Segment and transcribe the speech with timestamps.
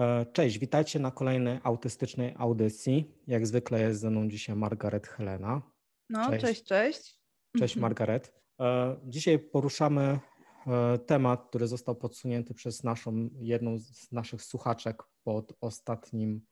[0.00, 3.14] E, cześć, witajcie na kolejnej autystycznej audycji.
[3.26, 5.62] Jak zwykle jest ze mną dzisiaj Margaret Helena.
[6.10, 6.64] No, cześć, cześć.
[6.64, 7.18] Cześć,
[7.58, 8.34] cześć Margaret.
[8.60, 10.18] E, dzisiaj poruszamy
[10.66, 16.46] e, temat, który został podsunięty przez naszą, jedną z naszych słuchaczek pod ostatnim,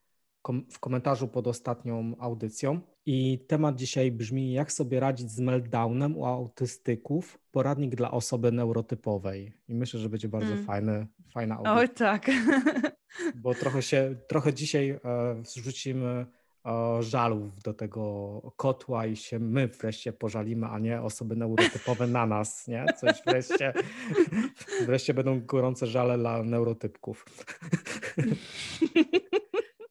[0.70, 2.80] w komentarzu pod ostatnią audycją.
[3.06, 9.52] I temat dzisiaj brzmi, jak sobie radzić z meltdownem u autystyków, poradnik dla osoby neurotypowej.
[9.68, 10.64] I myślę, że będzie bardzo mm.
[10.64, 11.74] fajny, fajna audycja.
[11.74, 12.30] Oj, tak.
[13.42, 15.00] Bo trochę się, trochę dzisiaj e,
[15.56, 16.26] wrzucimy
[16.66, 22.26] e, żalów do tego kotła i się my wreszcie pożalimy, a nie osoby neurotypowe na
[22.26, 22.86] nas, nie?
[23.00, 23.72] Coś wreszcie,
[24.86, 27.24] wreszcie będą gorące żale dla neurotypków.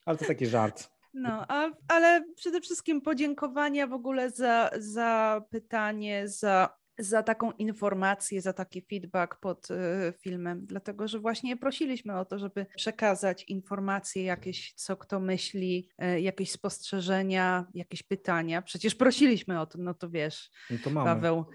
[0.07, 0.89] Ale to taki żart.
[1.13, 8.41] No, a, ale przede wszystkim podziękowania w ogóle za, za pytanie, za, za taką informację,
[8.41, 9.75] za taki feedback pod y,
[10.21, 16.21] filmem, dlatego że właśnie prosiliśmy o to, żeby przekazać informacje jakieś, co kto myśli, y,
[16.21, 18.61] jakieś spostrzeżenia, jakieś pytania.
[18.61, 21.45] Przecież prosiliśmy o to, no to wiesz, no to Paweł.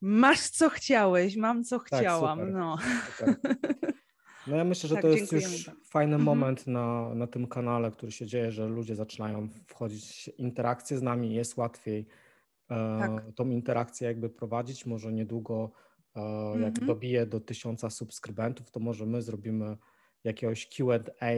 [0.00, 2.38] Masz co chciałeś, mam co tak, chciałam.
[2.38, 2.78] Super, no.
[3.18, 3.36] Super.
[4.46, 6.22] No ja myślę, że tak, to jest już fajny mhm.
[6.22, 11.02] moment na, na tym kanale, który się dzieje, że ludzie zaczynają wchodzić w interakcję z
[11.02, 12.06] nami, jest łatwiej
[12.70, 13.34] e, tak.
[13.34, 14.86] tą interakcję jakby prowadzić.
[14.86, 15.70] Może niedługo,
[16.16, 16.20] e,
[16.60, 16.86] jak mhm.
[16.86, 19.76] dobiję do tysiąca subskrybentów, to może my zrobimy
[20.24, 21.30] jakiegoś Q&A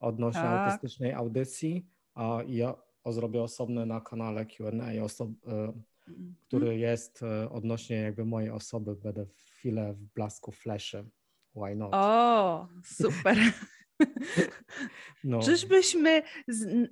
[0.00, 0.68] odnośnie tak.
[0.68, 2.74] autystycznej audycji a ja
[3.06, 6.34] zrobię osobne na kanale Q&A, osob, e, mhm.
[6.46, 11.04] który jest e, odnośnie jakby mojej osoby, będę chwilę w blasku fleszy.
[11.54, 11.90] Why not?
[11.92, 13.36] O, super.
[15.24, 15.40] No.
[15.40, 16.22] Czyżbyśmy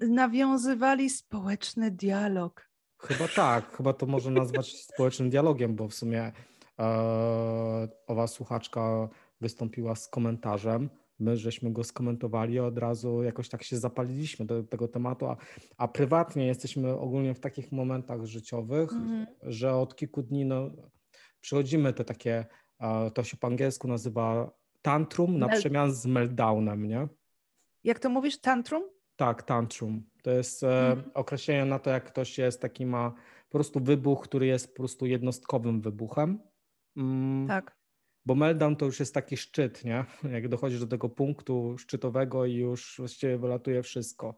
[0.00, 2.68] nawiązywali społeczny dialog?
[2.98, 6.32] Chyba tak, chyba to można nazwać społecznym dialogiem, bo w sumie
[6.78, 9.08] e, owa słuchaczka
[9.40, 10.90] wystąpiła z komentarzem.
[11.18, 15.36] My żeśmy go skomentowali, od razu jakoś tak się zapaliliśmy do tego tematu, a,
[15.76, 19.26] a prywatnie jesteśmy ogólnie w takich momentach życiowych, mm.
[19.42, 20.70] że od kilku dni no,
[21.40, 22.46] przychodzimy te takie
[23.14, 24.50] to się po angielsku nazywa
[24.82, 27.08] tantrum na przemian z meltdownem, nie?
[27.84, 28.82] Jak to mówisz, tantrum?
[29.16, 30.02] Tak, tantrum.
[30.22, 31.10] To jest e, mhm.
[31.14, 33.14] określenie na to, jak ktoś jest taki ma
[33.48, 36.38] po prostu wybuch, który jest po prostu jednostkowym wybuchem.
[36.96, 37.78] Mm, tak.
[38.26, 40.04] Bo meltdown to już jest taki szczyt, nie?
[40.34, 44.36] Jak dochodzisz do tego punktu szczytowego i już właściwie wylatuje wszystko.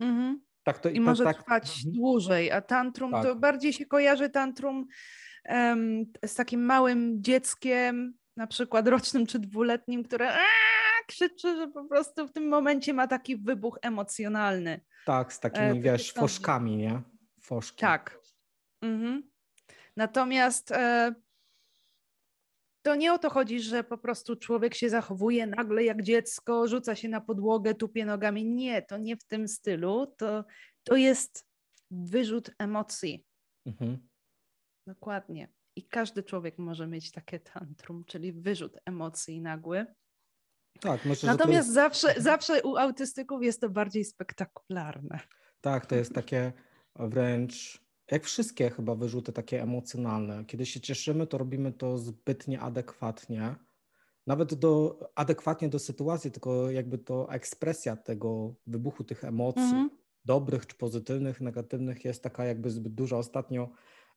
[0.00, 0.47] Mhm.
[0.68, 1.94] Tak to, I, może tak, trwać mhm.
[1.94, 3.24] dłużej, a tantrum tak.
[3.24, 4.86] to bardziej się kojarzy tantrum
[5.48, 11.84] um, z takim małym dzieckiem, na przykład rocznym czy dwuletnim, które aaa, krzyczy, że po
[11.84, 14.80] prostu w tym momencie ma taki wybuch emocjonalny.
[15.06, 17.02] Tak, z takimi, e, wiesz, foszkami, nie?
[17.42, 17.80] Foszki.
[17.80, 18.18] Tak.
[18.82, 19.30] Mhm.
[19.96, 21.14] Natomiast e,
[22.88, 26.94] to nie o to chodzi, że po prostu człowiek się zachowuje nagle jak dziecko, rzuca
[26.94, 28.44] się na podłogę, tupie nogami.
[28.44, 30.14] Nie, to nie w tym stylu.
[30.18, 30.44] To,
[30.84, 31.46] to jest
[31.90, 33.24] wyrzut emocji.
[33.66, 34.08] Mhm.
[34.86, 35.48] Dokładnie.
[35.76, 39.86] I każdy człowiek może mieć takie tantrum, czyli wyrzut emocji nagły.
[40.80, 41.74] Tak, myślę, Natomiast jest...
[41.74, 45.20] zawsze, zawsze u autystyków jest to bardziej spektakularne.
[45.60, 46.52] Tak, to jest takie
[46.94, 50.44] wręcz jak wszystkie chyba wyrzuty takie emocjonalne.
[50.44, 53.54] Kiedy się cieszymy, to robimy to zbyt nieadekwatnie.
[54.26, 59.88] Nawet do, adekwatnie do sytuacji, tylko jakby to ekspresja tego wybuchu tych emocji, -hmm.
[60.24, 63.16] dobrych czy pozytywnych, negatywnych, jest taka jakby zbyt duża.
[63.16, 63.70] Ostatnio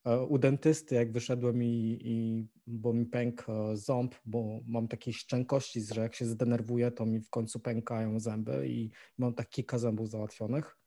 [0.05, 5.13] E, u dentysty, jak wyszedłem i, i bo mi pękł e, ząb, bo mam takie
[5.13, 9.77] szczękości, że jak się zdenerwuję, to mi w końcu pękają zęby i mam tak kilka
[9.77, 10.77] zębów załatwionych.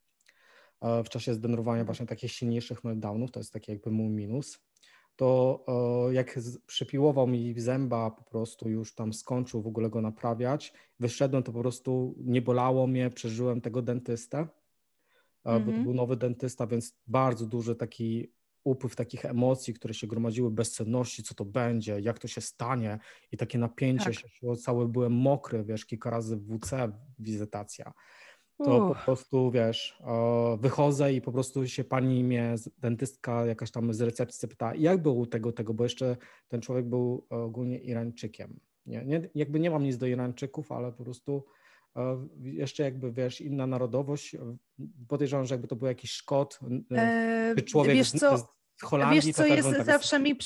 [0.81, 1.87] E, w czasie zdenerwowania mhm.
[1.87, 4.59] właśnie takich silniejszych meltdownów, to jest taki jakby mój minus,
[5.17, 5.65] to
[6.11, 11.53] jak przypiłował mi zęba, po prostu już tam skończył w ogóle go naprawiać, wyszedłem, to
[11.53, 15.61] po prostu nie bolało mnie, przeżyłem tego dentystę, mm -hmm.
[15.61, 15.85] bo to mhm.
[15.85, 18.33] był nowy dentysta, więc bardzo duży taki
[18.65, 22.99] upływ takich emocji, które się gromadziły, bezcenności, co to będzie, jak to się stanie
[23.33, 24.15] i takie napięcie tak.
[24.15, 27.93] się cały byłem mokry, wiesz, kilka razy w WC wizytacja.
[28.59, 28.99] To Uch.
[28.99, 29.99] po prostu, wiesz,
[30.59, 35.15] wychodzę i po prostu się pani mnie, dentystka jakaś tam z recepcji pyta, jak było
[35.15, 36.17] u tego, tego, bo jeszcze
[36.49, 38.61] ten człowiek był ogólnie Irańczykiem.
[38.87, 41.45] Nie, nie, jakby nie mam nic do Irańczyków, ale po prostu
[42.43, 44.37] jeszcze jakby, wiesz, inna narodowość,
[45.09, 46.61] podejrzewam, że jakby to był jakiś Szkot,
[46.91, 48.45] eee, czy człowiek wiesz co, z,
[48.77, 49.21] z Holandii.
[49.21, 50.39] Wiesz, co jest tak zawsze mi,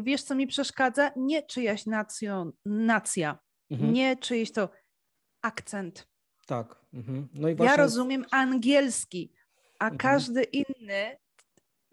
[0.00, 1.10] wiesz, co mi przeszkadza?
[1.16, 3.38] Nie czyjaś nacjo, nacja,
[3.70, 3.92] mhm.
[3.92, 4.68] nie czyjś to
[5.42, 6.08] akcent.
[6.46, 6.76] Tak.
[6.94, 7.28] Mhm.
[7.34, 7.70] No i właśnie...
[7.70, 9.32] Ja rozumiem angielski,
[9.78, 9.98] a mhm.
[9.98, 11.16] każdy inny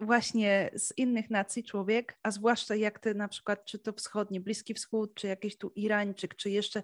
[0.00, 4.74] właśnie z innych nacji człowiek, a zwłaszcza jak ty na przykład, czy to wschodnie, Bliski
[4.74, 6.82] Wschód, czy jakiś tu Irańczyk, czy jeszcze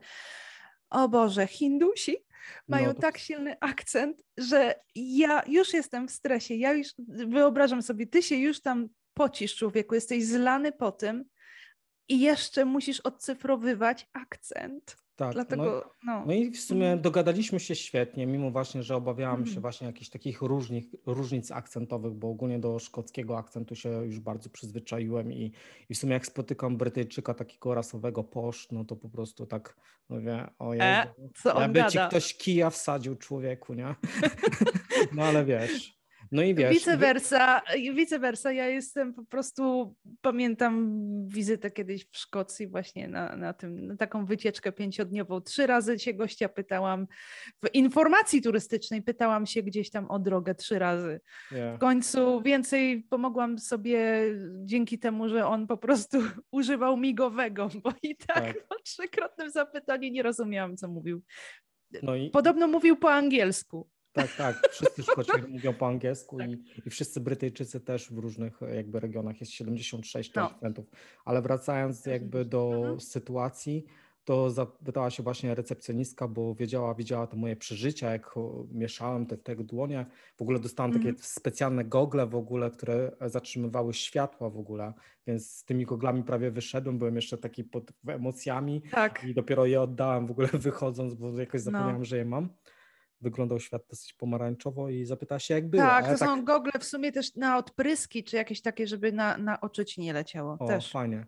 [0.91, 2.17] o Boże, Hindusi,
[2.69, 6.55] mają No, to- tak silny akcent, że ja już jestem w stresie.
[6.55, 6.89] Ja już
[7.29, 11.25] wyobrażam sobie, ty się już tam pocisz, człowieku, jesteś zlany po tym
[12.09, 14.97] i jeszcze musisz odcyfrowywać akcent.
[15.21, 16.25] Tak, no, Dlatego, no.
[16.27, 19.61] no i w sumie dogadaliśmy się świetnie, mimo właśnie, że obawiałam się Mhm.
[19.63, 25.33] właśnie jakichś takich różnych, różnic akcentowych, bo ogólnie do szkockiego akcentu się już bardzo przyzwyczaiłem
[25.33, 25.53] i,
[25.89, 29.77] i w sumie jak spotykam Brytyjczyka takiego rasowego posz, no to po prostu tak
[30.09, 33.95] mówię, o Jezu, E, jakby ci ktoś kija wsadził człowieku, nie?
[35.13, 36.00] No ale wiesz,
[36.33, 37.63] no i wiesz, Vice versa,
[37.95, 43.87] vice versa, ja jestem po prostu, pamiętam wizytę kiedyś w Szkocji właśnie na, na tym,
[43.87, 45.41] na taką wycieczkę pięciodniową.
[45.41, 47.07] Trzy razy się gościa pytałam,
[47.65, 51.21] w informacji turystycznej pytałam się gdzieś tam o drogę trzy razy.
[51.53, 54.23] nie, W końcu więcej pomogłam sobie
[54.65, 56.19] dzięki temu, że on po prostu
[56.53, 58.69] używał migowego, bo i tak, Tak.
[58.69, 61.23] po trzykrotnym zapytaniu nie rozumiałam, co mówił.
[62.03, 63.89] no i Podobno mówił po angielsku.
[64.13, 64.69] Tak, tak.
[64.71, 66.51] Wszyscy Szkoci mówią po angielsku Tak.
[66.51, 70.51] i, i wszyscy Brytyjczycy też w różnych e, jakby regionach jest 76 No.
[70.51, 70.87] akcentów.
[71.25, 73.01] Ale wracając jakby do Mhm.
[73.01, 73.85] sytuacji,
[74.25, 79.37] to zapytała się właśnie recepcjonistka, bo wiedziała, widziała te moje przeżycia, jak o, mieszałem te,
[79.39, 80.07] te dłonie.
[80.37, 81.25] W ogóle dostałam takie Mhm.
[81.25, 84.93] specjalne gogle w ogóle, które zatrzymywały światła w ogóle,
[85.27, 89.25] więc z tymi goglami prawie wyszedłem, byłem jeszcze taki pod emocjami Tak.
[89.25, 91.71] i dopiero je oddałem w ogóle wychodząc, bo jakoś No.
[91.71, 92.49] zapomniałem, że je mam.
[93.21, 95.83] Wyglądał świat dosyć pomarańczowo i zapytała się, jak było.
[95.83, 99.61] Tak, to są gogle w sumie też na odpryski, czy jakieś takie, żeby na, na
[99.61, 100.57] oczy ci nie leciało.
[100.61, 100.91] O, też.
[100.93, 101.27] fajnie.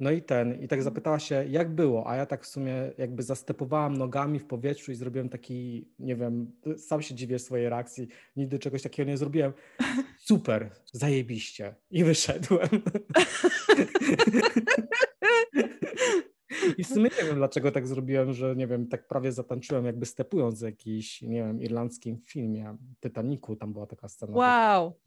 [0.00, 3.22] No i ten, i tak zapytała się, jak było, a ja tak w sumie jakby
[3.22, 8.58] zastepowałam nogami w powietrzu i zrobiłem taki, nie wiem, sam się dziwię swojej reakcji, nigdy
[8.58, 9.52] czegoś takiego nie zrobiłem.
[10.28, 11.74] Super, zajebiście.
[11.90, 12.68] I wyszedłem.
[16.78, 20.06] I w sumie nie wiem, dlaczego tak zrobiłem, że nie wiem, tak prawie zatańczyłem, jakby
[20.06, 24.36] stepując w jakiś, nie wiem, irlandzkim filmie, Titanicu, tam była taka scena.
[24.36, 25.00] Wow.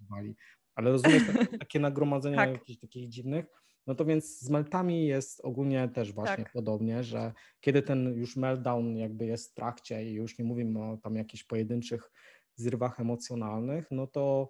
[0.76, 2.52] Ale rozumiesz, tak- takie nagromadzenie Tak.
[2.52, 3.46] jakichś takich dziwnych.
[3.88, 6.54] No to więc z meltami jest ogólnie też właśnie Tak.
[6.54, 10.98] podobnie, że kiedy ten już meltdown jakby jest w trakcie i już nie mówimy o
[10.98, 12.12] tam jakichś pojedynczych
[12.56, 14.50] zrywach emocjonalnych, no to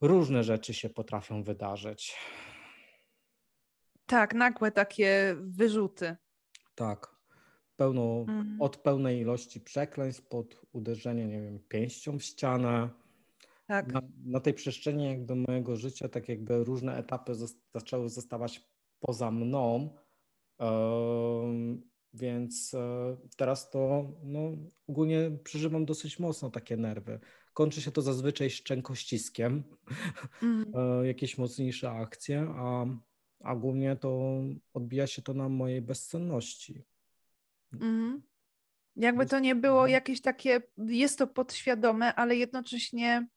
[0.00, 2.16] różne rzeczy się potrafią wydarzyć.
[4.10, 6.16] Tak, nagłe takie wyrzuty.
[6.74, 7.16] Tak.
[7.76, 8.56] Pełno, Mhm.
[8.62, 12.88] od pełnej ilości przekleństw pod uderzenie, nie wiem, pięścią w ścianę.
[13.66, 13.92] Tak.
[13.92, 17.32] Na, na tej przestrzeni jakby mojego życia, tak jakby różne etapy
[17.74, 18.70] zaczęły zostawać
[19.00, 19.94] poza mną,
[20.58, 21.82] em,
[22.14, 24.40] więc e, teraz to no,
[24.88, 27.20] ogólnie przeżywam dosyć mocno takie nerwy.
[27.54, 29.62] Kończy się to zazwyczaj szczękościskiem,
[30.74, 32.86] e, jakieś mocniejsze akcje, a,
[33.40, 34.40] a głównie to
[34.74, 36.84] odbija się to na mojej bezsenności.
[37.72, 38.22] Mhm.
[38.96, 43.28] Jakby to nie było jakieś takie, jest to podświadome, ale jednocześnie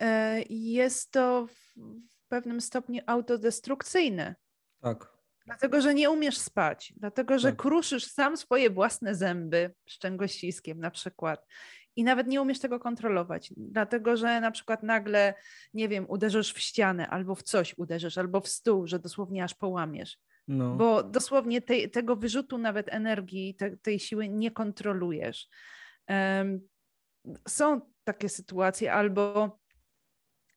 [0.00, 1.74] e, jest to w,
[2.08, 4.34] w pewnym stopniu autodestrukcyjne.
[4.80, 5.16] Tak,
[5.46, 7.58] Dlatego, że nie umiesz spać, dlatego, że Tak.
[7.58, 11.46] kruszysz sam swoje własne zęby szczęgościskiem na przykład
[11.96, 15.34] i nawet nie umiesz tego kontrolować, dlatego, że na przykład nagle,
[15.74, 19.54] nie wiem, uderzysz w ścianę albo w coś uderzysz, albo w stół, że dosłownie aż
[19.54, 20.18] połamiesz,
[20.48, 25.48] no, bo dosłownie tej, tego wyrzutu nawet energii, te, tej siły nie kontrolujesz.
[26.06, 26.60] Em,
[27.48, 29.58] są takie sytuacje, albo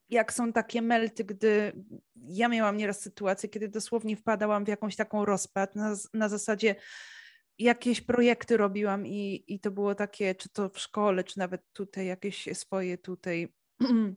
[0.09, 1.73] jak są takie melty, gdy
[2.15, 6.75] ja miałam nieraz sytuację, kiedy dosłownie wpadałam w jakąś taką rozpad na, na zasadzie
[7.59, 12.05] jakieś projekty robiłam i, i to było takie, czy to w szkole, czy nawet tutaj
[12.05, 13.53] jakieś swoje tutaj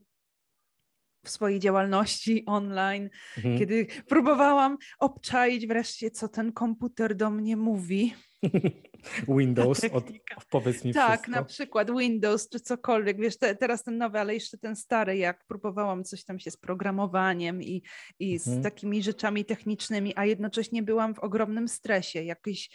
[1.25, 3.58] w swojej działalności online, mhm.
[3.58, 8.14] kiedy próbowałam obczaić wreszcie, co ten komputer do mnie mówi.
[9.38, 10.04] Windows, od,
[10.50, 11.40] powiedz mi Tak, wszystko.
[11.40, 15.44] na przykład Windows czy cokolwiek, wiesz, te, teraz ten nowy, ale jeszcze ten stary, jak
[15.46, 17.82] próbowałam coś tam się z programowaniem i,
[18.18, 18.61] i Mhm.
[18.61, 22.70] z takimi rzeczami technicznymi, a jednocześnie byłam w ogromnym stresie, jakieś,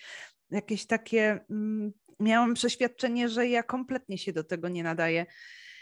[0.51, 5.25] jakieś takie, mm, miałam przeświadczenie, że ja kompletnie się do tego nie nadaję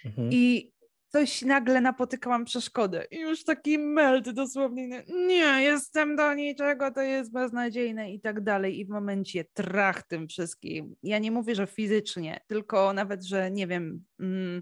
[0.06, 0.30] Mhm.
[0.32, 0.72] i
[1.08, 7.02] coś nagle napotykałam przeszkodę i już taki melt dosłownie, nie, nie, jestem do niczego, to
[7.02, 8.80] jest beznadziejne i tak dalej.
[8.80, 13.68] I w momencie trach tym wszystkim, ja nie mówię, że fizycznie, tylko nawet, że nie
[13.68, 14.62] wiem, mm,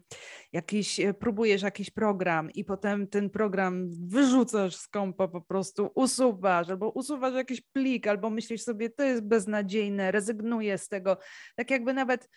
[0.53, 6.69] jakiś, e, próbujesz jakiś program i potem ten program wyrzucasz z kompa po prostu, usuwasz
[6.69, 11.17] albo usuwasz jakiś plik, albo myślisz sobie, to jest beznadziejne, rezygnuję z tego,
[11.55, 12.29] tak jakby nawet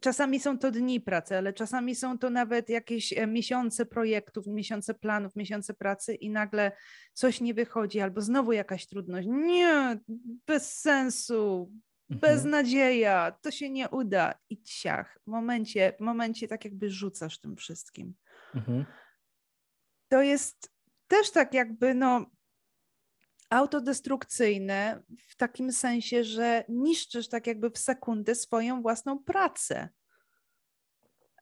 [0.00, 4.94] czasami są to dni pracy, ale czasami są to nawet jakieś e, miesiące projektów, miesiące
[4.94, 6.72] planów, miesiące pracy i nagle
[7.12, 9.28] coś nie wychodzi, albo znowu jakaś trudność.
[9.30, 9.98] Nie,
[10.46, 11.72] bez sensu.
[12.10, 12.20] mhm.
[12.20, 15.18] beznadzieja, to się nie uda i ciach.
[15.26, 18.14] W momencie, w momencie tak jakby rzucasz tym wszystkim.
[18.54, 18.84] Mhm.
[20.08, 20.72] To jest
[21.08, 22.26] też tak jakby no
[23.52, 29.88] autodestrukcyjne w takim sensie, że niszczysz tak jakby w sekundę swoją własną pracę.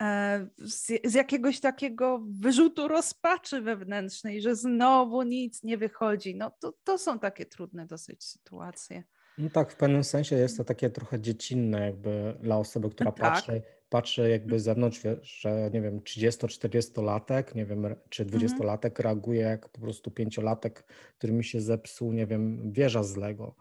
[0.01, 6.37] E, z, z, jakiegoś takiego wyrzutu rozpaczy wewnętrznej, że znowu nic nie wychodzi.
[6.37, 9.03] No to, to są takie trudne dosyć sytuacje.
[9.39, 13.21] No tak, w pewnym sensie jest to takie trochę dziecinne jakby dla osoby, która tak.
[13.21, 19.05] patrzy, patrzy jakby z zewnątrz, że nie wiem, 30-40-latek, nie wiem, czy 20-latek mhm.
[19.05, 20.85] reaguje jak po prostu pięciolatek,
[21.19, 23.55] który mi się zepsuł, nie wiem, wieża z Lego,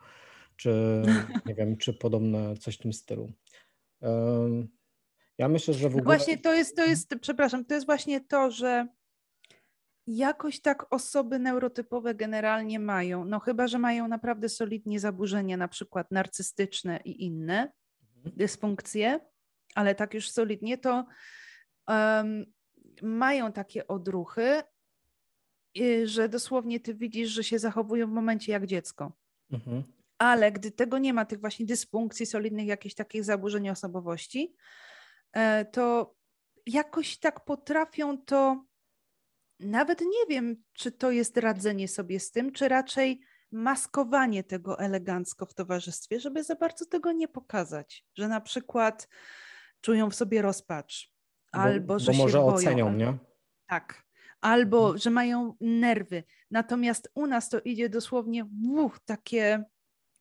[0.56, 1.02] czy
[1.46, 3.32] nie wiem, czy podobne coś w tym stylu.
[5.38, 6.18] Ja myślę, że w ogóle...
[6.18, 8.88] Właśnie to jest, to jest, przepraszam, to jest właśnie to, że
[10.08, 16.12] jakoś tak osoby neurotypowe generalnie mają, no chyba, że mają naprawdę solidnie zaburzenia, na przykład
[16.12, 17.72] narcystyczne i inne
[18.16, 18.36] mhm.
[18.36, 19.20] dysfunkcje,
[19.76, 21.06] ale tak już solidnie, to
[21.88, 22.46] um,
[23.02, 24.64] mają takie odruchy,
[26.04, 29.12] że dosłownie ty widzisz, że się zachowują w momencie jak dziecko.
[29.52, 29.84] Mhm.
[30.18, 34.56] Ale gdy tego nie ma, tych właśnie dysfunkcji, solidnych jakichś takich zaburzeń osobowości,
[35.34, 36.16] e, to
[36.66, 38.66] jakoś tak potrafią to,
[39.60, 43.22] nawet nie wiem, czy to jest radzenie sobie z tym, czy raczej
[43.52, 49.08] maskowanie tego elegancko w towarzystwie, żeby za bardzo tego nie pokazać, że na przykład
[49.82, 51.14] czują w sobie rozpacz,
[51.54, 53.18] bo, albo że bo może się boją, ocenią, albo, nie?
[53.68, 54.04] Tak.
[54.42, 54.98] Albo mhm.
[54.98, 56.24] że mają nerwy.
[56.52, 59.64] Natomiast u nas to idzie dosłownie uch, takie.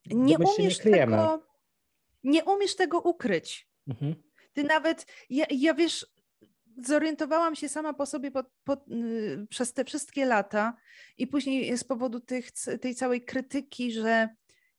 [0.06, 1.46] Nie umiesz nie tego.
[2.24, 3.68] Nie umiesz tego ukryć.
[3.88, 4.14] Mhm.
[4.52, 6.06] Ty nawet, ja, ja wiesz,
[6.86, 10.76] zorientowałam się sama po sobie po, po, yy, przez te wszystkie lata
[11.18, 12.50] i później z powodu tych,
[12.80, 14.28] tej całej krytyki, że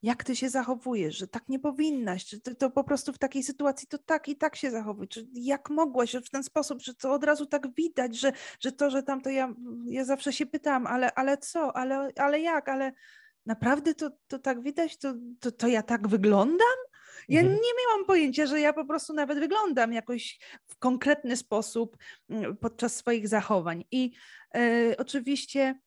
[0.01, 3.43] jak ty się zachowujesz, że tak nie powinnaś, czy to, to, po prostu w takiej
[3.43, 7.13] sytuacji to tak i tak się zachowuj, czy jak mogłaś w ten sposób, że to
[7.13, 9.53] od razu tak widać, że, że to, że tam to ja,
[9.85, 12.91] ja zawsze się pytam, ale, ale co, ale, ale jak, ale
[13.45, 16.77] naprawdę to, to tak widać, to, to, to ja tak wyglądam?
[17.27, 17.59] Ja mhm.
[17.61, 21.97] nie miałam pojęcia, że ja po prostu nawet wyglądam jakoś w konkretny sposób
[22.29, 23.83] mm, podczas swoich zachowań.
[23.91, 24.11] I
[24.55, 25.79] e, oczywiście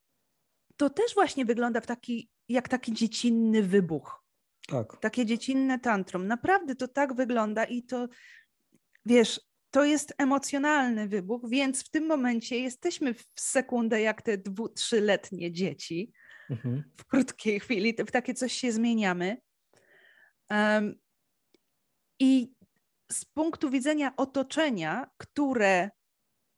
[0.77, 4.25] to też właśnie wygląda w taki jak taki dziecinny wybuch.
[4.69, 5.01] Tak.
[5.01, 6.27] Takie dziecinne tantrum.
[6.27, 8.09] Naprawdę to tak wygląda i to,
[9.07, 9.41] wiesz,
[9.71, 15.53] to jest emocjonalny wybuch, więc w tym momencie jesteśmy w sekundę jak te dwu, trzyletnie
[15.53, 16.13] dzieci.
[16.51, 16.85] Mhm.
[16.97, 19.37] W krótkiej chwili w takie coś się zmieniamy.
[20.51, 20.95] Um,
[22.21, 22.53] I
[23.13, 25.91] z punktu widzenia otoczenia, które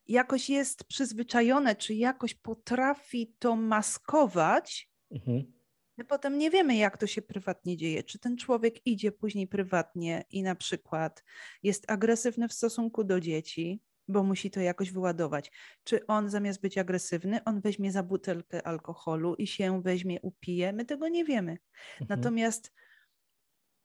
[0.07, 5.53] jakoś jest przyzwyczajone, czy jakoś potrafi to maskować, mhm.
[5.97, 8.03] My potem nie wiemy, jak to się prywatnie dzieje.
[8.03, 11.25] Czy ten człowiek idzie później prywatnie i na przykład
[11.63, 15.53] jest agresywny w stosunku do dzieci, bo musi to jakoś wyładować.
[15.85, 20.73] Czy on zamiast być agresywny, on weźmie za butelkę alkoholu i się weźmie, upije?
[20.73, 21.53] My tego nie wiemy.
[21.53, 22.07] Mhm.
[22.09, 22.73] Natomiast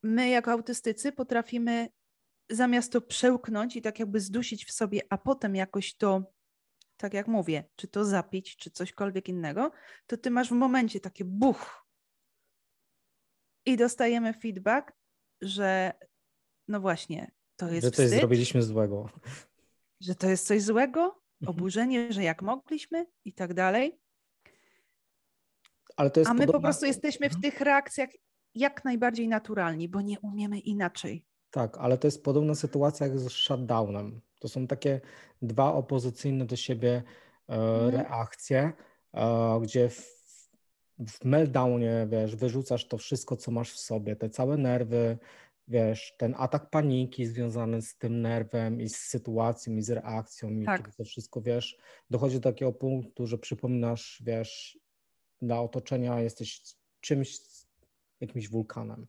[0.03, 1.89] my, jako autystycy, potrafimy
[2.49, 6.23] zamiast to przełknąć i tak jakby zdusić w sobie, a potem jakoś to,
[6.97, 9.71] tak jak mówię, czy to zapić, czy cośkolwiek innego,
[10.07, 11.88] to ty masz w momencie takie buch,
[13.69, 14.91] i dostajemy feedback,
[15.41, 15.93] że
[16.67, 19.09] no właśnie, to jest Że coś wstyd, zrobiliśmy złego.
[20.01, 21.21] Że to jest coś złego, mhm.
[21.57, 23.99] oburzenie, że jak mogliśmy i tak dalej.
[25.97, 27.41] Ale to jest A my po prostu jesteśmy w mhm.
[27.41, 28.09] tych reakcjach
[28.55, 31.25] jak najbardziej naturalni, bo nie umiemy inaczej.
[31.51, 34.21] Tak, ale to jest podobna sytuacja jak z shutdownem.
[34.39, 35.01] To są takie
[35.41, 37.03] dwa opozycyjne do siebie
[37.49, 37.89] e, mhm.
[37.89, 38.73] reakcje,
[39.13, 40.18] e, gdzie w
[41.07, 45.17] w meltdownie, wiesz, wyrzucasz to wszystko, co masz w sobie, te całe nerwy,
[45.67, 50.65] wiesz, ten atak paniki związany z tym nerwem i z sytuacją i z reakcją i
[50.65, 50.95] tak.
[50.95, 51.77] to wszystko, wiesz,
[52.09, 54.79] dochodzi do takiego punktu, że przypominasz, wiesz,
[55.41, 56.61] dla otoczenia jesteś
[56.99, 57.37] czymś,
[58.19, 59.07] jakimś wulkanem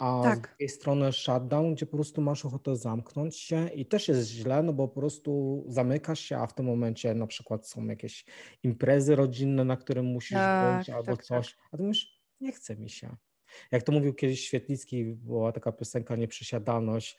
[0.00, 0.38] a tak.
[0.38, 4.62] z drugiej strony shutdown, gdzie po prostu masz ochotę zamknąć się i też jest źle,
[4.62, 8.24] no bo po prostu zamykasz się, a w tym momencie na przykład są jakieś
[8.62, 11.64] imprezy rodzinne, na które musisz tak, być albo tak, coś, tak.
[11.72, 13.16] a ty mówisz, nie chce mi się.
[13.72, 17.18] Jak to mówił kiedyś Świetlicki, była taka piosenka Nieprzysiadalność,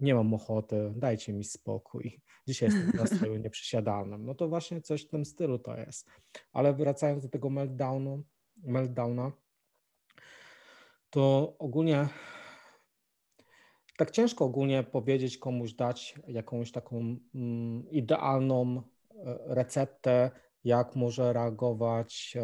[0.00, 2.20] nie mam ochoty, dajcie mi spokój.
[2.46, 4.26] Dzisiaj jestem w nastroju nieprzysiadalnym.
[4.26, 6.06] No to właśnie coś w tym stylu to jest.
[6.52, 8.22] Ale wracając do tego meltdownu,
[8.56, 9.32] meltdowna,
[11.10, 12.08] to ogólnie
[13.98, 20.30] tak ciężko ogólnie powiedzieć komuś, dać jakąś taką mm, idealną e, receptę,
[20.64, 22.42] jak może reagować e,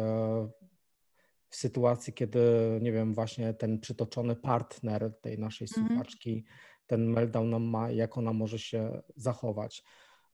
[1.49, 2.39] w sytuacji, kiedy,
[2.81, 5.87] nie wiem, właśnie ten przytoczony partner tej naszej Mhm.
[5.87, 6.45] słuchaczki,
[6.87, 9.83] ten meltdown nam ma, jak ona może się zachować.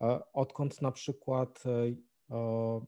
[0.02, 1.64] E, Odkąd na przykład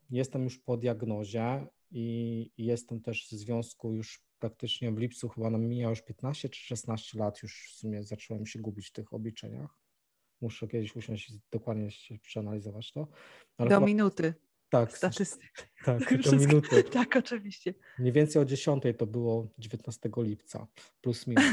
[0.09, 5.50] jestem już po diagnozie i i jestem też w związku już praktycznie w lipcu, chyba
[5.50, 9.13] nam mija już 15 czy 16 lat, już w sumie zacząłem się gubić w tych
[9.13, 9.79] obliczeniach.
[10.41, 13.07] Muszę kiedyś usiąść i dokładnie się przeanalizować to.
[13.57, 14.33] Ale Do chyba, minuty
[14.69, 15.69] tak, statystyk.
[15.85, 16.83] tak, do minuty.
[17.00, 17.73] Tak, oczywiście.
[18.00, 20.67] Mniej więcej o 10 to było 19 lipca,
[21.01, 21.45] plus minus.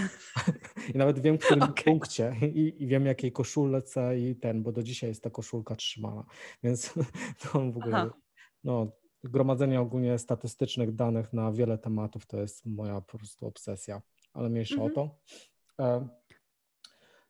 [0.94, 1.85] I nawet wiem, w którym Okej.
[1.85, 6.25] punkcie i, i wiem, jakiej koszulce i ten, bo do dzisiaj jest ta koszulka trzymana.
[6.62, 6.94] Więc
[7.40, 8.11] to w ogóle, Aha.
[8.64, 8.92] no,
[9.24, 14.74] gromadzenie ogólnie statystycznych danych na wiele tematów to jest moja po prostu obsesja, ale mniejsza
[14.74, 14.90] Mhm.
[14.90, 15.18] o to.
[15.84, 16.08] E,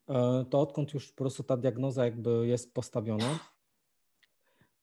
[0.09, 3.38] e, to odkąd już po prostu ta diagnoza jakby jest postawiona,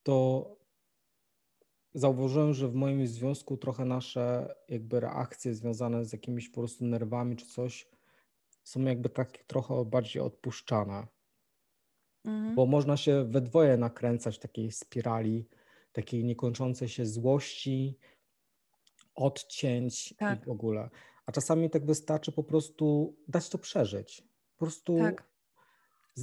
[0.02, 0.46] to
[1.94, 7.36] zauważyłem, że w moim związku trochę nasze jakby reakcje związane z jakimiś po prostu nerwami
[7.36, 7.88] czy coś
[8.62, 11.06] są jakby tak trochę bardziej odpuszczane,
[12.24, 12.54] Mhm.
[12.54, 15.48] bo można się we dwoje nakręcać w takiej spirali,
[15.92, 17.98] takiej niekończącej się złości,
[19.14, 20.42] odcięć Tak.
[20.42, 20.90] i w ogóle.
[21.26, 24.22] A czasami tak wystarczy po prostu dać to przeżyć.
[24.56, 25.28] Po prostu Tak.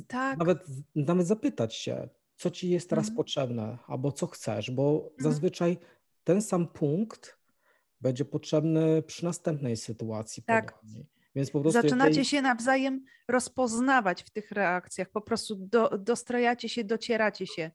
[0.07, 0.37] Tak.
[0.39, 0.57] nawet,
[0.95, 3.15] nawet zapytać się, co ci jest teraz Mhm.
[3.17, 5.11] potrzebne, albo co chcesz, bo Mhm.
[5.19, 5.77] zazwyczaj
[6.23, 7.37] ten sam punkt
[8.01, 10.79] będzie potrzebny przy następnej sytuacji Tak.
[11.35, 16.83] Więc po prostu Zaczynacie się nawzajem rozpoznawać w tych reakcjach, po prostu do, dostrajacie się,
[16.83, 17.71] docieracie się.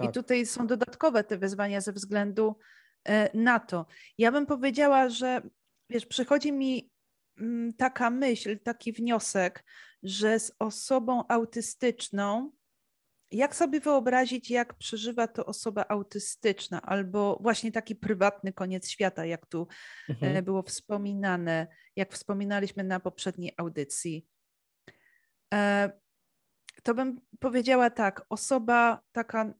[0.00, 0.14] I Tak.
[0.14, 2.58] tutaj są dodatkowe te wyzwania ze względu
[3.04, 3.86] e, na to.
[4.18, 5.42] Ja bym powiedziała, że
[5.90, 6.90] wiesz, przychodzi mi
[7.38, 9.64] mm, taka myśl, taki wniosek,
[10.02, 12.52] że z osobą autystyczną,
[13.30, 19.46] jak sobie wyobrazić, jak przeżywa to osoba autystyczna, albo właśnie taki prywatny koniec świata, jak
[19.46, 19.66] tu
[20.08, 20.44] e, Mhm.
[20.44, 21.66] było wspominane,
[21.96, 24.26] jak wspominaliśmy na poprzedniej audycji.
[25.54, 25.90] E,
[26.82, 29.54] To bym powiedziała tak, osoba taka,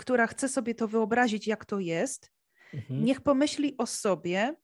[0.00, 2.32] która chce sobie to wyobrazić, jak to jest,
[2.74, 3.04] Mhm.
[3.04, 4.56] niech pomyśli o sobie,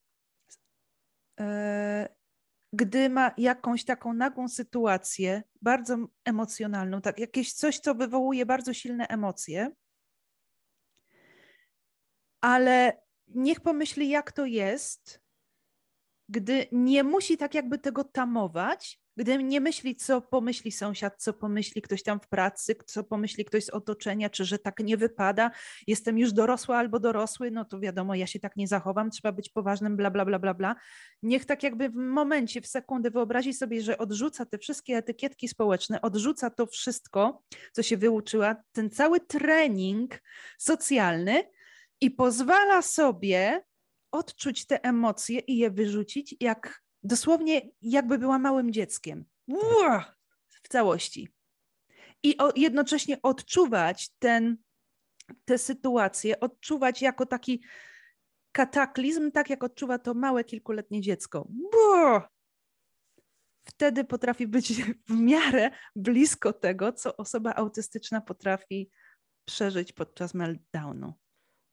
[1.41, 2.09] e,
[2.73, 9.07] gdy ma jakąś taką nagłą sytuację, bardzo emocjonalną, tak, jakieś coś, co wywołuje bardzo silne
[9.09, 9.71] emocje,
[12.41, 15.21] ale niech pomyśli, jak to jest,
[16.29, 21.83] gdy nie musi tak jakby tego tamować, gdy nie myśli, co pomyśli sąsiad, co pomyśli
[21.83, 25.51] ktoś tam w pracy, co pomyśli ktoś z otoczenia, czy że tak nie wypada,
[25.87, 29.49] jestem już dorosła albo dorosły, no to wiadomo, ja się tak nie zachowam, trzeba być
[29.49, 30.77] poważnym, bla, bla, bla, bla, bla.
[31.23, 36.01] Niech tak jakby w momencie, w sekundę wyobrazi sobie, że odrzuca te wszystkie etykietki społeczne,
[36.03, 40.23] odrzuca to wszystko, co się wyuczyła, ten cały trening
[40.59, 41.45] socjalny
[42.01, 43.65] i pozwala sobie
[44.11, 49.25] odczuć te emocje i je wyrzucić, jak dosłownie jakby była małym dzieckiem.
[49.49, 50.15] Ua!
[50.47, 51.29] W całości.
[52.23, 54.57] I o, jednocześnie odczuwać ten,
[55.45, 57.63] tę sytuację, odczuwać jako taki
[58.53, 61.49] kataklizm, tak jak odczuwa to małe kilkuletnie dziecko.
[63.65, 68.91] Wtedy potrafi być w miarę blisko tego, co osoba autystyczna potrafi
[69.45, 71.13] przeżyć podczas meltdownu.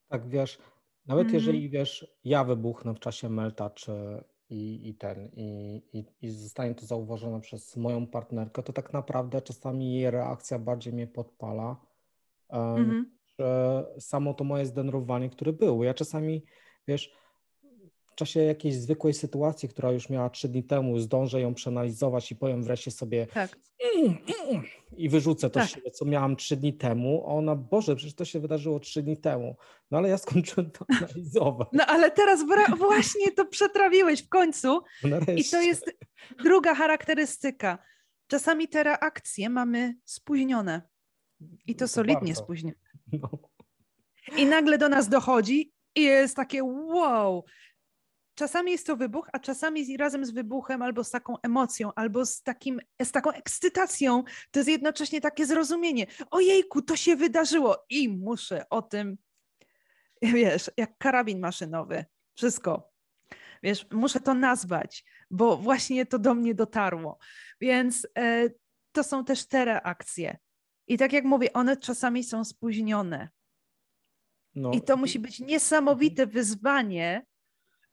[0.07, 0.57] Tak, wiesz,
[1.05, 1.35] nawet Mhm.
[1.39, 6.75] jeżeli wiesz, ja wybuchnę w czasie melta, czy i, i ten, i, i, i zostanie
[6.75, 11.77] to zauważone przez moją partnerkę, to tak naprawdę czasami jej reakcja bardziej mnie podpala,
[12.49, 13.17] em, Mhm.
[13.39, 15.83] że samo to moje zdenerwowanie, które było.
[15.83, 16.43] Ja czasami,
[16.87, 17.11] wiesz,
[18.13, 22.35] w czasie jakiejś zwykłej sytuacji, która już miała trzy dni temu, zdążę ją przeanalizować i
[22.35, 23.57] powiem wreszcie sobie Tak.
[23.97, 24.17] "Mm,
[24.49, 24.63] mm",
[24.97, 25.69] i wyrzucę to Tak.
[25.69, 29.55] siebie, co miałam trzy dni temu, ona, Boże, przecież to się wydarzyło trzy dni temu.
[29.91, 31.67] No ale ja skończyłem to analizować.
[31.73, 32.45] No ale teraz
[32.77, 34.81] właśnie to przetrawiłeś w końcu.
[35.03, 35.57] I Nareszcie.
[35.57, 35.91] to jest
[36.43, 37.77] druga charakterystyka.
[38.27, 40.81] Czasami te reakcje mamy spóźnione.
[41.67, 42.75] I to solidnie spóźnione.
[43.13, 43.29] No.
[44.37, 47.43] I nagle do nas dochodzi i jest takie wow.
[48.35, 52.25] Czasami jest to wybuch, a czasami z, razem z wybuchem albo z taką emocją, albo
[52.25, 56.07] z, takim, z taką ekscytacją, to jest jednocześnie takie zrozumienie.
[56.31, 59.17] Ojejku, to się wydarzyło i muszę o tym,
[60.21, 62.93] wiesz, jak karabin maszynowy, wszystko.
[63.63, 67.17] Wiesz, muszę to nazwać, bo właśnie to do mnie dotarło.
[67.61, 68.49] Więc e,
[68.91, 70.37] to są też te reakcje.
[70.87, 73.29] I tak jak mówię, one czasami są spóźnione.
[74.55, 74.71] No.
[74.71, 77.25] I to musi być niesamowite wyzwanie.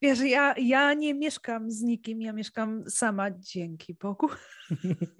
[0.03, 4.29] Wiesz, ja, ja nie mieszkam z nikim, ja mieszkam sama, dzięki Bogu.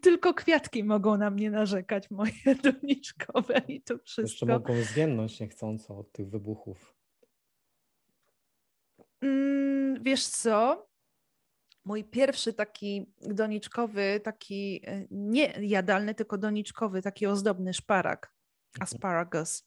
[0.00, 4.46] Tylko kwiatki mogą na mnie narzekać, moje doniczkowe i to Jeszcze wszystko.
[4.46, 6.94] mogą zwiędnąć niechcąco od tych wybuchów.
[9.20, 10.88] Mm, wiesz co?
[11.84, 18.34] Mój pierwszy taki doniczkowy, taki e, nie jadalny, tylko doniczkowy, taki ozdobny szparak,
[18.74, 18.82] Mhm.
[18.82, 19.64] asparagus.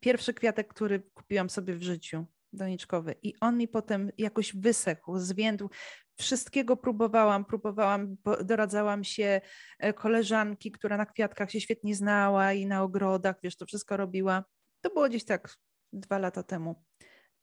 [0.00, 3.14] Pierwszy kwiatek, który kupiłam sobie w życiu, doniczkowy.
[3.22, 5.70] I on mi potem jakoś wysechł, zwiędł.
[6.18, 9.40] Wszystkiego próbowałam, próbowałam, bo- doradzałam się
[9.78, 14.44] e, koleżanki, która na kwiatkach się świetnie znała i na ogrodach, wiesz, to wszystko robiła.
[14.80, 15.56] To było gdzieś tak
[15.92, 16.84] dwa lata temu.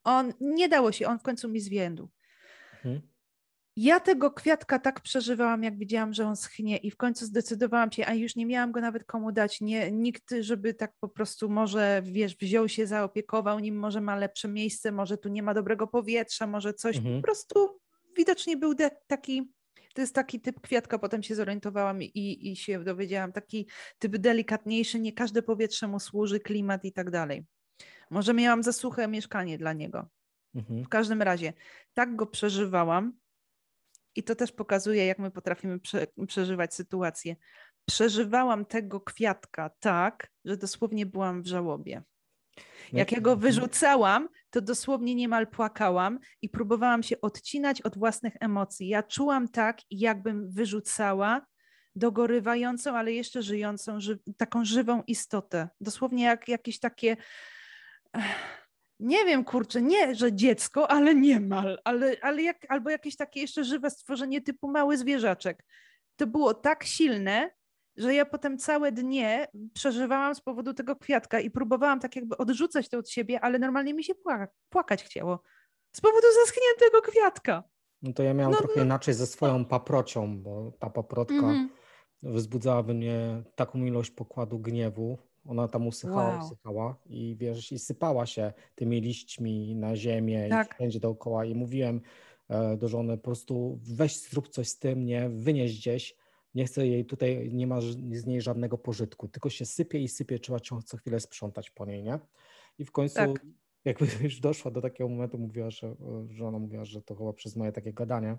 [0.03, 2.09] On, nie dało się, on w końcu mi zwiędł.
[2.73, 3.12] Mhm.
[3.75, 8.05] Ja tego kwiatka tak przeżywałam, jak widziałam, że on schnie i w końcu zdecydowałam się,
[8.05, 12.01] a już nie miałam go nawet komu dać, nie, nikt, żeby tak po prostu może,
[12.05, 16.47] wiesz, wziął się, zaopiekował nim, może ma lepsze miejsce, może tu nie ma dobrego powietrza,
[16.47, 17.15] może coś, Mhm.
[17.15, 17.79] po prostu
[18.17, 18.73] widocznie był
[19.07, 19.51] taki,
[19.93, 23.67] to jest taki typ kwiatka, potem się zorientowałam i, i się dowiedziałam, taki
[23.99, 27.45] typ delikatniejszy, nie każde powietrze mu służy, klimat i tak dalej.
[28.09, 30.07] Może miałam za suche mieszkanie dla niego.
[30.55, 30.83] Mhm.
[30.83, 31.53] W każdym razie
[31.93, 33.13] tak go przeżywałam
[34.15, 37.35] i to też pokazuje, jak my potrafimy prze, przeżywać sytuacje.
[37.85, 42.03] Przeżywałam tego kwiatka tak, że dosłownie byłam w żałobie.
[42.93, 48.33] No Jak ja go wyrzucałam, to dosłownie niemal płakałam i próbowałam się odcinać od własnych
[48.39, 48.87] emocji.
[48.87, 51.45] Ja czułam tak, jakbym wyrzucała
[51.95, 55.69] dogorywającą, ale jeszcze żyjącą, ży taką żywą istotę.
[55.81, 57.17] Dosłownie jak jakieś takie.
[59.03, 63.63] Nie wiem, kurczę, nie, że dziecko, ale niemal, ale, ale jak, albo jakieś takie jeszcze
[63.63, 65.65] żywe stworzenie typu mały zwierzaczek.
[66.15, 67.49] To było tak silne,
[67.97, 72.89] że ja potem całe dnie przeżywałam z powodu tego kwiatka i próbowałam tak jakby odrzucać
[72.89, 75.41] to od siebie, ale normalnie mi się pła- płakać chciało.
[75.95, 77.63] Z powodu zaschniętego kwiatka.
[78.01, 81.69] No to ja miałem No, trochę inaczej ze swoją paprocią, bo ta paprotka Mhm.
[82.23, 85.17] wzbudzała we mnie taką ilość pokładu gniewu.
[85.45, 86.45] Ona tam usychała, Wow.
[86.45, 90.71] usychała i wiesz, i sypała się tymi liśćmi na ziemię Tak.
[90.71, 91.45] i wszędzie dookoła.
[91.45, 92.01] I mówiłem
[92.49, 96.15] e, do żony, po prostu weź zrób coś z tym, nie, wynieś gdzieś.
[96.55, 100.39] Nie chcę jej tutaj, nie ma z niej żadnego pożytku, tylko się sypie i sypie,
[100.39, 102.19] trzeba cią- co chwilę sprzątać po niej, nie?
[102.79, 103.45] I w końcu, Tak.
[103.85, 105.95] jakby już doszła do takiego momentu, mówiła, że,
[106.29, 108.37] że ona mówiła, że to chyba przez moje takie gadanie,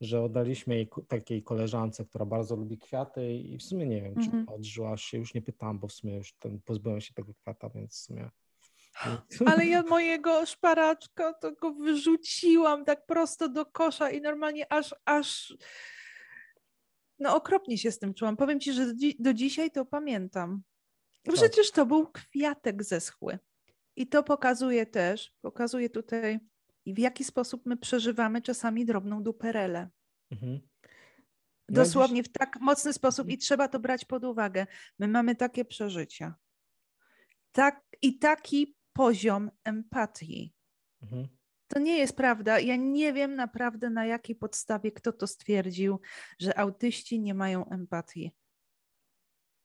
[0.00, 4.26] że oddaliśmy jej takiej koleżance, która bardzo lubi kwiaty i w sumie nie wiem, czy
[4.26, 4.48] Mhm.
[4.48, 7.92] odżyła się, już nie pytałam, bo w sumie już ten, pozbyłem się tego kwiata, więc
[7.92, 8.30] w sumie...
[9.46, 15.56] Ale ja mojego szparaczka to go wyrzuciłam tak prosto do kosza i normalnie aż, aż
[17.18, 18.36] no okropnie się z tym czułam.
[18.36, 20.62] Powiem ci, że do, dzi- do dzisiaj to pamiętam.
[21.32, 23.38] Przecież to był kwiatek zeschły.
[23.96, 26.38] I to pokazuje też, pokazuje tutaj,
[26.94, 29.88] w jaki sposób my przeżywamy czasami drobną duperelę.
[30.30, 30.60] Mhm.
[31.68, 33.34] No Dosłownie w tak mocny sposób Mhm.
[33.34, 34.66] i trzeba to brać pod uwagę.
[34.98, 36.34] My mamy takie przeżycia.
[37.52, 40.54] Tak, I taki poziom empatii.
[41.02, 41.28] Mhm.
[41.68, 42.58] To nie jest prawda.
[42.60, 46.00] Ja nie wiem naprawdę na jakiej podstawie kto to stwierdził,
[46.38, 48.32] że autyści nie mają empatii.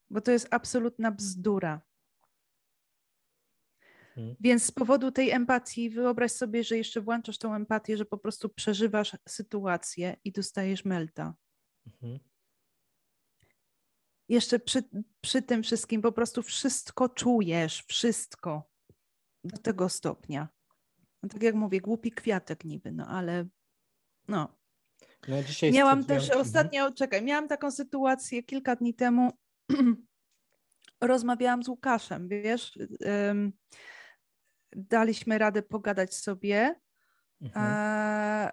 [0.09, 1.81] Bo to jest absolutna bzdura.
[4.17, 4.35] Mhm.
[4.39, 8.49] Więc z powodu tej empatii, wyobraź sobie, że jeszcze włączasz tą empatię, że po prostu
[8.49, 11.33] przeżywasz sytuację i dostajesz melta.
[11.87, 12.19] Mhm.
[14.29, 14.83] Jeszcze przy,
[15.21, 18.71] przy tym wszystkim po prostu wszystko czujesz, wszystko
[19.43, 20.47] do tego stopnia.
[21.23, 23.47] No, tak jak mówię, głupi kwiatek niby, no ale
[24.27, 24.55] no.
[25.27, 25.37] No
[25.71, 26.41] Miałam też Mhm.
[26.41, 29.31] ostatnio, czekaj, miałam taką sytuację kilka dni temu.
[31.01, 32.79] Rozmawiałam z Łukaszem, wiesz,
[33.29, 33.53] ym,
[34.75, 36.75] daliśmy radę pogadać sobie.
[37.41, 38.51] Mhm.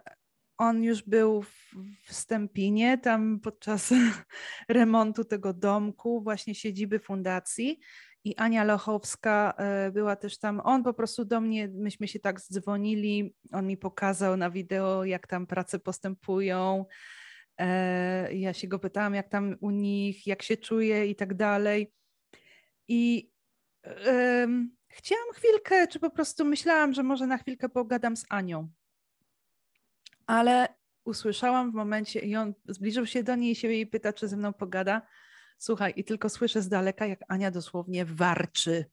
[0.59, 3.91] On już był w, w Stępinie, tam podczas
[4.69, 7.81] remontu tego domku, właśnie siedziby fundacji.
[8.25, 10.61] I Ania Lochowska e, była też tam.
[10.65, 13.35] On po prostu do mnie, myśmy się tak dzwonili.
[13.53, 16.85] On mi pokazał na wideo, jak tam prace postępują.
[17.61, 21.93] E, Ja się go pytałam, jak tam u nich, jak się czuje i tak dalej.
[22.89, 23.31] I
[24.90, 28.68] chciałam chwilkę, czy po prostu myślałam, że może na chwilkę pogadam z Anią
[30.31, 30.68] ale
[31.05, 34.37] usłyszałam w momencie, i on zbliżył się do niej i się jej pyta, czy ze
[34.37, 35.03] mną pogada.
[35.59, 38.85] Słuchaj, i tylko słyszę z daleka, jak Ania dosłownie warczy.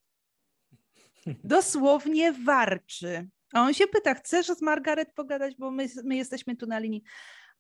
[1.44, 3.30] Dosłownie warczy.
[3.54, 7.04] A on się pyta, chcesz z Margaret pogadać, bo my, my jesteśmy tu na linii.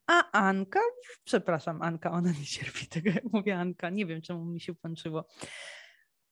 [0.07, 0.79] A Anka,
[1.23, 5.27] przepraszam, Anka, ona nie cierpi tego, jak mówię Anka, nie wiem, czemu mi się włączyło.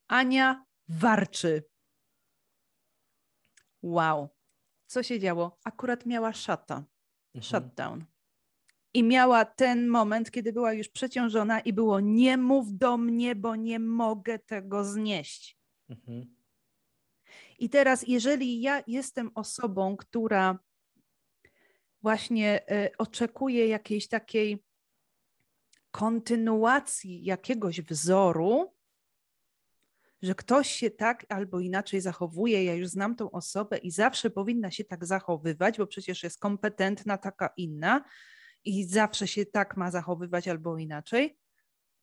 [0.07, 1.63] Ania warczy.
[3.85, 4.29] Wow.
[4.87, 5.57] Co się działo?
[5.63, 6.85] Akurat miała szata
[7.35, 7.43] Mhm.
[7.43, 8.05] shutdown.
[8.93, 13.55] I miała ten moment, kiedy była już przeciążona i było nie mów do mnie, bo
[13.55, 15.57] nie mogę tego znieść.
[15.89, 16.35] Mhm.
[17.59, 20.59] I teraz, jeżeli ja jestem osobą, która
[22.01, 24.63] właśnie y, oczekuje jakiejś takiej
[25.91, 28.74] kontynuacji jakiegoś wzoru,
[30.25, 34.71] że ktoś się tak albo inaczej zachowuje, ja już znam tą osobę i zawsze powinna
[34.71, 38.03] się tak zachowywać, bo przecież jest kompetentna, taka inna
[38.63, 41.37] i zawsze się tak ma zachowywać albo inaczej,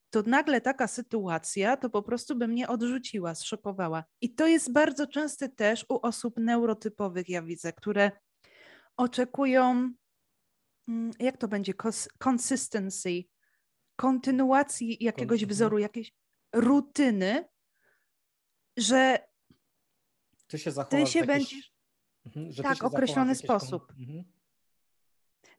[0.09, 4.03] to nagle taka sytuacja to po prostu by mnie odrzuciła, zszokowała.
[4.21, 8.11] I to jest bardzo częste też u osób neurotypowych, ja widzę, które
[8.97, 9.93] oczekują,
[10.87, 11.73] mm, jak to będzie,
[12.25, 13.23] consistency,
[13.95, 16.13] kontynuacji jakiegoś wzoru, jakiejś
[16.53, 17.45] rutyny,
[18.77, 19.27] że
[20.47, 21.73] ty się, ty się będziesz
[22.25, 23.93] mhm, tak, się określony sposób.
[23.99, 24.23] Mhm.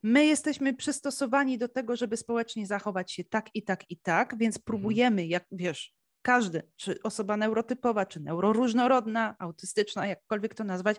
[0.03, 4.57] My jesteśmy przystosowani do tego, żeby społecznie zachować się tak i tak i tak, więc
[4.57, 4.65] mhm.
[4.65, 10.97] próbujemy, jak wiesz, każdy, czy osoba neurotypowa, czy neuroróżnorodna, autystyczna, jakkolwiek to nazwać,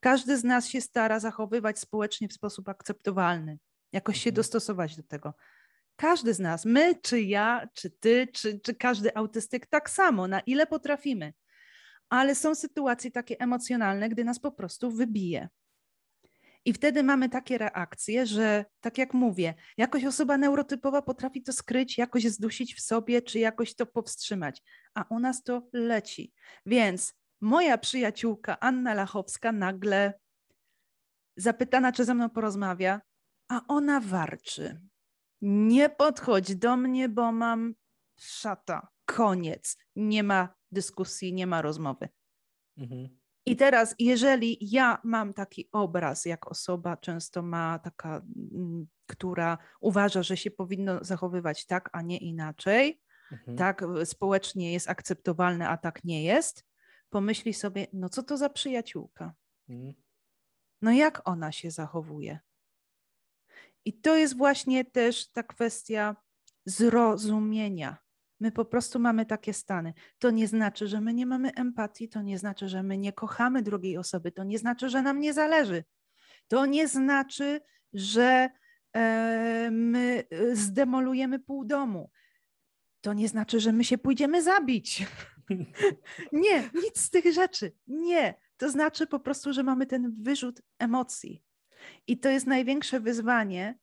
[0.00, 3.58] każdy z nas się stara zachowywać społecznie w sposób akceptowalny,
[3.92, 5.34] jakoś się dostosować do tego.
[5.96, 10.40] Każdy z nas, my, czy ja, czy ty, czy, czy każdy autystyk, tak samo, na
[10.40, 11.32] ile potrafimy
[12.08, 15.48] ale są sytuacje takie emocjonalne, gdy nas po prostu wybije.
[16.64, 21.98] I wtedy mamy takie reakcje, że tak jak mówię, jakoś osoba neurotypowa potrafi to skryć,
[21.98, 24.62] jakoś zdusić w sobie, czy jakoś to powstrzymać,
[24.94, 26.32] a u nas to leci.
[26.66, 30.20] Więc moja przyjaciółka Anna Lachowska nagle
[31.36, 33.00] zapytana, czy ze mną porozmawia,
[33.48, 34.80] a ona warczy.
[35.42, 37.74] Nie podchodź do mnie, bo mam
[38.18, 38.88] szata.
[39.04, 39.76] Koniec.
[39.96, 42.08] Nie ma dyskusji, nie ma rozmowy.
[42.76, 43.18] Mhm.
[43.46, 50.22] I teraz, jeżeli ja mam taki obraz, jak osoba często ma taka, mm, która uważa,
[50.22, 53.00] że się powinno zachowywać tak, a nie inaczej,
[53.32, 53.56] mhm.
[53.56, 56.64] tak społecznie jest akceptowalne, a tak nie jest,
[57.10, 59.34] pomyśli sobie, no co to za przyjaciółka?
[59.68, 59.94] Mhm.
[60.82, 62.38] No jak ona się zachowuje?
[63.84, 66.16] I to jest właśnie też ta kwestia
[66.64, 67.96] zrozumienia.
[68.40, 69.94] My po prostu mamy takie stany.
[70.18, 73.62] To nie znaczy, że my nie mamy empatii, to nie znaczy, że my nie kochamy
[73.62, 75.84] drugiej osoby, to nie znaczy, że nam nie zależy.
[76.48, 77.60] To nie znaczy,
[77.92, 78.50] że
[78.96, 82.10] e, my e, zdemolujemy pół domu.
[83.00, 85.06] To nie znaczy, że my się pójdziemy zabić.
[86.32, 87.72] nie, nic z tych rzeczy.
[87.86, 88.34] Nie.
[88.56, 91.42] To znaczy po prostu, że mamy ten wyrzut emocji.
[92.06, 93.78] I to jest największe wyzwanie,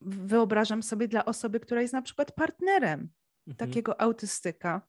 [0.00, 3.08] wyobrażam sobie, dla osoby, która jest na przykład partnerem
[3.46, 3.56] mhm.
[3.56, 4.82] takiego autystyka,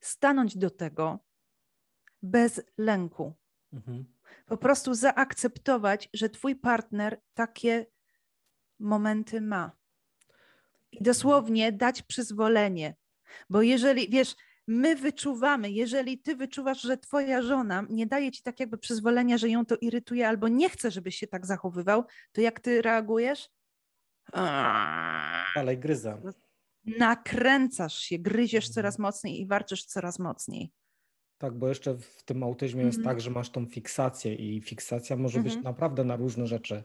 [0.00, 1.18] stanąć do tego
[2.22, 3.34] bez lęku.
[3.72, 4.04] Mhm.
[4.46, 7.86] Po prostu zaakceptować, że twój partner takie
[8.78, 9.70] momenty ma.
[10.92, 12.96] I dosłownie dać przyzwolenie.
[13.50, 18.60] Bo jeżeli, wiesz, my wyczuwamy, jeżeli ty wyczuwasz, że twoja żona nie daje ci tak
[18.60, 22.60] jakby przyzwolenia, że ją to irytuje albo nie chce, żebyś się tak zachowywał, to jak
[22.60, 23.48] ty reagujesz?
[25.54, 26.18] Ale gryza
[26.98, 28.74] nakręcasz się, gryziesz mhm.
[28.74, 30.70] coraz mocniej i warczysz coraz mocniej.
[31.38, 33.16] Tak, bo jeszcze w tym autyzmie jest mhm.
[33.16, 35.64] tak, że masz tą fiksację i fiksacja może być mhm.
[35.64, 36.82] naprawdę na różne rzeczy.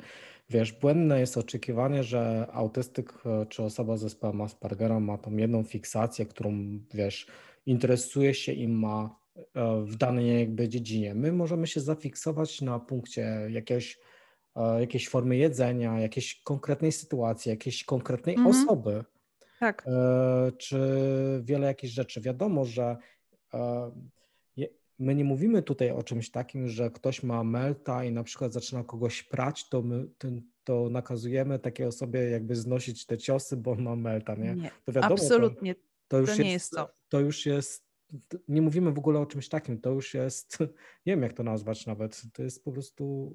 [0.49, 5.63] Wiesz, błędne jest oczekiwanie, że autystyk e, czy osoba z zespołem Aspergera ma tą jedną
[5.63, 7.27] fiksację, którą wiesz,
[7.65, 11.15] interesuje się i ma e, w danej jakby dziedzinie.
[11.15, 13.99] My możemy się zafiksować na punkcie jakiegoś,
[14.55, 19.03] e, jakiejś formy jedzenia, jakiejś konkretnej sytuacji, jakiejś konkretnej osoby
[19.61, 19.85] tak.
[19.87, 20.79] E, czy
[21.43, 22.21] wiele jakichś rzeczy.
[22.21, 22.97] Wiadomo, że
[23.53, 23.91] e,
[24.99, 28.83] my nie mówimy tutaj o czymś takim, że ktoś ma melta i na przykład zaczyna
[28.83, 30.07] kogoś prać, to my
[30.63, 34.55] to nakazujemy takiej osobie jakby znosić te ciosy, bo on ma melta, nie?
[34.55, 35.75] nie to wiadomo, absolutnie.
[35.75, 36.93] To, to już to nie jest, jest to.
[37.09, 37.85] To już jest,
[38.47, 40.57] nie mówimy w ogóle o czymś takim, to już jest,
[41.05, 43.33] nie wiem jak to nazwać nawet, to jest po prostu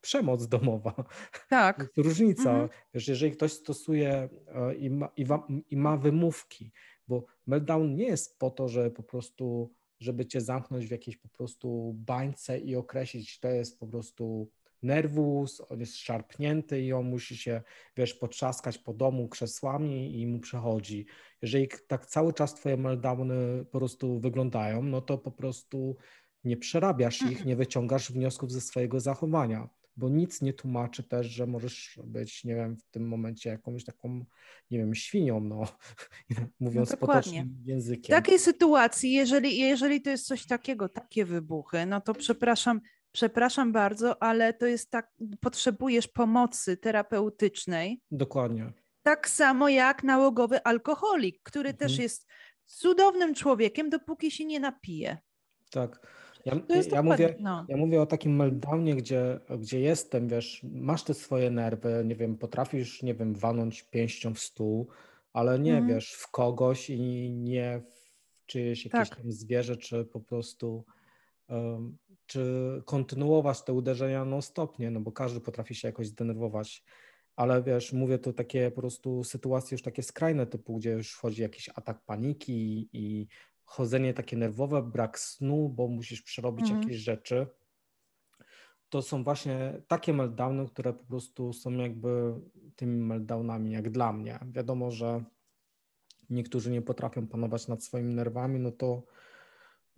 [0.00, 1.04] przemoc domowa.
[1.48, 1.76] Tak.
[1.76, 2.50] To jest różnica.
[2.50, 2.68] Mhm.
[2.94, 6.72] Wiesz, jeżeli ktoś stosuje e, i ma, i, wa, i ma wymówki,
[7.08, 11.28] bo meltdown nie jest po to, że po prostu, żeby cię zamknąć w jakiejś po
[11.28, 14.50] prostu bańce i określić, to jest po prostu
[14.82, 17.62] nerwus, on jest szarpnięty i on musi się,
[17.96, 21.06] wiesz, potrzaskać po domu krzesłami i mu przechodzi.
[21.42, 25.96] Jeżeli tak cały czas twoje meltdowny po prostu wyglądają, no to po prostu
[26.44, 31.46] nie przerabiasz ich, nie wyciągasz wniosków ze swojego zachowania, bo nic nie tłumaczy też, że
[31.46, 34.24] możesz być, nie wiem, w tym momencie jakąś taką,
[34.70, 35.62] nie wiem, świnią, no,
[36.60, 38.16] mówiąc no potocznym językiem.
[38.16, 42.80] W takiej sytuacji, jeżeli, jeżeli to jest coś takiego, takie wybuchy, no to przepraszam,
[43.12, 48.00] przepraszam bardzo, ale to jest tak, potrzebujesz pomocy terapeutycznej.
[48.10, 48.72] Dokładnie.
[49.02, 51.88] Tak samo jak nałogowy alkoholik, który mhm.
[51.88, 52.26] też jest
[52.66, 55.18] cudownym człowiekiem, dopóki się nie napije.
[55.70, 56.06] Tak.
[56.44, 56.54] Ja,
[56.92, 57.66] ja, mówię, no.
[57.68, 62.36] ja mówię o takim meltdownie, gdzie, gdzie jestem, wiesz, masz te swoje nerwy, nie wiem,
[62.36, 64.88] potrafisz, nie wiem, walnąć pięścią w stół,
[65.32, 65.88] ale nie mm.
[65.88, 69.18] wiesz w kogoś i nie w czyjeś jakieś tak.
[69.18, 70.84] tam zwierzę, czy po prostu
[71.48, 76.84] um, czy kontynuować te uderzenia non stopnie, no bo każdy potrafi się jakoś zdenerwować
[77.40, 81.42] ale wiesz, mówię to takie po prostu sytuacje już takie skrajne typu, gdzie już wchodzi
[81.42, 83.26] jakiś atak paniki i
[83.70, 86.82] chodzenie takie nerwowe, brak snu, bo musisz przerobić mhm.
[86.82, 87.46] jakieś rzeczy.
[88.88, 92.34] To są właśnie takie meltdowny, które po prostu są jakby
[92.76, 94.38] tymi meltdownami, jak dla mnie.
[94.52, 95.24] Wiadomo, że
[96.30, 99.02] niektórzy nie potrafią panować nad swoimi nerwami, no to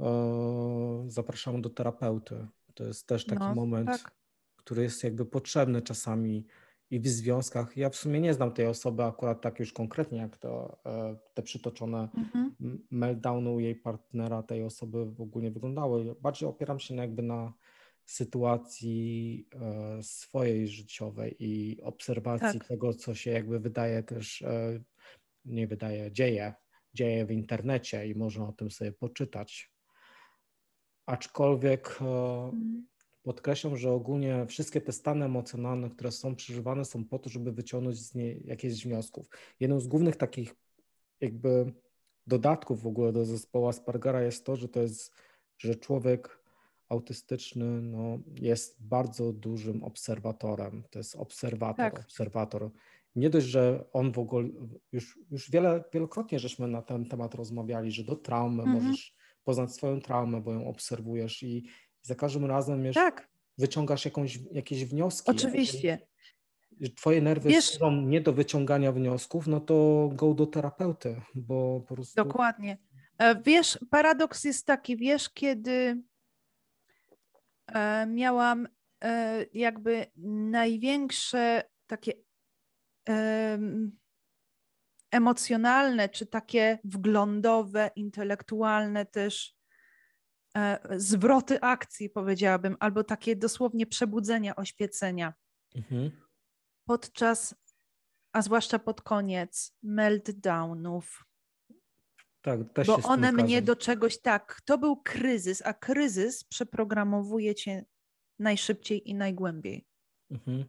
[0.00, 2.46] e, zapraszam do terapeuty.
[2.74, 4.12] To jest też taki no, moment, tak.
[4.56, 6.46] który jest jakby potrzebny czasami
[6.92, 7.76] i w związkach.
[7.76, 11.42] Ja w sumie nie znam tej osoby akurat tak już konkretnie, jak to, e, te
[11.42, 12.55] przytoczone mhm.
[12.90, 16.14] meltdowny jej partnera, tej osoby w ogóle nie wyglądały.
[16.20, 17.52] Bardziej opieram się jakby na
[18.05, 22.68] sytuacji e, swojej życiowej i obserwacji tak.
[22.68, 24.81] tego, co się jakby wydaje też, e,
[25.44, 26.55] nie wydaje, dzieje,
[26.94, 29.72] dzieje w internecie i można o tym sobie poczytać.
[31.07, 32.91] Aczkolwiek mhm
[33.22, 37.98] podkreślam, że ogólnie wszystkie te stany emocjonalne, które są przeżywane, są po to, żeby wyciągnąć
[37.98, 39.28] z niej jakieś wniosków.
[39.61, 40.54] Jedną z głównych takich
[41.20, 41.72] jakby
[42.26, 45.12] dodatków w ogóle do zespołu Aspergera jest to, że to jest,
[45.58, 46.42] że człowiek
[46.88, 50.82] autystyczny no, jest bardzo dużym obserwatorem.
[50.90, 52.00] To jest obserwator, tak.
[52.00, 52.70] obserwator.
[53.16, 54.48] Nie dość, że on w ogóle,
[54.92, 58.82] już, już wiele, wielokrotnie żeśmy na ten temat rozmawiali, że do traumy mhm.
[58.82, 61.64] możesz poznać swoją traumę, bo ją obserwujesz i
[62.04, 63.28] i za każdym razem już tak.
[63.58, 65.30] wyciągasz jakąś, jakieś wnioski.
[65.30, 65.98] Oczywiście.
[66.70, 71.80] Jeżeli twoje nerwy Wiesz, są nie do wyciągania wniosków, no to go do terapeuty, bo
[71.88, 72.14] po prostu...
[72.16, 72.78] Dokładnie.
[73.18, 76.02] E, wiesz, paradoks jest taki, wiesz, kiedy
[77.66, 78.68] e, miałam
[79.04, 80.06] e, jakby
[80.50, 82.12] największe takie
[85.10, 89.56] emocjonalne, czy takie wglądowe, intelektualne też
[90.96, 95.34] zwroty akcji, powiedziałabym, albo takie dosłownie przebudzenia, oświecenia.
[95.74, 96.10] Mhm.
[96.84, 97.54] Podczas,
[98.32, 101.24] a zwłaszcza pod koniec, meltdownów.
[102.42, 104.60] Tak, Bo one mnie do czegoś tak.
[104.64, 107.84] To był kryzys, a kryzys przeprogramowuje cię
[108.38, 109.86] najszybciej i najgłębiej.
[110.30, 110.64] Mhm.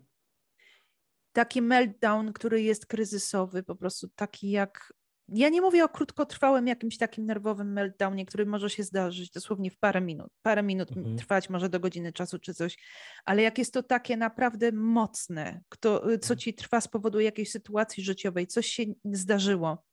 [1.32, 4.94] Taki meltdown, który jest kryzysowy, po prostu taki jak
[5.28, 9.78] ja nie mówię o krótkotrwałym jakimś takim nerwowym meltdownie, który może się zdarzyć dosłownie w
[9.78, 10.32] parę minut.
[10.42, 11.18] Parę minut mhm.
[11.18, 12.78] trwać może do godziny czasu czy coś,
[13.26, 16.38] ale jak jest to takie naprawdę mocne, kto, co mhm.
[16.38, 19.84] ci trwa z powodu jakiejś sytuacji życiowej, coś się zdarzyło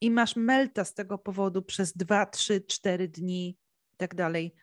[0.00, 3.48] i masz melta z tego powodu przez dwa, trzy, cztery dni
[3.92, 4.54] i tak dalej.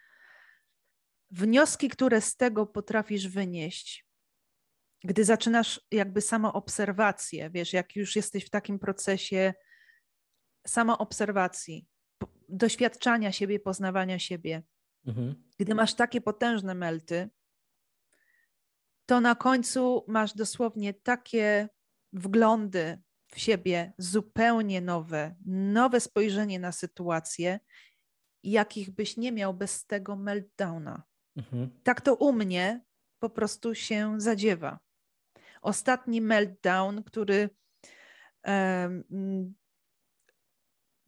[1.31, 4.05] Wnioski, które z tego potrafisz wynieść,
[5.03, 9.53] gdy zaczynasz jakby samo obserwację, wiesz, jak już jesteś w takim procesie
[10.67, 11.87] samoobserwacji,
[12.49, 14.63] doświadczania siebie, poznawania siebie.
[15.05, 15.43] Mhm.
[15.57, 17.29] Gdy masz takie potężne melty,
[19.05, 21.69] to na końcu masz dosłownie takie
[22.13, 27.59] wglądy w siebie zupełnie nowe, nowe spojrzenie na sytuację,
[28.43, 31.03] jakich byś nie miał bez tego meltdowna.
[31.37, 31.79] Mhm.
[31.83, 32.81] Tak to u mnie
[33.19, 34.79] po prostu się zadziewa.
[35.61, 37.49] Ostatni meltdown, który
[38.45, 39.53] um,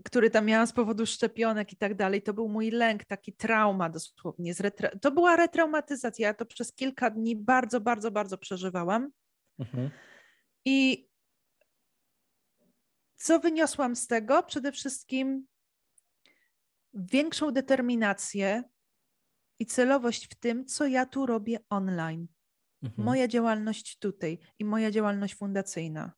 [0.05, 3.89] który tam miałam z powodu szczepionek i tak dalej, to był mój lęk, taki trauma
[3.89, 4.53] dosłownie.
[5.01, 6.27] to była retraumatyzacja.
[6.27, 9.11] Ja to przez kilka dni bardzo, bardzo, bardzo przeżywałam.
[9.59, 9.89] Mhm.
[10.65, 11.07] I
[13.15, 14.43] co wyniosłam z tego?
[14.43, 15.47] Przede wszystkim
[16.93, 18.63] większą determinację
[19.59, 22.27] i celowość w tym, co ja tu robię online.
[22.83, 23.05] Mhm.
[23.05, 26.11] Moja działalność tutaj i moja działalność fundacyjna.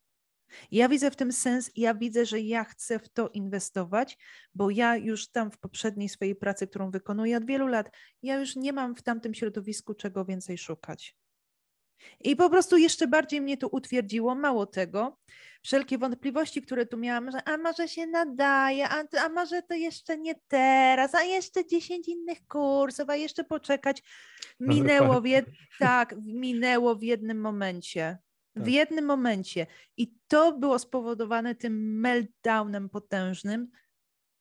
[0.72, 4.18] Ja widzę w tym sens, ja widzę, że ja chcę w to inwestować,
[4.56, 7.90] bo ja już tam w poprzedniej swojej pracy, którą wykonuję od wielu lat,
[8.24, 11.18] ja już nie mam w tamtym środowisku czego więcej szukać.
[12.20, 14.36] I po prostu jeszcze bardziej mnie to utwierdziło.
[14.36, 15.18] Mało tego,
[15.64, 20.18] wszelkie wątpliwości, które tu miałam, że a może się nadaje, a, a może to jeszcze
[20.18, 24.04] nie teraz, a jeszcze 10 innych kursów, a jeszcze poczekać,
[24.60, 25.46] minęło w, jed...
[25.80, 28.18] tak, minęło w jednym momencie
[28.58, 28.74] w tak.
[28.74, 29.68] jednym momencie.
[29.98, 33.72] I to było spowodowane tym meltdownem potężnym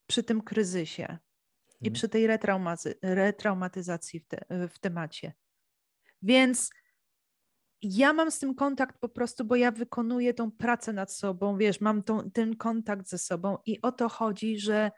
[0.07, 1.19] przy tym kryzysie
[1.81, 1.93] i mhm.
[1.95, 2.27] przy tej
[3.03, 5.33] retraumatyzacji w, te, w temacie.
[6.23, 6.71] Więc
[7.83, 11.81] ja mam z tym kontakt po prostu, bo ja wykonuję tą pracę nad sobą, wiesz,
[11.81, 14.91] mam tą, ten kontakt ze sobą i o to chodzi, że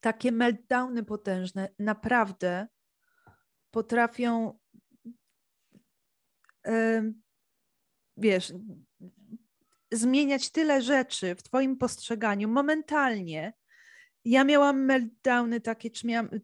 [0.00, 2.66] takie meltdowny potężne naprawdę
[3.70, 4.58] potrafią
[8.16, 8.52] wiesz,
[9.92, 13.52] zmieniać tyle rzeczy w Twoim postrzeganiu momentalnie.
[14.24, 15.90] Ja miałam meltdowny takie,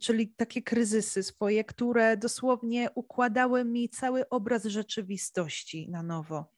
[0.01, 6.53] czyli takie kryzysy swoje, które dosłownie układały mi cały obraz rzeczywistości na nowo.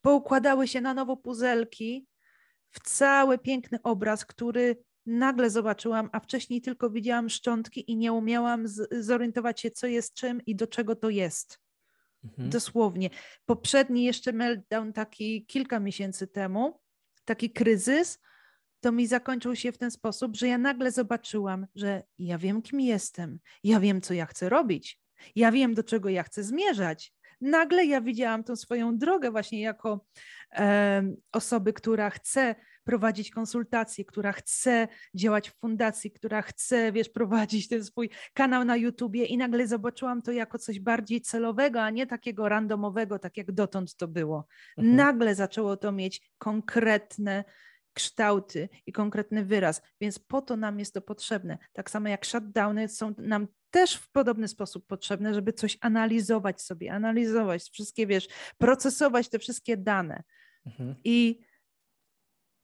[0.00, 2.06] Poukładały się na nowo puzelki
[2.70, 8.64] w cały piękny obraz, który nagle zobaczyłam, a wcześniej tylko widziałam szczątki i nie umiałam
[9.00, 11.65] zorientować się, co jest czym i do czego to jest.
[12.26, 12.50] Mhm.
[12.50, 13.10] Dosłownie.
[13.46, 16.80] Poprzedni jeszcze meltdown taki kilka miesięcy temu,
[17.24, 18.18] taki kryzys,
[18.80, 22.80] to mi zakończył się w ten sposób, że ja nagle zobaczyłam, że ja wiem, kim
[22.80, 25.00] jestem, ja wiem, co ja chcę robić,
[25.36, 27.12] ja wiem, do czego ja chcę zmierzać.
[27.40, 30.06] Nagle ja widziałam tą swoją drogę właśnie jako
[30.52, 31.02] e,
[31.32, 32.54] osoby, która chce
[32.86, 38.76] prowadzić konsultacje, która chce działać w fundacji, która chce, wiesz, prowadzić ten swój kanał na
[38.76, 43.52] YouTubie i nagle zobaczyłam to jako coś bardziej celowego, a nie takiego randomowego, tak jak
[43.52, 44.46] dotąd to było.
[44.78, 44.96] Mhm.
[44.96, 47.44] Nagle zaczęło to mieć konkretne
[47.92, 51.58] kształty i konkretny wyraz, więc po to nam jest to potrzebne.
[51.72, 56.92] Tak samo jak shutdowny są nam też w podobny sposób potrzebne, żeby coś analizować sobie,
[56.92, 58.28] analizować wszystkie, wiesz,
[58.58, 60.22] procesować te wszystkie dane.
[60.66, 60.94] Mhm.
[61.04, 61.40] I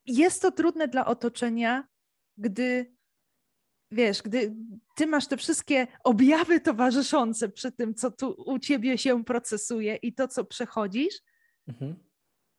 [0.06, 1.88] jest to trudne dla otoczenia,
[2.36, 2.94] gdy
[3.92, 4.54] wiesz, gdy
[4.96, 10.14] ty masz te wszystkie objawy towarzyszące przy tym, co tu u ciebie się procesuje i
[10.14, 11.14] to, co przechodzisz,
[11.68, 11.96] mhm.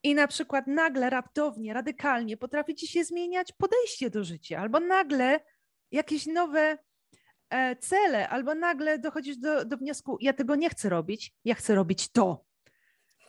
[0.04, 5.40] i na przykład nagle, raptownie, radykalnie potrafi ci się zmieniać podejście do życia, albo nagle
[5.92, 6.78] jakieś nowe
[7.50, 11.76] e, cele, albo nagle dochodzisz do, do wniosku, ja tego nie chcę robić, ja chcę
[11.76, 12.46] robić to.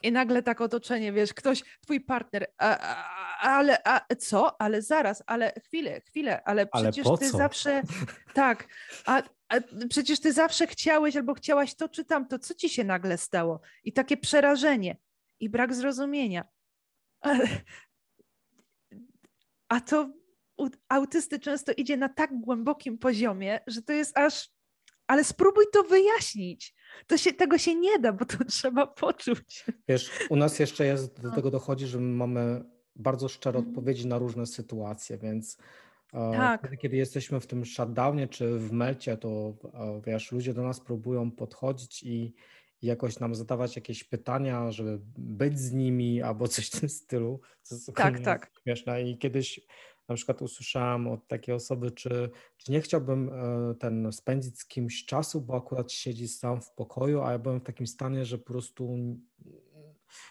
[0.04, 4.60] I nagle tak otoczenie, wiesz, ktoś, twój partner, a, a, ale a, co?
[4.60, 7.38] Ale zaraz, ale chwilę, chwilę, ale, ale przecież ty co?
[7.38, 7.82] zawsze,
[8.34, 8.68] tak,
[9.06, 13.18] a, a, przecież ty zawsze chciałeś albo chciałaś to czy tamto, co ci się nagle
[13.18, 13.60] stało?
[13.84, 14.96] I takie przerażenie
[15.40, 16.44] i brak zrozumienia.
[19.68, 20.10] A to
[20.88, 24.50] autysty często idzie na tak głębokim poziomie, że to jest aż
[25.14, 26.74] ale spróbuj to wyjaśnić.
[27.06, 29.64] To się, tego się nie da, bo to trzeba poczuć.
[29.88, 32.64] Wiesz, u nas jeszcze jest, do tego dochodzi, że my mamy
[32.96, 33.68] bardzo szczere mhm.
[33.68, 35.58] odpowiedzi na różne sytuacje, więc
[36.12, 36.60] e, tak.
[36.60, 40.80] Wtedy, kiedy jesteśmy w tym shutdownie czy w melcie, to e, wiesz, ludzie do nas
[40.80, 42.34] próbują podchodzić i
[42.82, 47.40] jakoś nam zadawać jakieś pytania, żeby być z nimi albo coś w tym stylu.
[47.70, 48.50] Jest tak, tak.
[48.62, 49.02] śmieszne.
[49.02, 49.60] I kiedyś
[50.08, 55.04] na przykład usłyszałam od takiej osoby, czy, czy nie chciałbym e, ten spędzić z kimś
[55.04, 58.44] czasu, bo akurat siedzi sam w pokoju, a ja byłem w takim stanie, że po
[58.44, 58.96] prostu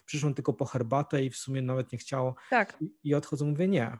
[0.05, 2.35] przyszłem tylko po herbatę i w sumie nawet nie chciało.
[2.49, 2.77] Tak.
[2.81, 3.97] I, i odchodzę, mówię nie.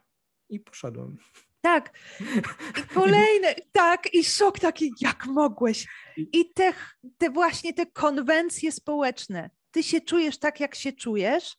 [0.49, 1.17] I poszedłem.
[1.61, 1.97] Tak.
[2.19, 5.87] I kolejne, tak, i szok taki, jak mogłeś.
[6.17, 6.73] I te,
[7.17, 9.49] te właśnie te konwencje społeczne.
[9.71, 11.57] Ty się czujesz tak, jak się czujesz,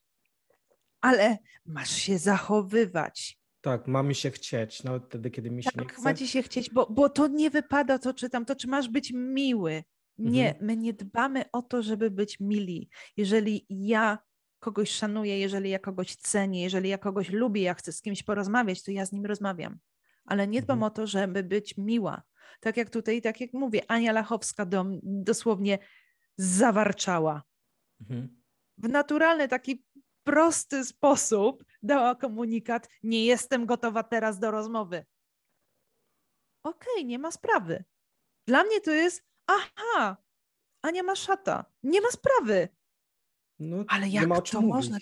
[1.01, 3.39] ale masz się zachowywać.
[3.65, 6.03] Tak, ma mi się chcieć, nawet wtedy, kiedy mi się tak, nie chce.
[6.03, 9.13] ma ci się chcieć, bo, bo to nie wypada, to czytam, to czy masz być
[9.13, 9.85] miły.
[10.19, 10.67] Nie, mhm.
[10.67, 12.89] my nie dbamy o to, żeby być mili.
[13.17, 14.19] Jeżeli ja
[14.59, 18.83] kogoś szanuję, jeżeli ja kogoś cenię, jeżeli ja kogoś lubię, ja chcę z kimś porozmawiać,
[18.83, 19.79] to ja z nim rozmawiam.
[20.25, 20.93] Ale nie dbam mhm.
[20.93, 22.23] o to, żeby być miła.
[22.61, 25.79] Tak jak tutaj, tak jak mówię, Ania Lachowska do, dosłownie
[26.37, 27.43] zawarczała.
[28.01, 28.43] Mhm.
[28.79, 29.85] W naturalny, taki
[30.25, 35.07] prosty sposób dała komunikat: Nie jestem gotowa teraz do rozmowy.
[36.65, 37.85] Okej, okay, nie ma sprawy.
[38.47, 40.17] Dla mnie to jest: Aha,
[40.83, 41.65] Ania ma szata.
[41.83, 42.69] Nie ma sprawy.
[43.59, 44.75] No, Ale jak to mówić.
[44.75, 44.99] można?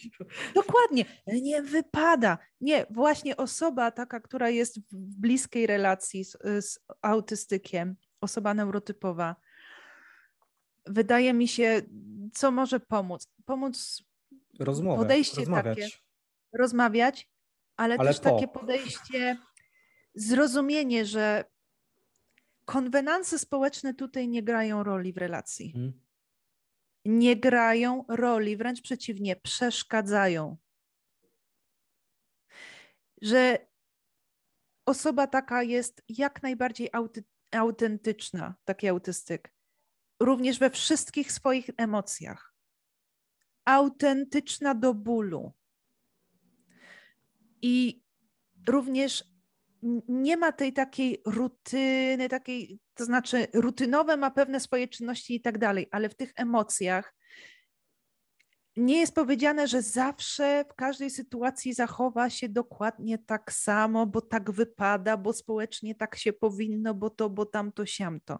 [0.54, 2.38] Dokładnie, nie wypada.
[2.60, 9.36] Nie, właśnie osoba taka, która jest w bliskiej relacji z, z autystykiem, osoba neurotypowa,
[10.86, 11.82] wydaje mi się,
[12.34, 13.28] co może pomóc?
[13.44, 14.02] Pomóc
[14.58, 15.78] Rozmowę, podejście rozmawiać.
[15.78, 16.01] takie,
[16.52, 17.30] rozmawiać,
[17.76, 18.30] ale, ale też po.
[18.30, 19.36] takie podejście,
[20.14, 21.44] zrozumienie, że
[22.64, 25.72] konwenanse społeczne tutaj nie grają roli w relacji.
[25.72, 26.00] Hmm.
[27.04, 30.56] Nie grają roli, wręcz przeciwnie, przeszkadzają.
[33.22, 33.66] Że
[34.86, 39.52] osoba taka jest jak najbardziej auty, autentyczna, taki autystyk,
[40.20, 42.52] również we wszystkich swoich emocjach
[43.64, 45.52] autentyczna do bólu.
[47.62, 48.02] I
[48.68, 49.24] również
[50.08, 55.58] nie ma tej takiej rutyny, takiej, to znaczy rutynowe ma pewne swoje czynności i tak
[55.58, 57.14] dalej, ale w tych emocjach
[58.76, 64.50] nie jest powiedziane, że zawsze w każdej sytuacji zachowa się dokładnie tak samo, bo tak
[64.50, 68.38] wypada, bo społecznie tak się powinno, bo to, bo tamto, siamto.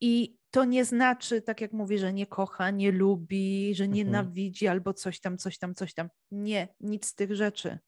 [0.00, 3.94] I to nie znaczy, tak jak mówię, że nie kocha, nie lubi, że Mhm.
[3.96, 6.08] nienawidzi albo coś tam, coś tam, coś tam.
[6.30, 7.78] Nie, nic z tych rzeczy.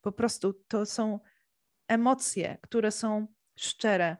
[0.00, 1.18] Po prostu to są
[1.88, 3.26] emocje, które są
[3.58, 4.16] szczere.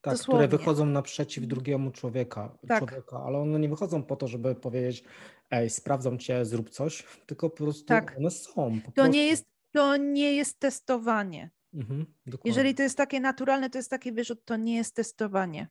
[0.00, 0.48] Tak, które Dosłownie.
[0.48, 2.78] wychodzą naprzeciw drugiemu człowieka, Tak.
[2.86, 5.04] człowieka, ale one nie wychodzą po to, żeby powiedzieć,
[5.50, 8.14] ej, sprawdzam cię, zrób coś, tylko po prostu Tak.
[8.18, 8.80] one są.
[8.84, 9.12] To prostu.
[9.12, 11.50] nie jest, to nie jest testowanie.
[11.76, 12.06] Mhm.
[12.44, 15.68] Jeżeli to jest takie naturalne, to jest taki wyrzut, to nie jest testowanie.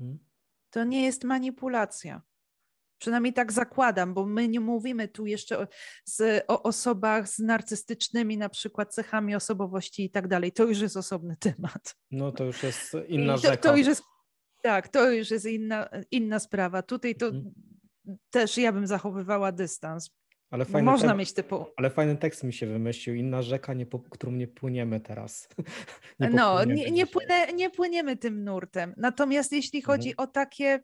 [0.00, 0.18] Mhm.
[0.70, 2.22] To nie jest manipulacja.
[2.98, 5.66] Przynajmniej tak zakładam, bo my nie mówimy tu jeszcze o,
[6.04, 10.52] z, o osobach z narcystycznymi na przykład cechami osobowości i tak dalej.
[10.52, 11.96] To już jest osobny temat.
[12.10, 13.56] No to już jest inna to, rzeka.
[13.56, 14.02] to już jest,
[14.62, 16.82] tak, to już jest inna, inna sprawa.
[16.82, 17.54] Tutaj to Mhm.
[18.30, 20.10] też ja bym zachowywała dystans.
[20.50, 21.66] Ale Bo fajny, Można mieć typu.
[21.76, 23.14] ale fajny tekst mi się wymyślił.
[23.14, 25.48] Inna rzeka, nie po, którą nie płyniemy teraz.
[26.20, 28.94] Nie No, nie, nie, płynę, nie płyniemy tym nurtem.
[28.96, 30.80] Natomiast jeśli chodzi o takie,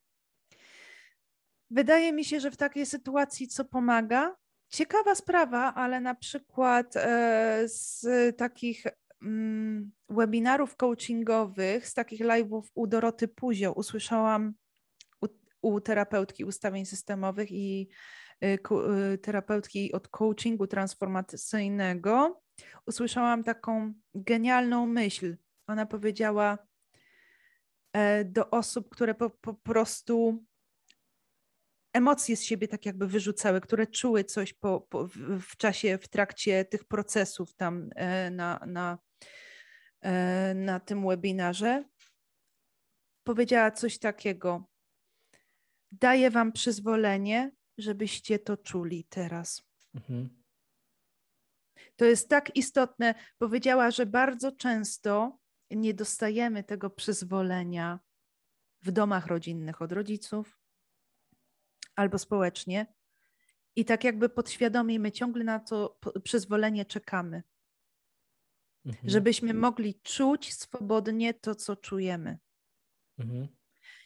[1.71, 4.37] wydaje mi się, że w takiej sytuacji co pomaga,
[4.69, 8.07] ciekawa sprawa, ale na przykład e, z
[8.37, 8.85] takich
[9.23, 14.55] mm, webinarów coachingowych, z takich live'ów u Doroty Puzio usłyszałam
[15.23, 15.27] u,
[15.63, 17.89] u terapeutki ustawień systemowych i
[19.23, 22.43] terapeutki od coachingu transformacyjnego,
[22.87, 25.37] usłyszałam taką genialną myśl.
[25.67, 26.59] Ona powiedziała
[27.93, 30.45] e, do osób, które po, po prostu
[31.93, 36.09] emocje z siebie tak jakby wyrzucały, które czuły coś po, po, w, w czasie, w
[36.09, 38.99] trakcie tych procesów tam e, na, na,
[40.01, 41.85] e, na tym webinarze.
[43.27, 44.65] Powiedziała coś takiego.
[45.93, 49.63] Daję wam przyzwolenie, żebyście to czuli teraz.
[49.95, 50.43] Mhm.
[51.97, 53.15] To jest tak istotne.
[53.39, 55.39] Powiedziała, że bardzo często
[55.71, 58.01] nie dostajemy tego przyzwolenia
[58.83, 60.61] w domach rodzinnych od rodziców
[61.97, 62.95] albo społecznie.
[63.77, 67.43] I tak jakby podświadomie my ciągle na to przyzwolenie czekamy,
[68.87, 69.09] Mhm.
[69.11, 72.39] żebyśmy mogli czuć swobodnie to, co czujemy.
[73.19, 73.49] Mhm.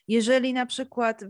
[0.09, 1.25] Jeżeli na przykład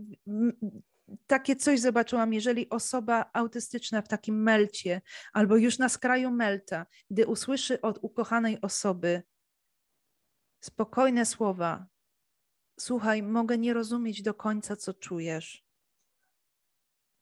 [1.27, 5.01] takie coś zobaczyłam, jeżeli osoba autystyczna w takim melcie
[5.33, 9.23] albo już na skraju melta, gdy usłyszy od ukochanej osoby
[10.59, 11.85] spokojne słowa,
[12.79, 15.65] słuchaj, mogę nie rozumieć do końca, co czujesz.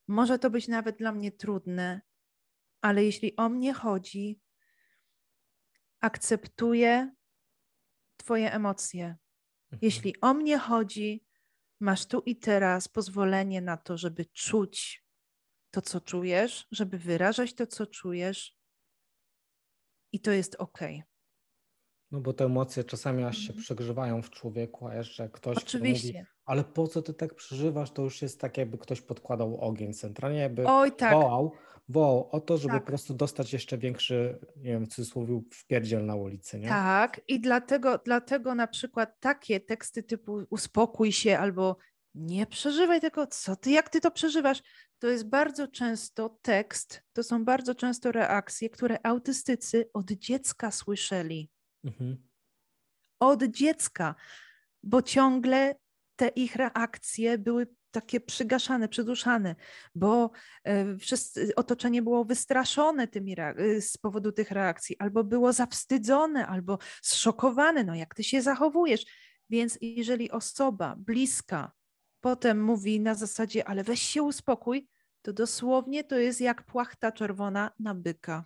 [0.08, 2.00] Może to być nawet dla mnie trudne,
[2.80, 4.40] ale jeśli o mnie chodzi,
[6.00, 7.10] akceptuję
[8.18, 9.04] Twoje emocje.
[9.04, 9.78] Mhm.
[9.82, 11.24] Jeśli o mnie chodzi,
[11.80, 15.04] masz tu i teraz pozwolenie na to, żeby czuć
[15.70, 18.58] to, co czujesz, żeby wyrażać to, co czujesz,
[20.12, 20.78] i to jest ok.
[22.10, 23.62] No bo te emocje czasami aż się Mhm.
[23.64, 26.26] przegrzewają w człowieku, a jeszcze ktoś, kto mówi, Oczywiście.
[26.48, 30.38] Ale po co ty tak przeżywasz, to już jest tak, jakby ktoś podkładał ogień centralnie,
[30.38, 31.12] jakby Oj, tak.
[31.12, 31.52] wołał,
[31.88, 32.82] wołał o to, żeby Tak.
[32.82, 36.68] po prostu dostać jeszcze większy, nie wiem, w cudzysłowie, wpierdziel na ulicy, nie?
[36.68, 41.76] Tak, i dlatego, dlatego na przykład takie teksty typu uspokój się albo
[42.14, 44.62] nie przeżywaj tego, co ty, jak ty to przeżywasz,
[44.98, 51.50] to jest bardzo często tekst, to są bardzo często reakcje, które autystycy od dziecka słyszeli.
[51.84, 52.28] Mhm.
[53.20, 54.14] Od dziecka,
[54.82, 55.74] bo ciągle
[56.18, 59.54] te ich reakcje były takie przygaszane, przyduszane,
[59.94, 60.30] bo
[60.64, 66.78] e, wszyscy, otoczenie było wystraszone tymi y, z powodu tych reakcji, albo było zawstydzone, albo
[67.02, 69.06] zszokowane, no jak ty się zachowujesz.
[69.50, 71.72] Więc jeżeli osoba bliska
[72.20, 74.88] potem mówi na zasadzie, ale weź się uspokój,
[75.22, 78.44] to dosłownie to jest jak płachta czerwona na byka.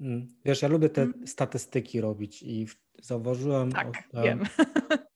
[0.00, 0.28] Mm.
[0.44, 1.26] Wiesz, ja lubię te Mm.
[1.26, 4.42] statystyki robić i w- zauważyłem Tak, wiem.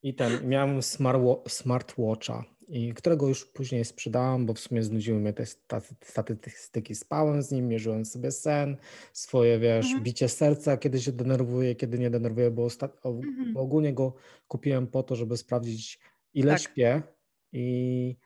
[0.03, 5.33] i ten, miałem smartwa- smartwatcha, i którego już później sprzedałem, bo w sumie znudziły mnie
[5.33, 6.95] te staty- statystyki.
[6.95, 8.77] Spałem z nim, mierzyłem sobie sen,
[9.12, 10.03] swoje, wiesz, Mhm.
[10.05, 12.68] bicie serca, kiedy się denerwuję, kiedy nie denerwuję, bo,
[13.05, 13.53] Mhm.
[13.53, 14.14] bo ogólnie go
[14.49, 15.99] kupiłem po to, żeby sprawdzić,
[16.35, 16.61] ile Tak.
[16.61, 17.03] śpię
[17.53, 18.16] i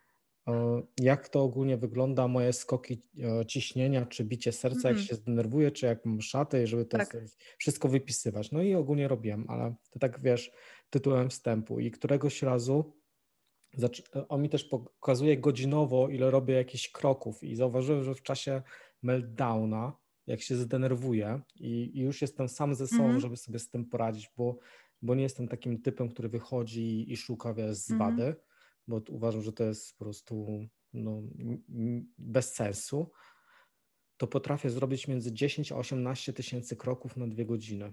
[1.00, 3.02] jak to ogólnie wygląda, moje skoki
[3.40, 5.06] e, ciśnienia, czy bicie serca, jak Mhm.
[5.06, 7.16] się zdenerwuję, czy jak mam szaty, żeby to Tak.
[7.58, 8.52] wszystko wypisywać.
[8.52, 10.52] No i ogólnie robiłem, ale to tak wiesz,
[10.90, 11.80] tytułem wstępu.
[11.80, 12.92] I któregoś razu
[13.78, 18.62] zac- on mi też pokazuje godzinowo, ile robię jakichś kroków i zauważyłem, że w czasie
[19.02, 19.92] meltdowna,
[20.26, 23.20] jak się zdenerwuję i, i już jestem sam ze sobą, Mhm.
[23.20, 24.58] żeby sobie z tym poradzić, bo,
[25.02, 27.98] bo nie jestem takim typem, który wychodzi i szuka wiesz, Mhm.
[28.16, 28.34] wady,
[28.86, 30.46] bo uważam, że to jest po prostu
[30.92, 31.22] no,
[32.18, 33.10] bez sensu,
[34.16, 37.92] to potrafię zrobić między 10 a 18 tysięcy kroków na dwie godziny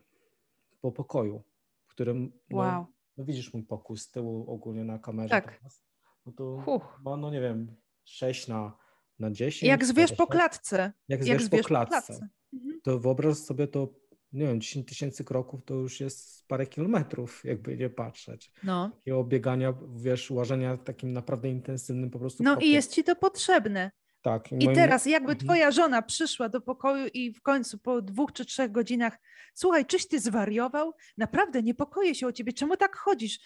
[0.82, 1.44] po pokoju,
[1.86, 2.86] w którym no, wow.
[3.18, 5.30] no, widzisz mój pokój z tyłu ogólnie na kamerze.
[5.30, 5.58] Tak.
[5.58, 5.82] Teraz,
[6.26, 6.64] no to
[7.06, 8.78] ma, no nie wiem, 6 na,
[9.20, 9.64] na 10.
[9.64, 10.94] Jak zwierz po klatce.
[11.08, 11.96] Jak zwierz, Jak zwierz po klatce.
[11.96, 12.30] Po klatce.
[12.54, 12.82] Mhm.
[12.84, 13.94] To wyobraź sobie to
[14.34, 18.52] nie wiem, 10 tysięcy kroków to już jest parę kilometrów, jakby nie patrzeć.
[18.64, 18.90] No.
[18.90, 22.44] Takiego biegania, wiesz, łażenia takim naprawdę intensywnym po prostu.
[22.44, 22.70] No krokiem.
[22.70, 23.92] i jest ci to potrzebne.
[24.22, 24.52] Tak.
[24.52, 24.76] I, moim...
[24.76, 25.46] teraz jakby mhm.
[25.46, 29.18] twoja żona przyszła do pokoju i w końcu po dwóch czy trzech godzinach,
[29.54, 30.94] słuchaj, czyś ty zwariował?
[31.18, 33.40] Naprawdę niepokoję się o ciebie, czemu tak chodzisz?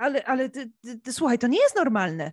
[0.00, 2.32] Ale, ale ty, ty, ty, słuchaj, to nie jest normalne.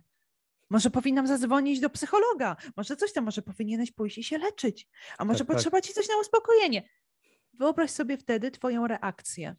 [0.70, 5.24] Może powinnam zadzwonić do psychologa, może coś tam, może powinieneś pójść i się leczyć, a
[5.24, 5.56] może tak, tak.
[5.56, 5.86] potrzeba tak.
[5.86, 6.82] ci coś na uspokojenie.
[7.58, 9.56] Wyobraź sobie wtedy Twoją reakcję.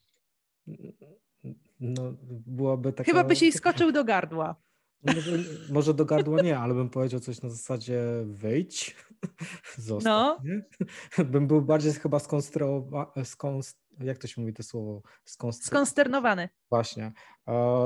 [1.80, 2.14] No,
[2.48, 3.12] byłaby taka...
[3.12, 4.56] Chyba byś jej skoczył do gardła.
[5.04, 5.32] Może,
[5.70, 8.96] może, do gardła nie, ale bym powiedział coś na zasadzie wyjdź,
[9.78, 10.40] zostaw, no.
[10.44, 11.26] nie?
[11.26, 13.80] Bym był bardziej chyba skonstruowany, skonst...
[14.00, 15.02] jak to się mówi to słowo?
[15.26, 15.68] Skonstru...
[15.68, 16.50] Skonsternowany.
[16.70, 17.12] Właśnie.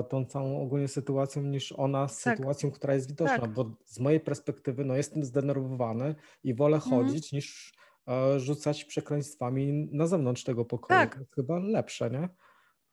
[0.09, 2.37] Tą całą ogólnie sytuacją niż ona z tak.
[2.37, 3.53] sytuacją, która jest widoczna, tak.
[3.53, 6.91] bo z mojej perspektywy no jestem zdenerwowany i wolę mhm.
[6.91, 7.37] chodzić mm.
[7.37, 7.73] niż
[8.37, 10.99] rzucać przekleństwami na zewnątrz tego pokoju.
[10.99, 11.13] Tak.
[11.13, 12.29] To jest chyba lepsze, nie?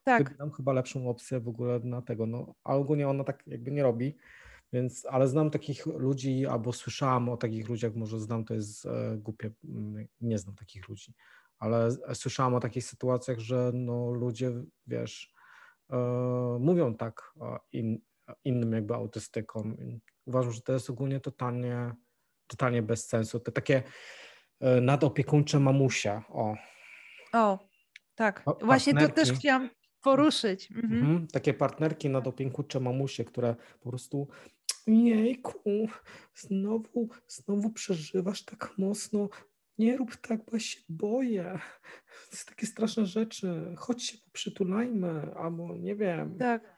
[0.05, 0.25] Tak.
[0.25, 3.83] Wybieram chyba lepszą opcję w ogóle na tego, no, a ogólnie ona tak jakby nie
[3.83, 4.17] robi,
[4.73, 9.17] więc, ale znam takich ludzi, albo słyszałam o takich ludziach, może znam, to jest e,
[9.17, 11.15] głupie, mm, nie znam takich ludzi,
[11.59, 14.53] ale słyszałam o takich sytuacjach, że no ludzie,
[14.87, 15.35] wiesz,
[15.91, 15.97] e,
[16.61, 17.35] mówią tak
[17.73, 17.99] in,
[18.45, 19.77] innym jakby autystykom.
[20.27, 21.95] Uważam, że to jest ogólnie totalnie,
[22.47, 23.41] totalnie bez sensu.
[23.41, 23.83] Te takie E,
[24.61, 26.25] nadopiekuńcze mamusia.
[26.29, 26.55] O,
[27.33, 27.59] o
[28.15, 28.45] tak.
[28.63, 29.71] Właśnie to też chciałam
[30.03, 30.71] poruszyć.
[30.71, 30.93] Mhm.
[30.93, 31.27] Mhm.
[31.27, 34.29] Takie partnerki nadopiekuńcze mamusie, które po prostu
[34.87, 35.89] jejku,
[36.35, 39.29] znowu, znowu przeżywasz tak mocno,
[39.79, 41.59] nie rób tak, bo ja się boję.
[42.31, 43.75] To są takie straszne rzeczy.
[43.79, 46.39] Chodź się poprzytulajmy, albo nie wiem.
[46.39, 46.77] Tak.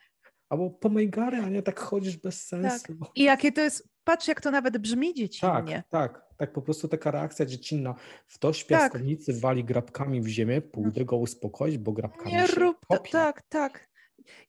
[0.48, 2.98] Albo pomejgary, a nie tak chodzisz bez sensu.
[3.00, 3.08] Tak.
[3.14, 5.82] I jakie to jest, patrz jak to nawet brzmi dziecinnie.
[5.90, 7.94] Tak, tak tak po prostu taka reakcja dziecinna.
[8.26, 9.40] W to w piaskownicy tak.
[9.40, 13.88] wali grabkami w ziemię, pójdę go uspokoić, bo grabkami Nie rób to, tak, tak.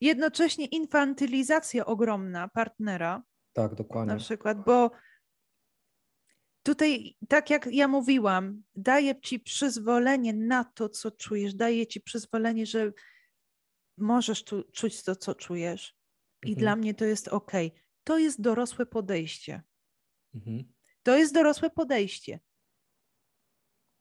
[0.00, 3.22] Jednocześnie infantylizacja ogromna partnera.
[3.52, 4.14] Tak, dokładnie.
[4.14, 4.90] Na przykład, bo
[6.62, 12.66] tutaj, tak jak ja mówiłam, daje ci przyzwolenie na to, co czujesz, daje ci przyzwolenie,
[12.66, 12.92] że
[13.98, 15.96] możesz tu, czuć to, co czujesz.
[16.44, 16.58] I mhm.
[16.58, 17.52] dla mnie to jest ok.
[18.04, 19.62] To jest dorosłe podejście.
[20.34, 20.73] Mhm.
[21.04, 22.40] To jest dorosłe podejście.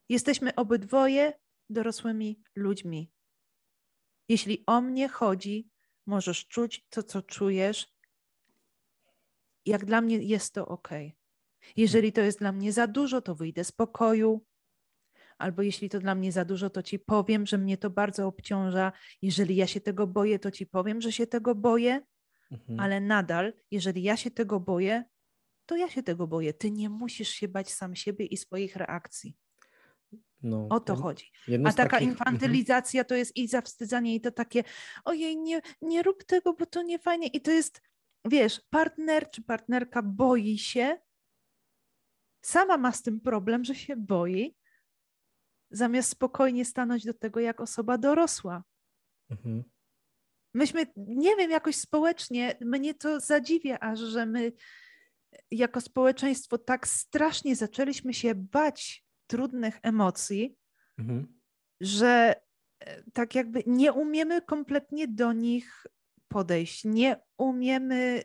[0.09, 1.33] Jesteśmy obydwoje
[1.69, 3.11] dorosłymi ludźmi.
[4.29, 5.69] Jeśli o mnie chodzi,
[6.05, 7.93] możesz czuć to, co czujesz.
[9.65, 10.89] Jak dla mnie jest to ok.
[11.75, 14.45] Jeżeli to jest dla mnie za dużo, to wyjdę z pokoju.
[15.37, 18.91] Albo jeśli to dla mnie za dużo, to ci powiem, że mnie to bardzo obciąża.
[19.21, 22.01] Jeżeli ja się tego boję, to ci powiem, że się tego boję.
[22.51, 22.79] Mhm.
[22.79, 25.03] Ale nadal, jeżeli ja się tego boję,
[25.73, 26.53] to ja się tego boję.
[26.53, 29.37] Ty nie musisz się bać sam siebie i swoich reakcji.
[30.43, 31.31] No, o to chodzi.
[31.65, 31.93] A taka takich...
[31.93, 32.11] Mhm.
[32.11, 34.63] infantylizacja to jest i zawstydzanie, i to takie,
[35.05, 37.27] ojej, nie, nie rób tego, bo to nie fajnie.
[37.27, 37.81] I to jest,
[38.25, 40.97] wiesz, partner czy partnerka boi się,
[42.45, 44.55] sama ma z tym problem, że się boi,
[45.71, 48.63] zamiast spokojnie stanąć do tego jak osoba dorosła.
[49.29, 49.63] Mhm.
[50.53, 54.51] Myśmy, nie wiem, jakoś społecznie, mnie to zadziwia aż, że my
[55.51, 60.57] jako społeczeństwo tak strasznie zaczęliśmy się bać trudnych emocji,
[60.97, 61.39] mhm.
[61.81, 62.35] że
[62.79, 65.87] e, tak jakby nie umiemy kompletnie do nich
[66.27, 68.23] podejść, nie umiemy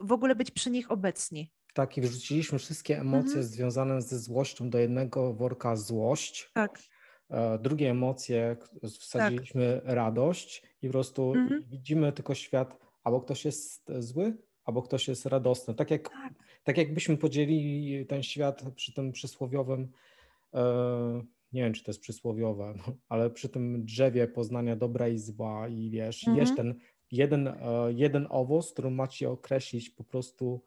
[0.00, 1.52] w ogóle być przy nich obecni.
[1.74, 3.44] Tak, i wrzuciliśmy wszystkie emocje mhm.
[3.44, 6.50] związane ze złością do jednego worka złość.
[6.52, 6.78] Tak.
[7.30, 8.56] E, drugie emocje
[9.00, 9.94] wsadziliśmy tak.
[9.94, 11.64] radość i po prostu mhm.
[11.68, 15.74] widzimy tylko świat, albo ktoś jest zły, albo ktoś jest radosny.
[15.74, 16.32] Tak, jak, tak.
[16.64, 19.88] tak jakbyśmy podzielili ten świat przy tym przysłowiowym,
[20.54, 25.18] e, nie wiem, czy to jest przysłowiowe, no, ale przy tym drzewie poznania dobra i
[25.18, 26.46] zła i wiesz, mhm.
[26.46, 26.74] jest ten
[27.12, 27.56] jeden, e,
[27.92, 30.62] jeden owoc, który ma ci określić po prostu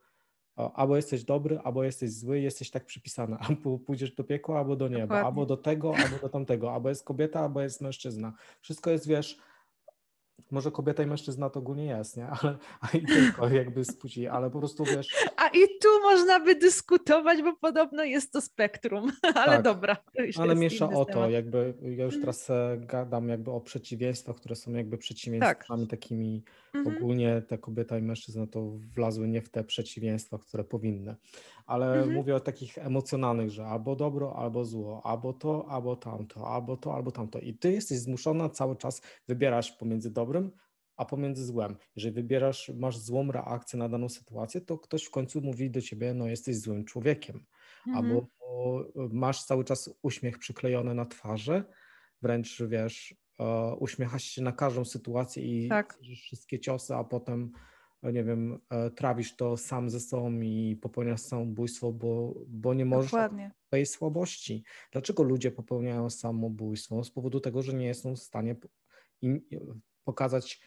[0.58, 4.76] e, albo jesteś dobry, albo jesteś zły, jesteś tak przypisany, albo pójdziesz do piekła, albo
[4.76, 5.26] do nieba, Dokładnie.
[5.26, 8.34] albo do tego, albo do tamtego, albo jest kobieta, albo jest mężczyzna.
[8.62, 9.38] Wszystko jest, wiesz,
[10.52, 12.28] może kobieta i mężczyzna to ogólnie jest, nie?
[12.28, 15.16] Ale a i tylko jakby z płci, ale po prostu wiesz.
[15.38, 19.98] A i tu można by dyskutować, bo podobno jest to spektrum, ale tak, dobra.
[20.40, 21.32] ale miesza o to, temat.
[21.32, 22.22] jakby ja już mhm.
[22.22, 26.00] teraz e, gadam jakby o przeciwieństwach, które są jakby przeciwieństwami tak.
[26.00, 26.98] takimi mhm.
[26.98, 31.16] ogólnie ta kobieta i mężczyzna to wlazły nie w te przeciwieństwa, które powinny.
[31.68, 32.14] Ale mhm.
[32.14, 36.96] mówię o takich emocjonalnych, że albo dobro, albo zło, albo to, albo tamto, albo to,
[36.96, 37.40] albo tamto.
[37.40, 40.52] I ty jesteś zmuszona cały czas wybierać pomiędzy dobrym,
[40.98, 41.78] a pomiędzy złem.
[41.96, 46.14] Jeżeli wybierasz, masz złą reakcję na daną sytuację, to ktoś w końcu mówi do ciebie,
[46.14, 47.46] no jesteś złym człowiekiem.
[47.88, 48.06] Mhm.
[48.06, 48.28] Albo
[48.96, 51.64] masz cały czas uśmiech przyklejony na twarzy,
[52.22, 56.00] wręcz wiesz, e, uśmiechasz się na każdą sytuację i tak.
[56.16, 57.52] wszystkie ciosy, a potem
[58.04, 63.12] nie wiem, e, trawisz to sam ze sobą i popełniasz samobójstwo, bo, bo nie możesz
[63.12, 63.52] Dokładnie.
[63.68, 64.64] swojej słabości.
[64.92, 67.04] Dlaczego ludzie popełniają samobójstwo?
[67.04, 68.56] Z powodu tego, że nie są w stanie
[70.04, 70.62] pokazać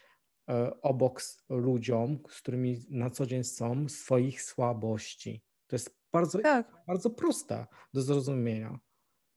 [0.49, 5.43] E, obok ludziom, z którymi na co dzień są, swoich słabości.
[5.67, 6.83] To jest bardzo, tak.
[6.87, 8.79] bardzo proste do zrozumienia.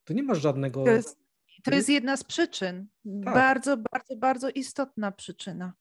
[0.03, 0.83] To nie ma żadnego.
[0.83, 1.19] To jest,
[1.63, 2.87] to jest jedna z przyczyn.
[3.23, 3.33] Tak.
[3.33, 5.73] Bardzo, bardzo, bardzo istotna przyczyna.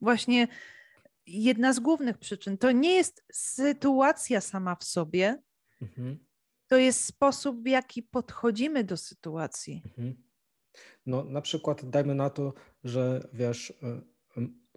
[0.00, 0.48] Właśnie
[1.26, 2.58] jedna z głównych przyczyn.
[2.58, 5.42] To nie jest sytuacja sama w sobie,
[5.82, 6.18] mhm.
[6.66, 9.82] to jest sposób, w jaki podchodzimy do sytuacji.
[9.84, 10.26] Mhm.
[11.06, 12.52] No, na przykład dajmy na to,
[12.84, 14.00] że wiesz, e,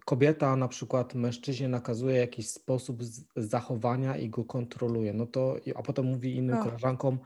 [0.05, 3.03] kobieta na przykład mężczyźnie nakazuje jakiś sposób
[3.35, 6.63] zachowania i go kontroluje, no to, a potem mówi innym oh.
[6.63, 7.19] koleżankom,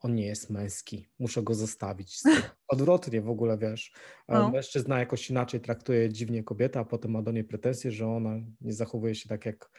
[0.00, 2.20] on nie jest męski, muszę go zostawić.
[2.68, 3.92] Odwrotnie w ogóle, wiesz,
[4.28, 4.50] no.
[4.50, 8.72] mężczyzna jakoś inaczej traktuje dziwnie kobietę, a potem ma do niej pretensje, że ona nie
[8.72, 9.70] zachowuje się tak, jak,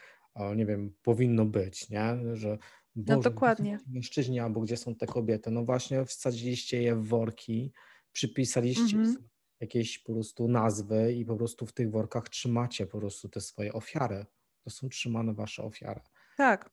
[0.56, 2.18] nie wiem, powinno być, nie?
[2.34, 2.50] Że
[2.96, 3.80] no Boże, no dokładnie.
[3.88, 5.52] Mężczyźni albo gdzie są te kobiety?
[5.52, 7.74] No właśnie wsadziliście je w worki,
[8.12, 13.00] przypisaliście mm -hmm jakieś po prostu nazwy i po prostu w tych workach trzymacie po
[13.00, 14.26] prostu te swoje ofiary.
[14.64, 16.02] To są trzymane wasze ofiary.
[16.38, 16.70] Tak.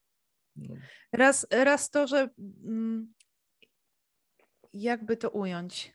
[0.57, 0.75] No.
[1.13, 2.29] Raz, raz to, że
[2.65, 3.15] mm,
[4.73, 5.93] jakby to ująć.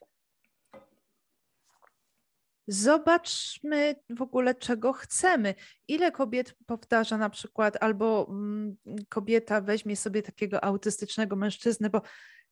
[2.67, 5.55] Zobaczmy w ogóle, czego chcemy.
[5.87, 8.75] Ile kobiet powtarza na przykład, albo mm,
[9.09, 12.01] kobieta weźmie sobie takiego autystycznego mężczyznę, bo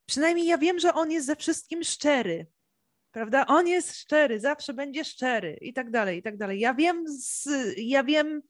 [0.05, 2.47] przynajmniej ja wiem, że on jest ze wszystkim szczery
[3.11, 3.45] prawda?
[3.47, 6.59] On jest szczery, zawsze będzie szczery i tak dalej, i tak dalej.
[6.59, 7.47] Ja wiem, z,
[7.77, 8.41] ja wiem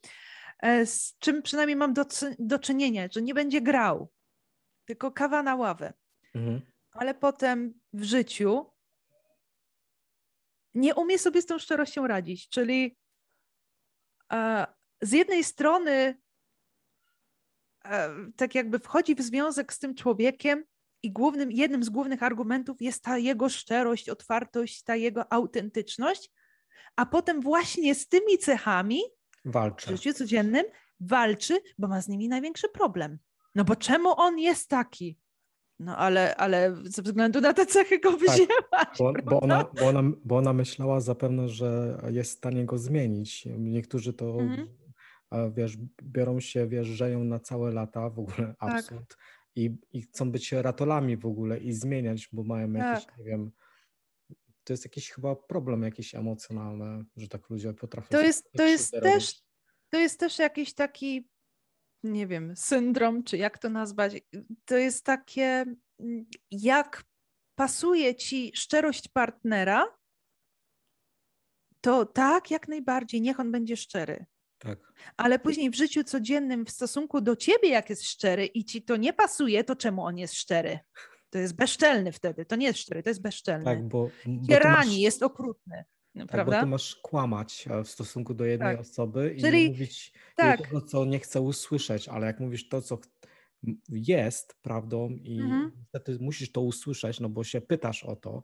[0.59, 2.05] e, z czym przynajmniej mam do,
[2.39, 4.09] do czynienia, że nie będzie grał,
[4.86, 5.93] tylko kawa na ławę.
[6.36, 6.61] Mhm.
[6.91, 8.71] Ale potem w życiu
[10.73, 12.97] nie umie sobie z tą szczerością radzić, czyli
[14.31, 14.67] e,
[15.01, 16.21] z jednej strony
[17.85, 20.63] e, tak jakby wchodzi w związek z tym człowiekiem,
[21.03, 26.31] i głównym, jednym z głównych argumentów jest ta jego szczerość, otwartość, ta jego autentyczność,
[26.95, 29.01] a potem właśnie z tymi cechami
[29.45, 29.87] walczy.
[29.87, 30.65] w życiu codziennym
[30.99, 33.19] walczy, bo ma z nimi największy problem.
[33.55, 35.19] No bo czemu on jest taki?
[35.82, 38.97] No ale, ale ze względu na te cechy go tak, wzięłaś.
[38.97, 43.47] Bo, bo, ona, bo, ona, bo ona myślała zapewne, że jest w stanie go zmienić.
[43.57, 44.67] Niektórzy to, mhm.
[45.53, 48.73] wiesz, biorą się, wiesz, żeją na całe lata, w ogóle tak.
[48.73, 49.09] absurd.
[49.09, 49.17] Tak
[49.55, 53.17] i, i chcą być ratolami w ogóle i zmieniać, bo mają jakieś, tak.
[53.17, 53.51] nie wiem,
[54.63, 58.07] to jest jakiś chyba problem jakiś emocjonalny, że tak ludzie potrafią.
[58.09, 59.41] To jest, to jest też,
[59.89, 61.29] to jest też jakiś taki,
[62.04, 64.14] nie wiem, syndrom, czy jak to nazwać.
[64.66, 65.66] To jest takie,
[66.52, 67.04] jak
[67.56, 69.97] pasuje ci szczerość partnera,
[71.82, 74.26] to tak, jak najbardziej, niech on będzie szczery.
[74.58, 74.93] Tak.
[75.18, 78.95] Ale później w życiu codziennym, w stosunku do ciebie, jak jest szczery i ci to
[78.95, 80.80] nie pasuje, to czemu on jest szczery?
[81.30, 82.45] To jest bezczelny wtedy.
[82.45, 83.66] To nie jest szczery, to jest bezczelny.
[83.66, 84.93] Tak, bo, bo masz...
[84.93, 85.86] jest okrutny.
[86.16, 88.82] No, tak, bo ty masz kłamać e, w stosunku do jednej tak.
[88.82, 90.62] osoby i Czyli, mówić tak.
[90.62, 92.99] tego, co nie chce usłyszeć, ale jak mówisz to, co
[93.89, 95.72] jest prawdą i mhm.
[95.80, 98.43] niestety musisz to usłyszeć, no bo się pytasz o to,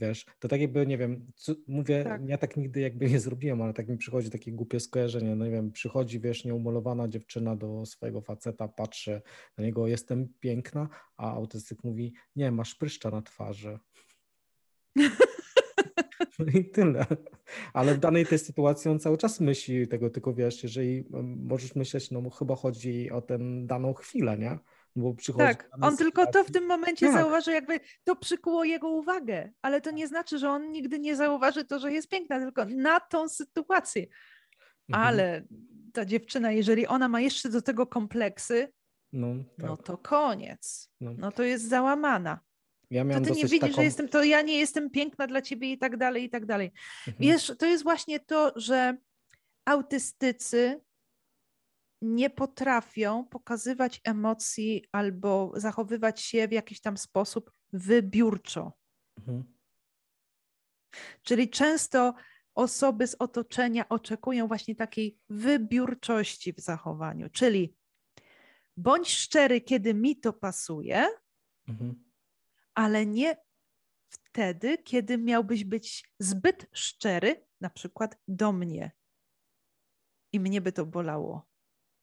[0.00, 2.28] Wiesz, to tak jakby, nie wiem, co, mówię, tak.
[2.28, 5.50] ja tak nigdy jakby nie zrobiłem, ale tak mi przychodzi takie głupie skojarzenie, no nie
[5.50, 9.22] wiem, przychodzi, wiesz, nieumolowana dziewczyna do swojego faceta, patrzy
[9.56, 13.78] na niego, jestem piękna, a autystyk mówi, nie, masz pryszcza na twarzy.
[16.38, 17.06] No i tyle.
[17.72, 21.04] Ale w danej tej sytuacji on cały czas myśli tego, tylko wiesz, jeżeli
[21.36, 24.58] możesz myśleć, no chyba chodzi o tę daną chwilę, nie?
[24.96, 27.14] Bo przychodzi tak, on tylko to w tym momencie tak.
[27.14, 31.64] zauważy, jakby to przykuło jego uwagę, ale to nie znaczy, że on nigdy nie zauważy
[31.64, 34.02] to, że jest piękna, tylko na tą sytuację.
[34.88, 35.06] Mhm.
[35.06, 35.44] Ale
[35.92, 38.72] ta dziewczyna, jeżeli ona ma jeszcze do tego kompleksy,
[39.12, 39.66] no, no tak.
[39.66, 40.90] no to koniec.
[41.00, 41.14] No.
[41.18, 42.40] no to jest załamana.
[42.90, 43.72] Ja to ty nie widzisz, taką...
[43.72, 46.72] że jestem, to ja nie jestem piękna dla ciebie i tak dalej, i tak dalej.
[47.06, 47.16] Mhm.
[47.20, 48.96] Wiesz, to jest właśnie to, że
[49.64, 50.80] autystycy
[52.02, 58.72] nie potrafią pokazywać emocji albo zachowywać się w jakiś tam sposób wybiórczo.
[59.18, 59.44] Mhm.
[61.22, 62.14] Czyli często
[62.54, 67.74] osoby z otoczenia oczekują właśnie takiej wybiórczości w zachowaniu, czyli
[68.76, 71.06] bądź szczery, kiedy mi to pasuje,
[71.68, 72.07] Mhm.
[72.78, 73.36] Ale nie
[74.08, 78.92] wtedy, kiedy miałbyś być zbyt szczery, na przykład do mnie.
[80.32, 81.48] I mnie by to bolało.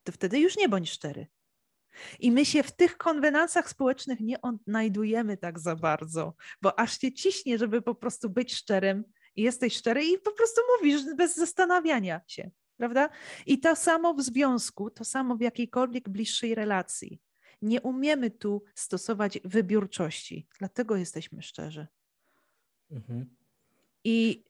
[0.04, 1.28] To wtedy już nie bądź szczery.
[2.20, 7.14] I my się w tych konwenansach społecznych nie odnajdujemy tak za bardzo, bo aż cię
[7.14, 9.04] ciśnie, żeby po prostu być szczerym.
[9.36, 13.10] I jesteś szczery i po prostu mówisz bez zastanawiania się, prawda?
[13.46, 17.20] I to samo w związku, to samo w jakiejkolwiek bliższej relacji.
[17.66, 21.88] Nie umiemy tu stosować wybiórczości, dlatego jesteśmy szczerzy.
[22.92, 23.36] Mhm.
[24.04, 24.46] I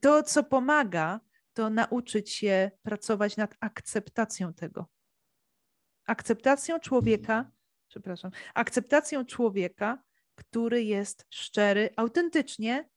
[0.00, 1.20] to, co pomaga,
[1.52, 4.86] to nauczyć się pracować nad akceptacją tego.
[6.06, 7.50] Akceptacją człowieka,
[7.88, 10.02] przepraszam, akceptacją człowieka,
[10.34, 12.88] który jest szczery, autentycznie,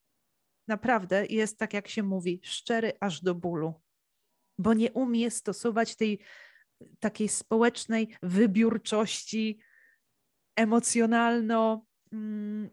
[0.67, 3.73] naprawdę jest tak, jak się mówi, szczery aż do bólu,
[4.57, 6.19] bo nie umie stosować tej
[6.99, 9.59] takiej społecznej wybiórczości
[10.55, 12.69] emocjonalno mm,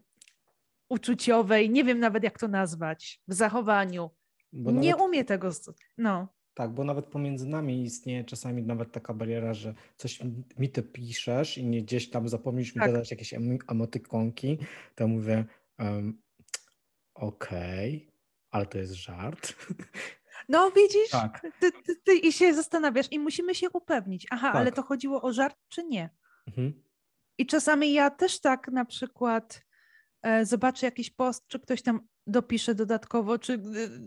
[0.89, 4.09] uczuciowej, nie wiem nawet jak to nazwać, w zachowaniu.
[4.53, 5.49] Bo nie nawet- umie tego.
[5.97, 10.19] No, Tak, bo nawet pomiędzy nami istnieje czasami nawet taka bariera, że coś
[10.57, 12.91] mi- ty piszesz i nie gdzieś tam zapomnisz mi Tak.
[12.91, 14.57] dodać jakieś em- emotykonki,
[14.95, 15.45] to mówię
[15.79, 16.21] um,
[17.15, 18.11] okej,
[18.51, 19.53] ale to jest żart.
[20.49, 21.09] no widzisz?
[21.11, 21.41] Tak.
[21.59, 24.27] Ty, ty, ty, I się zastanawiasz, i musimy się upewnić.
[24.29, 24.75] Aha, ale Tak.
[24.75, 26.09] to chodziło o żart, czy nie?
[26.47, 26.83] Mhm.
[27.37, 29.61] I czasami ja też tak na przykład
[30.21, 33.53] e, zobaczę jakiś post, czy ktoś tam dopisze dodatkowo, czy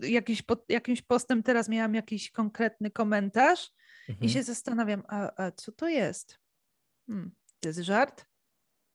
[0.03, 3.71] y, jakiś pod, jakimś postem teraz miałam jakiś konkretny komentarz
[4.09, 4.25] Mhm.
[4.25, 6.39] i się zastanawiam, a, a co to jest?
[7.07, 8.25] Hmm, to jest żart?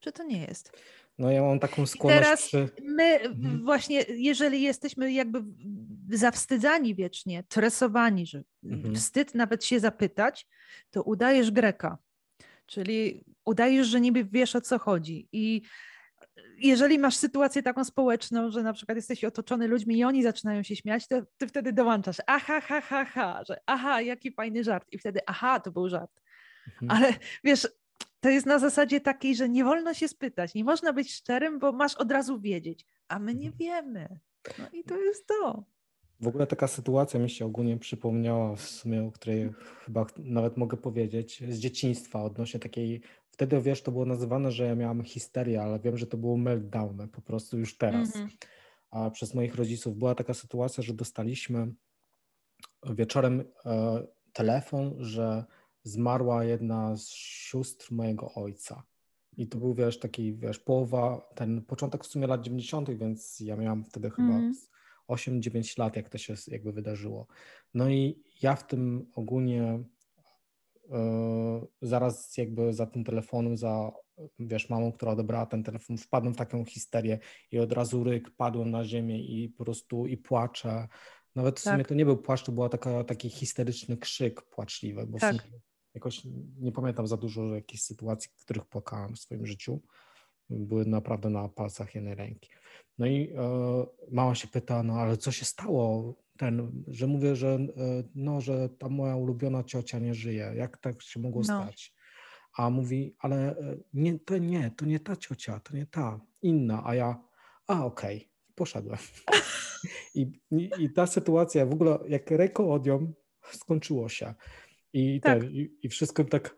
[0.00, 0.72] Czy to nie jest?
[1.18, 2.68] No ja mam taką skłonność teraz przy...
[2.82, 3.64] My Mhm.
[3.64, 5.42] właśnie, jeżeli jesteśmy jakby
[6.10, 8.94] zawstydzani wiecznie, tresowani, że Mhm.
[8.94, 10.46] wstyd nawet się zapytać,
[10.90, 11.98] to udajesz Greka.
[12.66, 15.28] Czyli udajesz, że niby wiesz o co chodzi.
[15.32, 15.62] I
[16.58, 20.76] jeżeli masz sytuację taką społeczną, że na przykład jesteś otoczony ludźmi i oni zaczynają się
[20.76, 22.16] śmiać, to ty wtedy dołączasz.
[22.26, 24.88] Aha, ha, ha, ha, że aha, jaki fajny żart.
[24.92, 26.22] I wtedy aha, to był żart.
[26.82, 26.90] Mhm.
[26.90, 27.68] Ale wiesz,
[28.24, 31.72] to jest na zasadzie takiej, że nie wolno się spytać, nie można być szczerym, bo
[31.72, 33.58] masz od razu wiedzieć, a my nie Mhm.
[33.58, 34.18] wiemy.
[34.58, 35.64] No i to jest to.
[36.20, 39.50] W ogóle taka sytuacja mi się ogólnie przypomniała, w sumie, o której
[39.84, 44.64] chyba ch- nawet mogę powiedzieć, z dzieciństwa odnośnie takiej, wtedy wiesz, to było nazywane, że
[44.64, 48.08] ja miałam histerię, ale wiem, że to było meltdowny po prostu już teraz.
[48.08, 48.28] Mhm.
[48.90, 51.74] A przez moich rodziców była taka sytuacja, że dostaliśmy
[52.90, 54.02] wieczorem e,
[54.32, 55.44] telefon, że
[55.84, 58.82] zmarła jedna z sióstr mojego ojca.
[59.36, 63.56] I to był, wiesz, taki, wiesz, połowa, ten początek w sumie lat 90., więc ja
[63.56, 64.70] miałam wtedy chyba z
[65.08, 67.26] 8-9 lat, jak to się jakby wydarzyło.
[67.74, 69.84] No i ja w tym ogólnie
[70.90, 73.92] e, zaraz jakby za tym telefonem, za
[74.38, 77.18] wiesz, mamą, która odebrała ten telefon, wpadłem w taką histerię
[77.50, 80.88] i od razu ryk, padłem na ziemię i po prostu i płaczę.
[81.34, 81.88] Nawet w sumie Tak.
[81.88, 82.68] to nie był płacz, to był
[83.06, 85.36] taki historyczny krzyk płaczliwy, bo w Tak.
[85.36, 85.60] sumie
[85.94, 86.22] jakoś
[86.60, 89.80] nie pamiętam za dużo jakichś sytuacji, w których płakałem w swoim życiu.
[90.50, 92.50] Były naprawdę na palcach jednej ręki.
[92.98, 96.14] No i e, mama się pyta, no ale co się stało?
[96.38, 97.68] Ten, że mówię, że, e,
[98.14, 100.52] no, że ta moja ulubiona ciocia nie żyje.
[100.56, 101.62] Jak tak się mogło No.
[101.62, 101.94] stać?
[102.56, 106.82] A mówi, ale e, nie, to nie, to nie ta ciocia, to nie ta, inna.
[106.86, 107.22] A ja,
[107.66, 108.98] a okej, poszedłem.
[110.14, 113.12] I, i, I ta sytuacja, w ogóle jak ręką odjął,
[113.52, 114.34] skończyło się.
[114.94, 115.40] I, Tak.
[115.40, 116.56] ten, i, I wszystko tak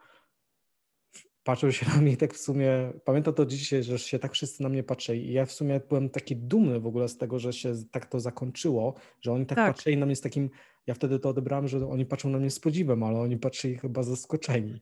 [1.45, 4.63] patrzył się na mnie i tak w sumie, pamiętam to dzisiaj, że się tak wszyscy
[4.63, 7.53] na mnie patrzyli i ja w sumie byłem taki dumny w ogóle z tego, że
[7.53, 9.75] się tak to zakończyło, że oni tak, Tak.
[9.75, 10.51] patrzyli na mnie z takim,
[10.87, 14.03] ja wtedy to odebrałem, że oni patrzą na mnie z podziwem, ale oni patrzyli chyba
[14.03, 14.81] zaskoczeni.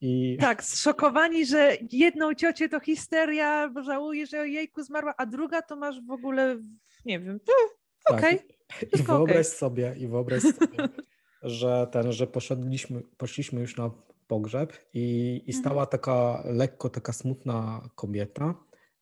[0.00, 5.62] I Tak, zszokowani, że jedną ciocię to histeria, bo żałuje, że ojejku zmarła, a druga
[5.62, 6.58] to masz w ogóle,
[7.04, 8.38] nie wiem, tak, okej,
[8.82, 9.58] i wszystko wyobraź okej.
[9.58, 10.76] sobie, i wyobraź sobie,
[11.42, 13.90] że ten, że poszedliśmy, poszliśmy już na
[14.26, 15.62] pogrzeb i, i Mhm.
[15.62, 18.54] stała taka lekko taka smutna kobieta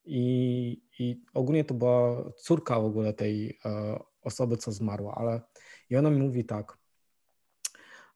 [0.05, 5.41] i, i ogólnie to była córka w ogóle tej e, osoby, co zmarła, ale
[5.91, 6.79] i ona mi mówi tak,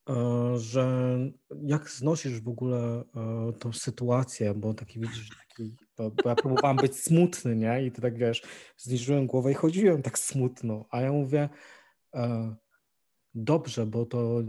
[0.08, 0.14] e,
[0.58, 1.16] że
[1.62, 6.96] jak znosisz w ogóle e, tą sytuację, bo taki widzisz, taki Bo, ja próbowałam być
[6.96, 7.86] smutny, nie?
[7.86, 8.42] I to tak wiesz,
[8.76, 10.84] zniżyłem głowę i chodziłem tak smutno.
[10.90, 11.48] A ja mówię,
[12.14, 12.54] e,
[13.34, 14.44] dobrze, bo to e,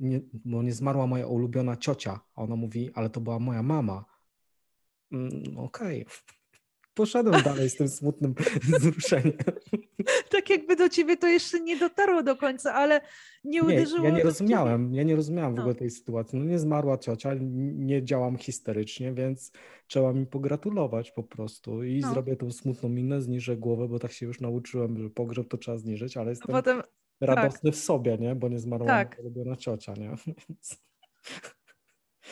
[0.00, 2.20] nie, bo nie zmarła moja ulubiona ciocia.
[2.34, 4.04] A ona mówi, ale to była moja mama.
[5.12, 6.02] Mm, Okej.
[6.02, 6.14] Okay.
[6.94, 8.34] Poszedłem dalej z tym smutnym
[8.78, 9.32] wzruszeniem.
[10.30, 13.00] Tak jakby do ciebie to jeszcze nie dotarło do końca, ale
[13.44, 14.00] nie uderzyło.
[14.00, 15.62] Nie, ja nie rozumiałem, ja nie rozumiałem w no.
[15.62, 16.38] ogóle tej sytuacji.
[16.38, 17.30] No nie zmarła ciocia,
[17.60, 19.52] nie działam histerycznie, więc
[19.86, 22.12] trzeba mi pogratulować po prostu i no.
[22.12, 25.78] zrobię tą smutną minę, zniżę głowę, bo tak się już nauczyłem, że pogrzeb to trzeba
[25.78, 26.82] zniżyć, ale jestem Potem,
[27.26, 27.80] radosny tak.
[27.80, 28.34] w sobie, nie?
[28.34, 29.16] Bo nie zmarła tak.
[29.20, 30.14] ulubiona ciocia, nie?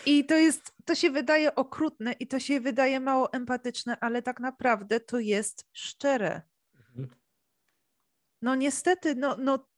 [0.07, 4.41] I to jest, to się wydaje okrutne i to się wydaje mało empatyczne, ale tak
[4.41, 6.43] naprawdę to jest szczere.
[6.75, 7.09] Mhm.
[8.43, 9.69] No niestety, no, no,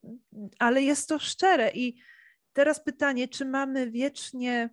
[0.58, 1.70] ale jest to szczere.
[1.74, 1.98] I
[2.52, 4.70] teraz pytanie, czy mamy wiecznie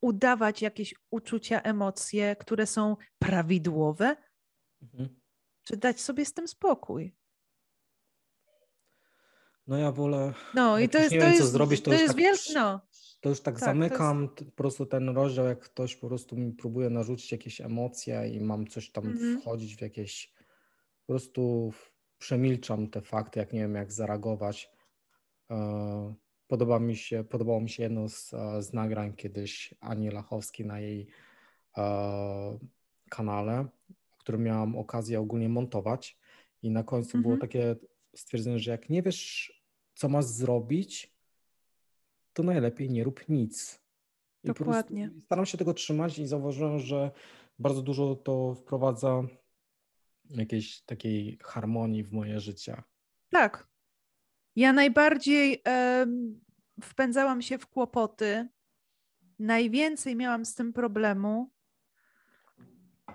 [0.00, 4.16] udawać jakieś uczucia, emocje, które są prawidłowe,
[4.82, 5.20] mhm.
[5.62, 7.14] czy dać sobie z tym spokój?
[9.66, 10.32] No ja wolę.
[10.54, 12.54] No i to jest, nie to wiem, jest, co zrobić, to, to jest tak, wielki.
[12.54, 12.80] No.
[13.20, 14.50] To już tak, tak zamykam jest...
[14.50, 18.66] po prostu ten rozdział, jak ktoś po prostu mi próbuje narzucić jakieś emocje i mam
[18.66, 19.40] coś tam mm-hmm.
[19.40, 20.32] wchodzić w jakieś.
[21.06, 21.72] Po prostu
[22.18, 24.70] przemilczam te fakty, jak nie wiem, jak zareagować.
[25.50, 26.14] E,
[26.48, 30.80] podoba mi się, podobało mi się jedno z, e, z nagrań kiedyś Ani Lachowskiej na
[30.80, 31.06] jej
[31.76, 32.58] e,
[33.10, 33.66] kanale,
[34.18, 36.18] który miałam okazję ogólnie montować.
[36.62, 37.40] I na końcu było mhm.
[37.40, 37.76] takie
[38.14, 39.52] stwierdzenie, że jak nie wiesz,
[39.94, 41.14] co masz zrobić,
[42.32, 43.82] to najlepiej nie rób nic.
[44.44, 45.10] I Dokładnie.
[45.20, 47.10] Staram się tego trzymać i zauważyłem, że
[47.58, 49.22] bardzo dużo to wprowadza
[50.30, 52.82] jakiejś takiej harmonii w moje życie.
[53.30, 53.68] Tak.
[54.56, 55.62] Ja najbardziej
[56.82, 58.48] wpędzałam się w kłopoty.
[59.38, 61.50] Najwięcej miałam z tym problemu.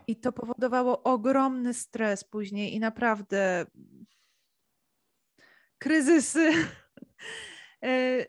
[0.08, 3.66] I to powodowało ogromny stres później i naprawdę
[5.78, 6.52] kryzysy
[7.86, 8.26] e,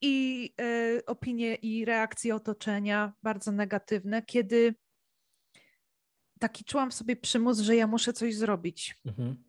[0.00, 4.74] i e, opinie i reakcje otoczenia bardzo negatywne, kiedy
[6.38, 8.96] taki czułam sobie przymus, że ja muszę coś zrobić.
[9.04, 9.44] Mhm.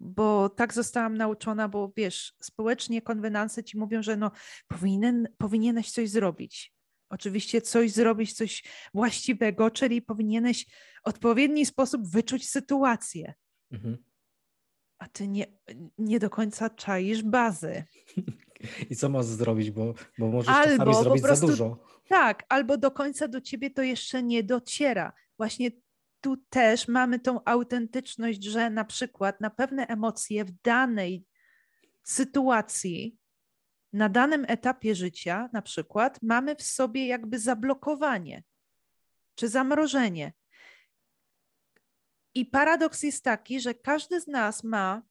[0.00, 4.30] Bo tak zostałam nauczona, bo wiesz, społecznie konwenanse ci mówią, że no,
[4.68, 6.74] powinien, powinieneś coś zrobić.
[7.10, 8.64] Oczywiście coś zrobić, coś
[8.94, 13.34] właściwego, czyli powinieneś w odpowiedni sposób wyczuć sytuację.
[13.70, 14.07] Mhm
[14.98, 15.46] a ty nie,
[15.98, 17.84] nie do końca czaisz bazy.
[18.90, 21.84] I co masz zrobić, bo, bo możesz albo czasami zrobić prostu, za dużo.
[22.08, 25.12] Tak, albo do końca do ciebie to jeszcze nie dociera.
[25.36, 25.70] Właśnie
[26.20, 31.24] tu też mamy tą autentyczność, że na przykład na pewne emocje w danej
[32.02, 33.16] sytuacji,
[33.92, 38.42] na danym etapie życia, na przykład, mamy w sobie jakby zablokowanie
[39.34, 40.32] czy zamrożenie.
[42.34, 45.02] I paradoks jest taki, że każdy z nas ma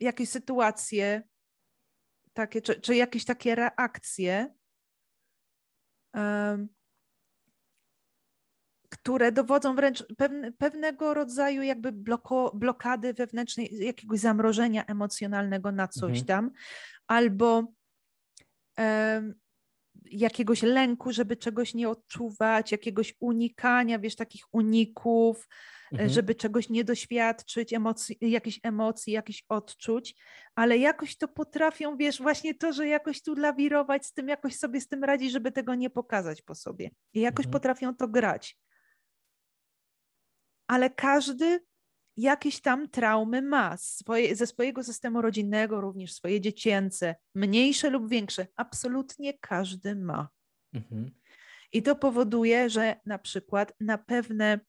[0.00, 1.22] jakieś sytuacje,
[2.32, 4.54] takie, czy, czy jakieś takie reakcje,
[6.14, 6.68] um,
[8.90, 16.18] które dowodzą wręcz pewne, pewnego rodzaju jakby bloko, blokady wewnętrznej, jakiegoś zamrożenia emocjonalnego na coś
[16.18, 16.24] mhm.
[16.26, 16.50] tam,
[17.06, 17.72] albo
[18.78, 19.34] um,
[20.10, 25.48] jakiegoś lęku, żeby czegoś nie odczuwać, jakiegoś unikania, wiesz, takich uników,
[25.92, 26.10] mhm.
[26.10, 30.14] żeby czegoś nie doświadczyć, emocji, jakichś emocji, jakichś odczuć,
[30.54, 34.80] ale jakoś to potrafią, wiesz, właśnie to, że jakoś tu lawirować z tym, jakoś sobie
[34.80, 36.90] z tym radzi, żeby tego nie pokazać po sobie.
[37.14, 37.52] I jakoś mhm.
[37.52, 38.58] potrafią to grać.
[40.66, 41.60] Ale każdy
[42.16, 48.46] jakieś tam traumy ma swoje, ze swojego systemu rodzinnego, również swoje dziecięce, mniejsze lub większe.
[48.56, 50.28] Absolutnie każdy ma.
[50.72, 51.10] Mhm.
[51.72, 54.60] I to powoduje, że na przykład na pewne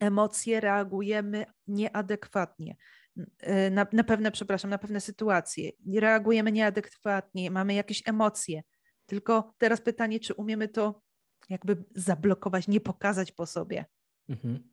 [0.00, 2.76] emocje reagujemy nieadekwatnie.
[3.18, 5.70] Y, na, na pewne, przepraszam, na pewne sytuacje.
[5.94, 8.62] Reagujemy nieadekwatnie, mamy jakieś emocje.
[9.06, 11.02] Tylko teraz pytanie, czy umiemy to
[11.48, 13.84] jakby zablokować, nie pokazać po sobie.
[14.28, 14.71] Mhm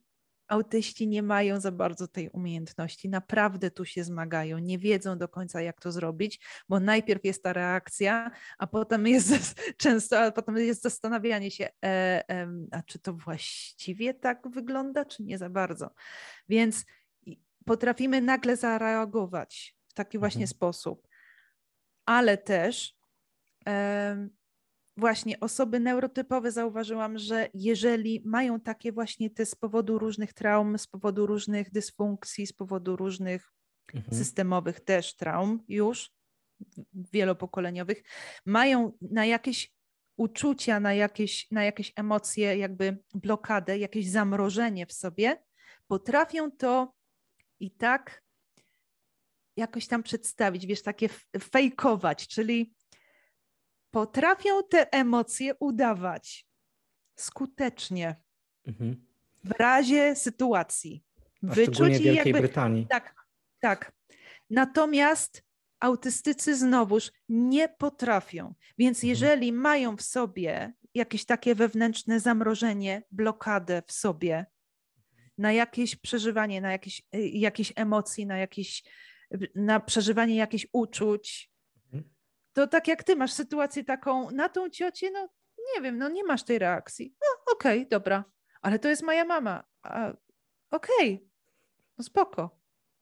[0.50, 3.10] autyści nie mają za bardzo tej umiejętności.
[3.10, 6.40] Naprawdę tu się zmagają, nie wiedzą do końca, jak to zrobić,
[6.70, 9.34] bo najpierw jest ta reakcja, a potem jest
[9.78, 15.24] często, a potem jest zastanawianie się, e, e, a czy to właściwie tak wygląda, czy
[15.24, 15.90] nie za bardzo.
[16.50, 16.86] Więc
[17.66, 20.48] potrafimy nagle zareagować w taki właśnie mhm.
[20.48, 21.08] sposób,
[22.06, 22.96] ale też.
[23.68, 24.30] E,
[25.00, 30.88] właśnie osoby neurotypowe zauważyłam, że jeżeli mają takie właśnie te z powodu różnych traum, z
[30.88, 33.54] powodu różnych dysfunkcji, z powodu różnych
[33.94, 34.18] mhm.
[34.18, 36.12] systemowych też traum już
[36.94, 38.04] wielopokoleniowych,
[38.46, 39.74] mają na jakieś
[40.18, 45.44] uczucia, na jakieś, na jakieś emocje, jakby blokadę, jakieś zamrożenie w sobie,
[45.88, 46.94] potrafią to
[47.60, 48.24] i tak
[49.58, 52.74] jakoś tam przedstawić, wiesz, takie fejkować, czyli
[53.92, 56.48] potrafią te emocje udawać
[57.16, 58.16] skutecznie
[58.68, 59.06] mhm.
[59.44, 61.04] w razie sytuacji.
[61.44, 62.88] A wyczuć w Wielkiej jakby, Brytanii.
[62.88, 63.16] Tak,
[63.60, 63.92] tak.
[64.50, 65.44] Natomiast
[65.80, 68.54] autystycy znowuż nie potrafią.
[68.78, 69.10] Więc mhm.
[69.10, 74.46] jeżeli mają w sobie jakieś takie wewnętrzne zamrożenie, blokadę w sobie,
[75.38, 78.84] na jakieś przeżywanie, na jakieś, y, jakieś emocji, na, jakieś,
[79.56, 81.49] na przeżywanie jakichś uczuć, mhm.
[82.54, 85.30] To tak jak ty masz sytuację taką na tą ciocię, no
[85.76, 87.16] nie wiem, no nie masz tej reakcji.
[87.22, 88.24] No okej, okay, dobra,
[88.62, 89.64] ale to jest moja mama.
[90.72, 91.20] Okej, okay,
[91.98, 92.60] no spoko.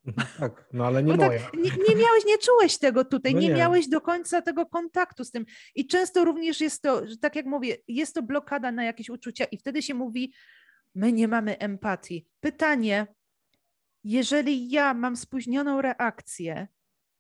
[0.08, 1.40] Mhm, tak, no ale nie Bo tak moja.
[1.40, 4.66] Tak, nie, nie, miałeś, nie czułeś tego tutaj, no nie, nie, miałeś do końca tego
[4.66, 5.46] kontaktu z tym.
[5.76, 9.58] I często również jest to, tak jak mówię, jest to blokada na jakieś uczucia i
[9.58, 10.34] wtedy się mówi,
[10.96, 12.28] my nie mamy empatii.
[12.40, 13.08] Pytanie,
[14.04, 16.68] jeżeli ja mam spóźnioną reakcję,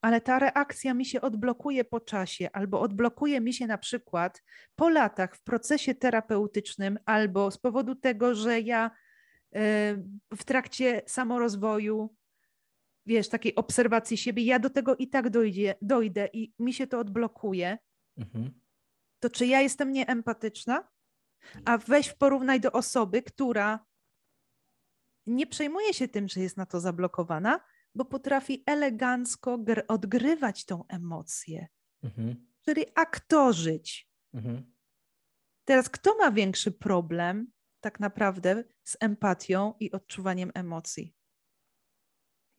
[0.07, 4.43] ale ta reakcja mi się odblokuje po czasie, albo odblokuje mi się na przykład
[4.75, 8.91] po latach w procesie terapeutycznym, albo z powodu tego, że ja e,
[10.37, 12.15] w trakcie samorozwoju
[13.05, 16.99] wiesz, takiej obserwacji siebie, ja do tego i tak dojdzie, dojdę i mi się to
[16.99, 17.77] odblokuje,
[18.17, 18.51] mhm.
[19.19, 20.87] to czy ja jestem nieempatyczna?
[21.65, 23.85] A weź porównaj do osoby, która
[25.25, 27.59] nie przejmuje się tym, że jest na to zablokowana,
[27.97, 31.67] bo potrafi elegancko odgrywać tą emocję,
[32.03, 32.47] mhm.
[32.65, 34.09] czyli aktorzyć.
[34.33, 34.73] Mhm.
[35.65, 41.13] Teraz, kto ma większy problem tak naprawdę z empatią i odczuwaniem emocji?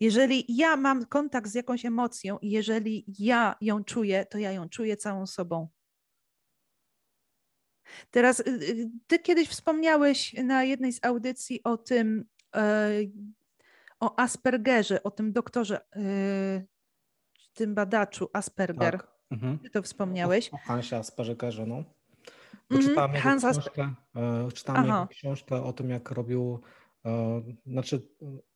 [0.00, 4.68] Jeżeli ja mam kontakt z jakąś emocją i jeżeli ja ją czuję, to ja ją
[4.68, 5.68] czuję całą sobą.
[8.10, 12.24] Teraz y, y, ty kiedyś wspomniałeś na jednej z audycji o tym,
[12.56, 12.90] e,
[14.00, 16.64] o Aspergerze, o tym doktorze, e,
[17.54, 18.96] tym badaczu Asperger.
[18.98, 19.18] Tak.
[19.30, 19.58] Mhm.
[19.58, 20.48] Ty to wspomniałeś.
[20.48, 21.84] O, o Hansie Aspergerze, no.
[22.70, 23.12] Mhm.
[23.12, 23.94] Hans książkę,
[24.54, 26.60] czytałem jego książkę o tym, jak robił,
[27.66, 28.08] znaczy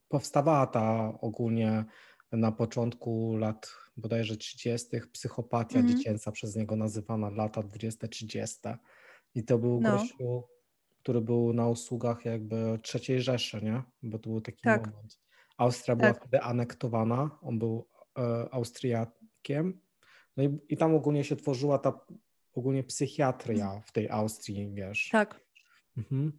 [0.09, 1.85] powstawała ta ogólnie
[2.33, 4.89] na początku lat bodajże 30.
[5.13, 5.91] psychopatia mm.
[5.91, 8.77] dziecięca przez niego nazywana lata 20-30.
[9.35, 9.93] I to był no.
[9.93, 10.43] gościu,
[11.03, 13.83] który był na usługach jakby trzeciej Rzeszy, nie?
[14.03, 14.87] Bo to był taki tak.
[14.87, 15.19] moment.
[15.59, 16.23] Austria była tak.
[16.23, 17.89] wtedy anektowana, on był
[18.19, 19.81] e, Austriakiem.
[20.37, 22.01] No i, i tam ogólnie się tworzyła ta
[22.53, 25.09] ogólnie psychiatria w tej Austrii, wiesz.
[25.13, 25.41] Tak.
[25.97, 26.39] Mhm.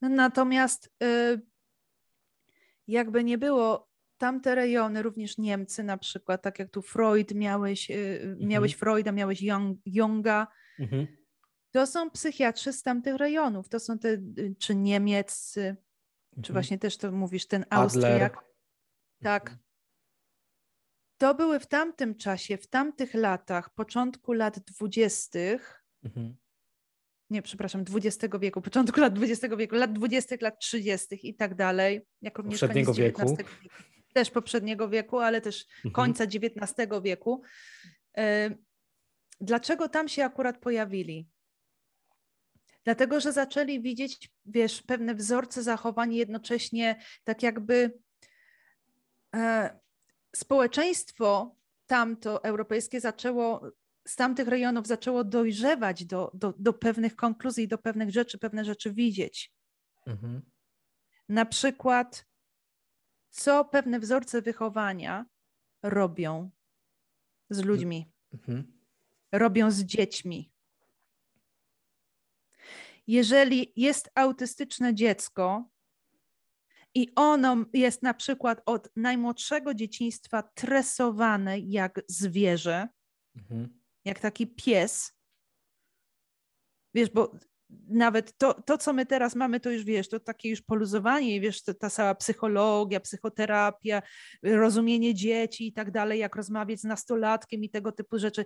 [0.00, 1.40] No, natomiast y,
[2.88, 8.20] jakby nie było, tamte rejony, również Niemcy na przykład, tak jak tu Freud, miałeś, y,
[8.22, 8.48] mhm.
[8.48, 10.46] miałeś Freuda, miałeś Jung, Junga,
[10.78, 11.06] mhm.
[11.70, 15.83] to są psychiatrzy z tamtych rejonów, to są te, y, czy niemieccy, mhm.
[16.42, 18.44] Czy właśnie też to mówisz, ten Austriak.
[19.22, 19.42] Tak.
[19.42, 19.64] Mhm.
[21.18, 26.36] To były w tamtym czasie, w tamtych latach, początku lat dwudziestych, mhm
[27.30, 31.28] nie, przepraszam, XX wieku, początku lat XX wieku, lat 20., lat 30.
[31.28, 33.36] i tak dalej, jak również poprzedniego wieku.
[33.36, 33.50] wieku.
[34.12, 35.92] Też poprzedniego wieku, ale też mhm.
[35.92, 37.42] końca XIX wieku.
[39.40, 41.28] Dlaczego tam się akurat pojawili?
[42.84, 47.98] Dlatego, że zaczęli widzieć, wiesz, pewne wzorce zachowań jednocześnie tak jakby
[49.34, 49.78] e,
[50.36, 51.56] społeczeństwo
[51.86, 53.70] tamto europejskie zaczęło
[54.06, 58.92] z tamtych rejonów zaczęło dojrzewać do, do, do pewnych konkluzji, do pewnych rzeczy, pewne rzeczy
[58.92, 59.52] widzieć.
[60.06, 60.42] Mhm.
[61.28, 62.26] Na przykład,
[63.30, 65.26] co pewne wzorce wychowania
[65.82, 66.50] robią
[67.50, 68.78] z ludźmi, mhm.
[69.32, 70.53] robią z dziećmi.
[73.06, 75.68] Jeżeli jest autystyczne dziecko
[76.94, 82.88] i ono jest na przykład od najmłodszego dzieciństwa tresowane jak zwierzę,
[83.36, 85.12] mhm jak taki pies.
[86.94, 87.38] Wiesz, bo
[87.88, 91.62] nawet to, to, co my teraz mamy, to już wiesz, to takie już poluzowanie, wiesz,
[91.62, 94.02] to, ta cała psychologia, psychoterapia,
[94.42, 98.44] rozumienie dzieci i tak dalej, jak rozmawiać z nastolatkiem i tego typu rzeczy.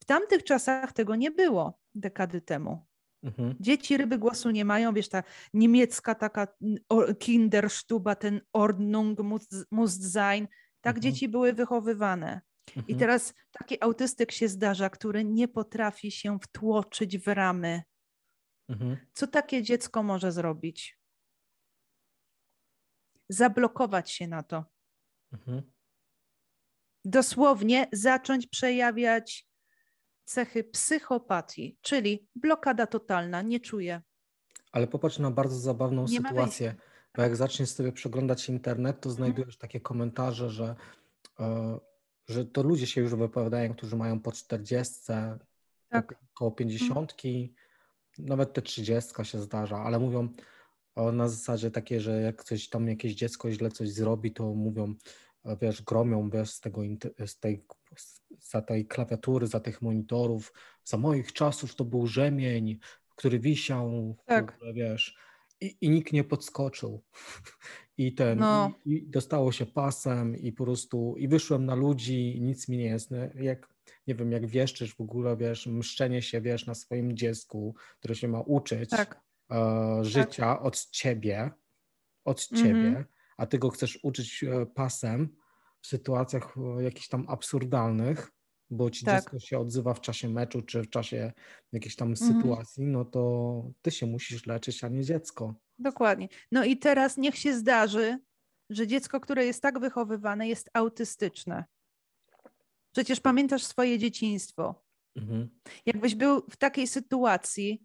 [0.00, 2.86] W tamtych czasach tego nie było dekady temu.
[3.22, 3.56] Mhm.
[3.60, 5.22] Dzieci ryby głosu nie mają, wiesz, ta
[5.54, 6.46] niemiecka taka
[7.18, 9.18] Kinderstuba, ten Ordnung
[9.70, 10.48] muss sein,
[10.80, 11.02] tak mhm.
[11.02, 12.40] dzieci były wychowywane.
[12.76, 12.86] Mhm.
[12.88, 17.82] I teraz taki autystyk się zdarza, który nie potrafi się wtłoczyć w ramy.
[18.68, 18.96] Mhm.
[19.12, 20.98] Co takie dziecko może zrobić?
[23.28, 24.64] Zablokować się na to.
[25.32, 25.72] Mhm.
[27.04, 29.49] Dosłownie zacząć przejawiać
[30.30, 34.02] cechy psychopatii, czyli blokada totalna, nie czuje.
[34.72, 36.74] Ale popatrz na bardzo zabawną Nie sytuację,
[37.16, 40.74] bo jak zaczniesz sobie przeglądać internet, to znajdujesz takie komentarze, że,
[41.40, 41.78] e,
[42.28, 45.12] że to ludzie się już wypowiadają, którzy mają po 40,
[45.88, 46.14] Tak.
[46.34, 47.14] około 50,
[48.18, 50.28] nawet te 30 się zdarza, ale mówią
[51.12, 54.94] na zasadzie takie, że jak coś tam jakieś dziecko źle coś zrobi, to mówią,
[55.44, 56.82] e, wiesz, gromią wiesz, z tego
[57.26, 57.64] z tej,
[58.40, 60.52] za tej klawiatury, za tych monitorów.
[60.84, 62.78] Za moich czasów to był rzemień,
[63.16, 64.54] który wisiał, w Tak.
[64.54, 65.16] ogóle, wiesz,
[65.60, 67.02] i, i nikt nie podskoczył.
[67.98, 68.72] I ten, No.
[68.86, 72.76] i, i dostało się pasem i po prostu, i wyszłem na ludzi i nic mi
[72.78, 73.10] nie jest.
[73.10, 73.68] No, Jak,
[74.06, 78.28] nie wiem, jak wieszczysz w ogóle, wiesz, mszczenie się, wiesz, na swoim dziecku, które się
[78.28, 79.20] ma uczyć Tak.
[79.50, 81.50] e, życia od ciebie,
[82.24, 82.66] od Mhm.
[82.66, 83.04] ciebie,
[83.36, 85.36] a ty go chcesz uczyć e, pasem
[85.82, 88.30] w sytuacjach e, jakichś tam absurdalnych,
[88.70, 89.20] bo ci Tak.
[89.22, 91.32] dziecko się odzywa w czasie meczu czy w czasie
[91.72, 92.32] jakiejś tam Mhm.
[92.32, 95.54] sytuacji, no to ty się musisz leczyć, a nie dziecko.
[95.78, 96.28] Dokładnie.
[96.52, 98.18] No i teraz niech się zdarzy,
[98.70, 101.64] że dziecko, które jest tak wychowywane, jest autystyczne.
[102.92, 104.84] Przecież pamiętasz swoje dzieciństwo.
[105.16, 105.60] Mhm.
[105.86, 107.84] Jakbyś był w takiej sytuacji,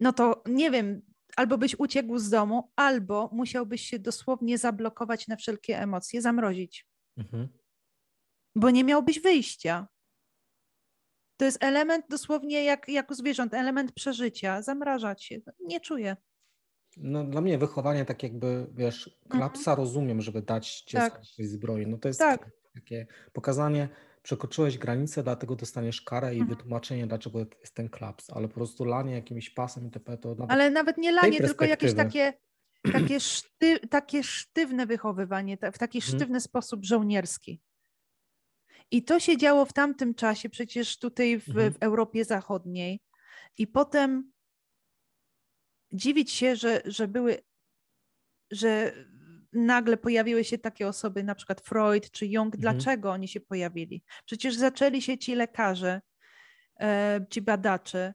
[0.00, 1.02] no to nie wiem,
[1.36, 6.86] albo byś uciekł z domu, albo musiałbyś się dosłownie zablokować na wszelkie emocje, zamrozić,
[7.16, 7.48] Mhm.
[8.56, 9.88] bo nie miałbyś wyjścia.
[11.36, 15.38] To jest element dosłownie jak, jak u zwierząt, element przeżycia, zamrażać się.
[15.60, 16.16] Nie czuję.
[16.96, 21.22] No, dla mnie wychowanie tak jakby, wiesz, klapsa rozumiem, żeby dać dziecku Mhm.
[21.36, 21.46] Tak.
[21.46, 21.86] zbroi.
[21.86, 22.50] No to jest Tak.
[22.74, 23.88] takie pokazanie,
[24.22, 26.56] przekroczyłeś granicę, dlatego dostaniesz karę i Mhm.
[26.56, 30.16] wytłumaczenie, dlaczego jest ten klaps, ale po prostu lanie jakimś pasem itp.
[30.18, 32.32] to nawet Ale nawet nie lanie, tylko jakieś takie,
[32.92, 36.16] takie, szty, takie sztywne wychowywanie, w taki Mhm.
[36.18, 37.60] sztywny sposób żołnierski.
[38.90, 41.72] I to się działo w tamtym czasie, przecież tutaj w, Mhm.
[41.72, 43.00] w Europie Zachodniej.
[43.58, 44.32] I potem
[45.92, 47.38] dziwić się, że, że były,
[48.50, 48.92] że
[49.52, 52.54] nagle pojawiły się takie osoby, na przykład Freud czy Jung.
[52.54, 52.60] Mhm.
[52.60, 54.02] Dlaczego oni się pojawili?
[54.26, 56.00] Przecież zaczęli się ci lekarze,
[56.80, 58.14] e, ci badacze,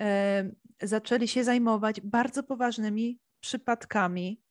[0.00, 0.50] e,
[0.82, 4.42] zaczęli się zajmować bardzo poważnymi przypadkami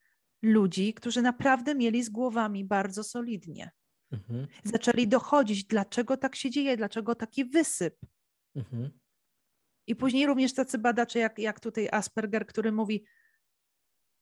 [0.42, 3.72] ludzi, którzy naprawdę mieli z głowami bardzo solidnie.
[4.12, 4.48] Mhm.
[4.64, 7.96] Zaczęli dochodzić, dlaczego tak się dzieje, dlaczego taki wysyp.
[8.56, 9.00] Mhm.
[9.88, 13.06] I później również tacy badacze, jak, jak tutaj Asperger, który mówi: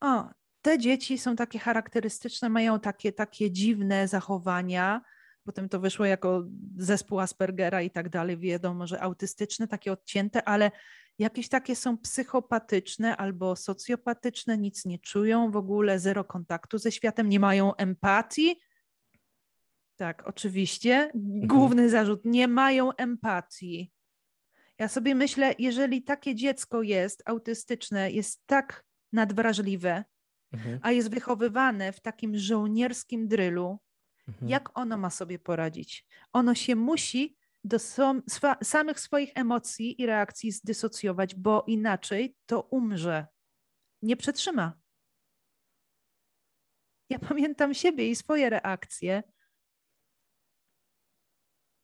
[0.01, 0.29] O,
[0.63, 5.01] te dzieci są takie charakterystyczne, mają takie, takie dziwne zachowania.
[5.43, 6.43] Potem to wyszło jako
[6.77, 8.37] zespół Aspergera i tak dalej.
[8.37, 10.71] Wiadomo, że autystyczne, takie odcięte, ale
[11.19, 17.29] jakieś takie są psychopatyczne albo socjopatyczne, nic nie czują w ogóle, zero kontaktu ze światem,
[17.29, 18.55] nie mają empatii.
[19.95, 21.11] Tak, oczywiście.
[21.45, 23.91] Główny zarzut: nie mają empatii.
[24.79, 30.03] Ja sobie myślę, jeżeli takie dziecko jest autystyczne, jest tak nadwrażliwe,
[30.53, 30.79] Mhm.
[30.81, 33.79] a jest wychowywane w takim żołnierskim drylu,
[34.27, 34.49] Mhm.
[34.49, 36.05] jak ono ma sobie poradzić?
[36.33, 42.61] Ono się musi do som, swa, samych swoich emocji i reakcji zdysocjować, bo inaczej to
[42.61, 43.27] umrze.
[44.01, 44.79] Nie przetrzyma.
[47.09, 49.23] Ja pamiętam siebie i swoje reakcje.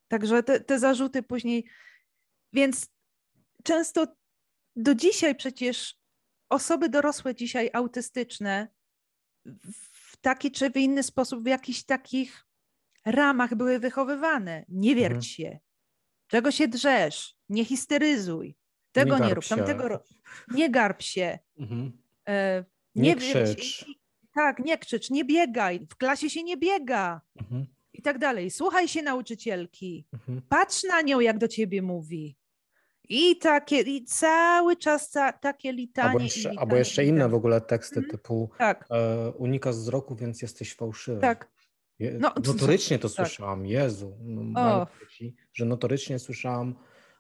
[0.08, 1.70] Także te, te zarzuty później.
[2.54, 2.88] Więc
[3.64, 4.08] często
[4.76, 5.99] do dzisiaj przecież
[6.50, 8.68] osoby dorosłe dzisiaj autystyczne
[10.02, 12.46] w taki czy w inny sposób, w jakichś takich
[13.06, 14.66] ramach były wychowywane.
[14.70, 15.22] Nie wierć Mhm.
[15.22, 15.60] się.
[16.28, 17.36] Czego się drzesz?
[17.50, 18.56] Nie histeryzuj.
[18.92, 20.04] Tego nie, garb rób, tamtego.
[20.54, 21.40] Nie garb się.
[21.60, 21.92] Mhm.
[22.30, 22.66] E,
[22.96, 23.86] Nie wierz- krzycz.
[24.34, 25.88] Tak, nie krzycz, nie biegaj.
[25.90, 27.22] W klasie się nie biega.
[27.42, 27.66] Mhm.
[27.94, 28.52] I tak dalej.
[28.52, 30.08] Słuchaj się nauczycielki.
[30.14, 30.42] Mhm.
[30.50, 32.38] Patrz na nią, jak do ciebie mówi.
[33.10, 36.10] I takie, i cały czas ta, takie litanie.
[36.10, 38.12] Albo jeszcze, litanie, albo jeszcze inne w ogóle teksty Mhm.
[38.12, 41.22] typu Tak, e, unikasz wzroku, więc jesteś fałszywy.
[41.22, 41.50] tak.
[42.00, 43.16] Je, No, to- notorycznie to tak.
[43.28, 46.76] słyszałam, Jezu, no, dzieci, że notorycznie słyszałam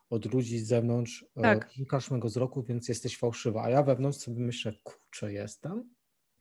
[0.09, 1.63] od ludzi z zewnątrz, Tak.
[1.65, 5.89] e, unikasz mego wzroku, więc jesteś fałszywa, a ja wewnątrz sobie myślę, kurczę, jestem?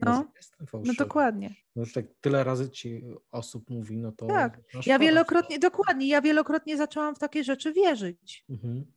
[0.00, 0.24] No,
[0.72, 1.54] No dokładnie.
[1.76, 4.26] No już tak tyle razy ci osób mówi, no to...
[4.26, 4.60] Tak.
[4.74, 8.44] no Ja wielokrotnie, dokładnie, ja wielokrotnie zaczęłam w takie rzeczy wierzyć.
[8.50, 8.92] Mhm.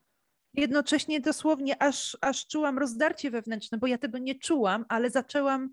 [0.53, 5.69] Jednocześnie dosłownie aż, aż czułam rozdarcie wewnętrzne, bo ja tego nie czułam, ale zaczęłam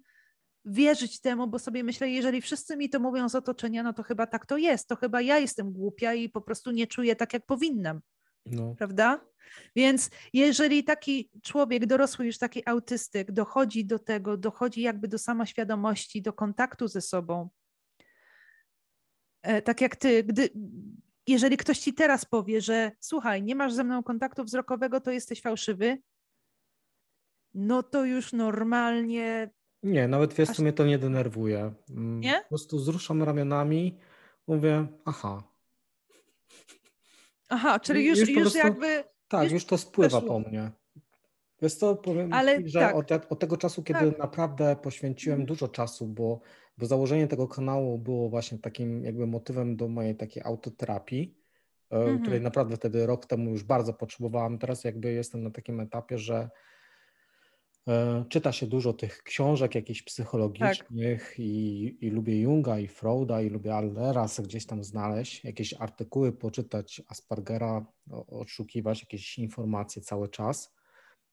[0.64, 4.26] wierzyć temu, bo sobie myślę, jeżeli wszyscy mi to mówią z otoczenia, no to chyba
[4.26, 4.88] tak to jest.
[4.88, 8.00] To chyba ja jestem głupia i po prostu nie czuję tak, jak powinnam.
[8.46, 8.74] No.
[8.78, 9.20] prawda?
[9.76, 16.22] Więc jeżeli taki człowiek dorosły, już taki autystyk, dochodzi do tego, dochodzi jakby do samoświadomości,
[16.22, 17.48] do kontaktu ze sobą,
[19.42, 20.48] e, tak jak ty, gdy,
[21.28, 25.40] jeżeli ktoś ci teraz powie, że słuchaj, nie masz ze mną kontaktu wzrokowego, to jesteś
[25.40, 25.98] fałszywy,
[27.54, 29.50] no to już normalnie.
[29.82, 31.72] Nie, nawet wiesz, co mnie to nie denerwuje.
[31.90, 32.40] Mm, nie?
[32.42, 33.98] Po prostu wzruszam ramionami,
[34.46, 35.42] mówię, aha.
[37.48, 39.04] Aha, czyli już, już, już prostu, jakby.
[39.28, 40.70] Tak, już, już to spływa po mnie.
[41.62, 42.96] Wiesz co, powiem Ale że tak.
[42.96, 44.18] od, od, tego czasu, kiedy tak.
[44.18, 45.46] naprawdę poświęciłem mhm.
[45.46, 46.40] dużo czasu, bo,
[46.78, 51.34] bo założenie tego kanału było właśnie takim jakby motywem do mojej takiej autoterapii,
[51.90, 52.22] e, mhm.
[52.22, 54.58] której naprawdę wtedy rok temu już bardzo potrzebowałam.
[54.58, 56.50] Teraz jakby jestem na takim etapie, że
[57.88, 61.38] e, czyta się dużo tych książek jakichś psychologicznych tak.
[61.38, 67.02] i, i lubię Junga i Freuda i lubię Aldera gdzieś tam znaleźć, jakieś artykuły poczytać,
[67.08, 67.86] Aspergera,
[68.28, 70.77] odszukiwać jakieś informacje cały czas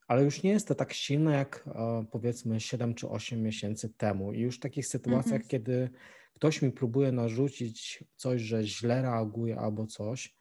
[0.08, 4.34] ale już nie jest to tak silne jak e, powiedzmy 7 czy 8 miesięcy temu.
[4.34, 5.48] I już w takich sytuacjach, mm-hmm.
[5.48, 5.90] kiedy
[6.34, 10.36] ktoś mi próbuje narzucić coś, że źle reaguje albo coś,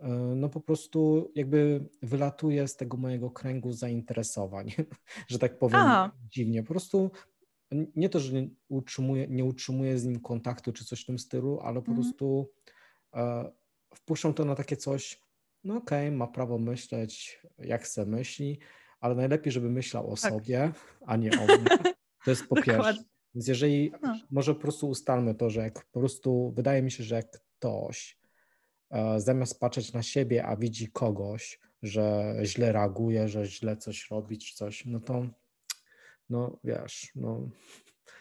[0.00, 4.72] e, no po prostu jakby wylatuje z tego mojego kręgu zainteresowań,
[5.30, 6.12] że tak powiem Aha.
[6.30, 6.62] dziwnie.
[6.62, 7.10] Po prostu
[7.96, 11.60] nie to, że nie utrzymuję, nie utrzymuję z nim kontaktu czy coś w tym stylu,
[11.60, 11.94] ale po mm-hmm.
[11.94, 12.50] prostu
[13.14, 13.52] e,
[13.94, 15.20] wpuszczam to na takie coś,
[15.64, 18.58] no okej, okay, ma prawo myśleć jak chce myśli,
[19.02, 20.32] ale najlepiej, żeby myślał o tak.
[20.32, 20.72] sobie,
[21.06, 21.78] a nie o mnie.
[22.24, 23.04] To jest po pierwsze.
[23.34, 24.18] Więc jeżeli, no.
[24.30, 28.18] może po prostu ustalmy to, że jak po prostu, wydaje mi się, że jak ktoś
[28.90, 34.38] e, zamiast patrzeć na siebie, a widzi kogoś, że źle reaguje, że źle coś robi,
[34.38, 35.26] czy coś, no to,
[36.30, 37.50] no wiesz, no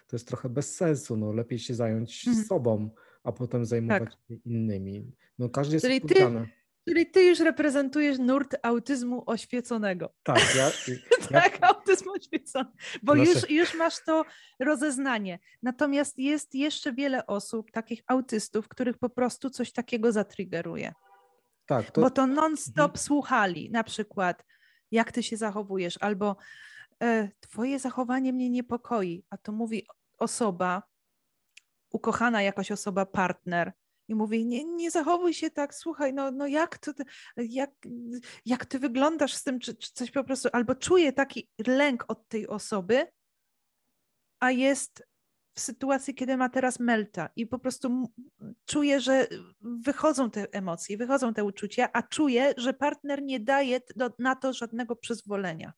[0.07, 2.47] to jest trochę bez sensu, no lepiej się zająć mhm.
[2.47, 2.89] sobą,
[3.23, 4.27] a potem zajmować tak.
[4.27, 5.11] się innymi.
[5.39, 6.15] No każdy jest Czyli ty,
[6.87, 10.13] Czyli ty już reprezentujesz nurt autyzmu oświeconego.
[10.23, 10.71] Tak, ja.
[11.31, 11.41] ja...
[11.41, 12.69] tak, autyzm oświecony,
[13.03, 14.25] bo już, już masz to
[14.59, 15.39] rozeznanie.
[15.63, 20.93] Natomiast jest jeszcze wiele osób, takich autystów, których po prostu coś takiego zatriggeruje.
[21.65, 21.91] Tak.
[21.91, 22.01] To...
[22.01, 22.97] Bo to non-stop mhm.
[22.97, 24.45] słuchali, na przykład,
[24.91, 26.35] jak ty się zachowujesz, albo
[27.03, 29.87] e, twoje zachowanie mnie niepokoi, a to mówi
[30.19, 30.83] osoba,
[31.91, 33.73] ukochana jakaś osoba, partner,
[34.11, 36.91] i mówi, nie, nie zachowuj się tak, słuchaj, no, no jak, to,
[37.37, 37.71] jak,
[38.45, 42.27] jak ty wyglądasz z tym, czy, czy coś po prostu, albo czuję taki lęk od
[42.27, 43.07] tej osoby,
[44.39, 45.07] a jest
[45.55, 48.11] w sytuacji, kiedy ma teraz melta i po prostu
[48.65, 49.27] czuję, że
[49.61, 54.53] wychodzą te emocje, wychodzą te uczucia, a czuję, że partner nie daje do, na to
[54.53, 55.73] żadnego przyzwolenia.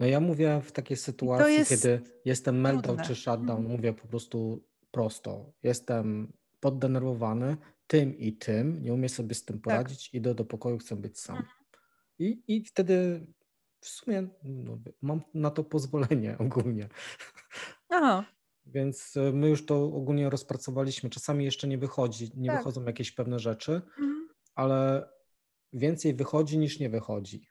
[0.00, 3.70] No ja mówię w takiej sytuacji, kiedy jestem meltdown czy shutdown, mhm.
[3.70, 5.52] mówię po prostu prosto.
[5.62, 6.32] Jestem
[6.64, 9.62] poddenerwowany tym i tym, nie umiem sobie z tym tak.
[9.62, 10.14] poradzić, tak.
[10.14, 11.36] idę do pokoju, chcę być sam.
[11.36, 11.54] Mhm.
[12.18, 13.26] I, I wtedy
[13.80, 16.88] w sumie no, mam na to pozwolenie ogólnie.
[17.88, 18.24] Aha.
[18.66, 21.10] Więc e, my już to ogólnie rozpracowaliśmy.
[21.10, 22.58] Czasami jeszcze nie wychodzi, nie tak.
[22.58, 24.28] wychodzą jakieś pewne rzeczy, mhm.
[24.54, 25.08] ale
[25.72, 27.48] więcej wychodzi niż nie wychodzi.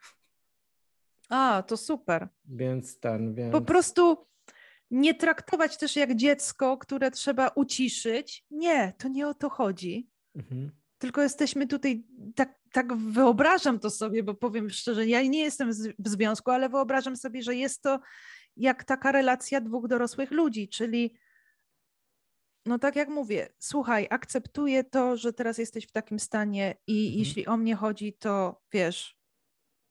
[1.30, 2.30] A, to super.
[2.46, 3.52] Więc ten, więc...
[3.52, 4.26] Po prostu
[4.94, 8.46] nie traktować też jak dziecko, które trzeba uciszyć.
[8.52, 10.10] Nie, to nie o to chodzi.
[10.36, 10.72] Mhm.
[10.98, 12.04] Tylko jesteśmy tutaj,
[12.36, 17.16] tak, tak wyobrażam to sobie, bo powiem szczerze, ja nie jestem w związku, ale wyobrażam
[17.16, 18.00] sobie, że jest to
[18.58, 21.18] jak taka relacja dwóch dorosłych ludzi, czyli
[22.66, 27.20] no tak jak mówię, słuchaj, akceptuję to, że teraz jesteś w takim stanie i mhm.
[27.20, 29.18] jeśli o mnie chodzi, to wiesz,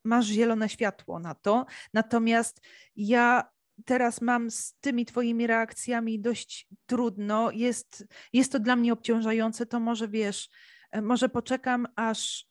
[0.03, 1.65] masz zielone światło na to.
[1.93, 2.61] Natomiast
[2.95, 3.52] ja
[3.85, 9.79] teraz mam z tymi Twoimi reakcjami dość trudno, jest, jest to dla mnie obciążające, to
[9.79, 10.49] może wiesz,
[10.91, 12.47] e, może poczekam, aż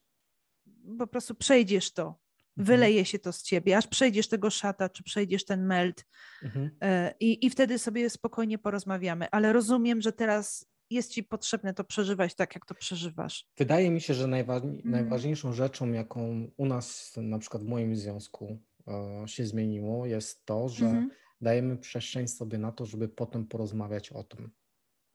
[0.99, 2.19] po prostu przejdziesz to, mhm.
[2.57, 6.07] wyleje się to z ciebie, aż przejdziesz tego szata, czy przejdziesz ten meld
[6.43, 6.71] mhm.
[6.81, 9.31] E, i, i wtedy sobie spokojnie porozmawiamy.
[9.31, 13.47] Ale rozumiem, że teraz jest ci potrzebne to przeżywać tak, jak to przeżywasz.
[13.57, 14.81] Wydaje mi się, że najwa mhm.
[14.85, 18.59] najważniejszą rzeczą, jaką u nas, na przykład w moim związku,
[19.27, 21.11] się zmieniło, jest to, że mhm
[21.43, 24.51] dajemy przestrzeń sobie na to, żeby potem porozmawiać o tym.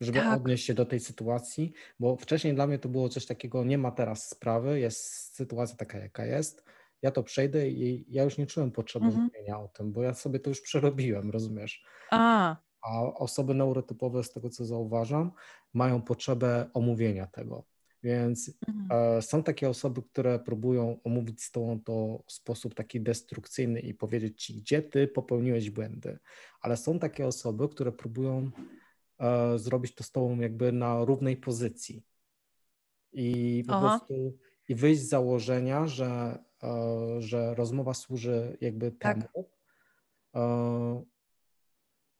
[0.02, 0.42] Żeby tak.
[0.42, 3.92] odnieść się do tej sytuacji, bo wcześniej dla mnie to było coś takiego, nie ma
[3.92, 5.00] teraz sprawy, jest
[5.36, 6.64] sytuacja taka, jaka jest,
[7.02, 9.24] ja to przejdę i ja już nie czułem potrzeby mhm.
[9.24, 11.84] mówienia o tym, bo ja sobie to już przerobiłem, rozumiesz?
[12.12, 12.56] A.
[12.82, 15.32] A osoby neurotypowe, z tego co zauważam,
[15.74, 17.64] mają potrzebę omówienia tego.
[18.04, 19.18] Więc mhm.
[19.18, 23.94] e, są takie osoby, które próbują omówić z tobą to w sposób taki destrukcyjny i
[23.94, 26.20] powiedzieć ci, gdzie ty popełniłeś błędy.
[26.62, 28.52] Ale są takie osoby, które próbują
[29.20, 32.04] e, zrobić to z tobą jakby na równej pozycji.
[33.14, 33.88] I po Aha.
[33.88, 34.38] prostu
[34.70, 39.18] i wyjść z założenia, że, e, że rozmowa służy jakby tak.
[39.18, 39.50] temu,
[40.36, 41.04] e,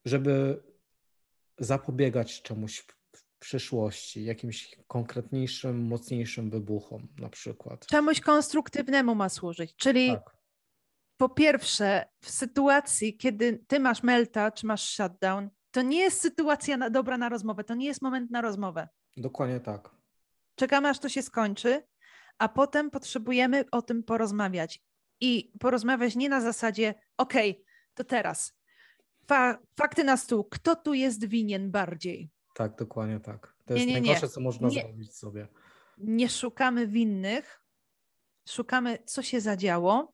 [0.06, 0.64] żeby
[1.60, 2.86] zapobiegać czemuś
[3.40, 7.86] przyszłości, jakimś konkretniejszym, mocniejszym wybuchom na przykład.
[7.86, 10.38] Czemuś konstruktywnemu ma służyć, czyli tak.
[11.18, 16.78] po pierwsze w sytuacji, kiedy ty masz melta, czy masz shutdown, to nie jest sytuacja
[16.78, 18.88] na, dobra na rozmowę, to nie jest moment na rozmowę.
[19.18, 19.90] Dokładnie tak.
[20.56, 21.84] Czekamy, aż to się skończy,
[22.38, 24.84] a potem potrzebujemy o tym porozmawiać.
[25.22, 28.54] I porozmawiać nie na zasadzie, okej, okay, to teraz.
[29.28, 30.44] Fa fakty na stół.
[30.44, 32.32] Kto tu jest winien bardziej?
[32.58, 33.56] Tak, dokładnie tak.
[33.66, 34.30] To jest nie, najgorsze, nie.
[34.30, 35.48] co można zrobić sobie.
[35.98, 37.64] Nie szukamy winnych,
[38.50, 40.14] szukamy, co się zadziało,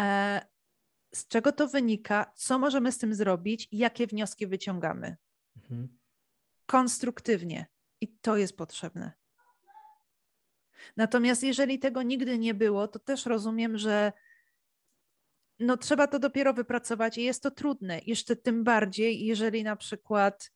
[0.00, 0.40] e,
[1.14, 5.16] z czego to wynika, co możemy z tym zrobić, jakie wnioski wyciągamy.
[5.56, 5.98] Mhm.
[6.66, 7.66] Konstruktywnie.
[8.00, 9.12] I to jest potrzebne.
[10.96, 14.12] Natomiast jeżeli tego nigdy nie było, to też rozumiem, że
[15.58, 18.00] no trzeba to dopiero wypracować i jest to trudne.
[18.06, 20.52] Jeszcze tym bardziej, jeżeli na przykład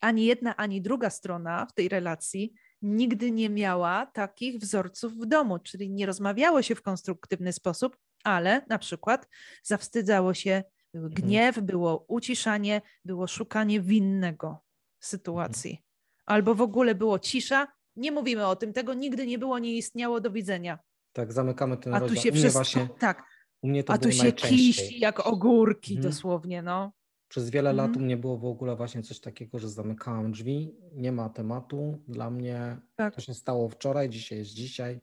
[0.00, 2.52] ani jedna, ani druga strona w tej relacji
[2.82, 8.62] nigdy nie miała takich wzorców w domu, czyli nie rozmawiało się w konstruktywny sposób, ale
[8.68, 9.28] na przykład
[9.62, 10.62] zawstydzało się,
[10.94, 11.22] był mhm.
[11.22, 14.64] gniew, było uciszanie, było szukanie winnego
[15.00, 15.70] sytuacji.
[15.70, 15.84] Mhm.
[16.26, 20.20] Albo w ogóle było cisza, nie mówimy o tym, tego nigdy nie było, nie istniało,
[20.20, 20.78] do widzenia.
[21.12, 23.22] Tak, zamykamy ten A tu się wszystko, właśnie, tak,
[23.62, 26.12] u mnie to a tu się kiści jak ogórki mhm.
[26.12, 26.92] dosłownie, no.
[27.28, 28.02] Przez wiele lat mhm.
[28.02, 32.02] u mnie było w ogóle właśnie coś takiego, że zamykałam drzwi, nie ma tematu.
[32.08, 33.14] Dla mnie tak.
[33.14, 35.00] to się stało wczoraj, dzisiaj jest dzisiaj.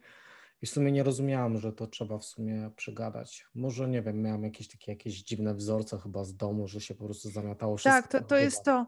[0.62, 3.46] I w sumie nie rozumiałam, że to trzeba w sumie przegadać.
[3.56, 7.06] Może nie wiem, miałam jakieś takie jakieś dziwne wzorce chyba z domu, że się po
[7.06, 8.02] prostu zamiatało wszystko.
[8.02, 8.86] Tak, to, to jest to.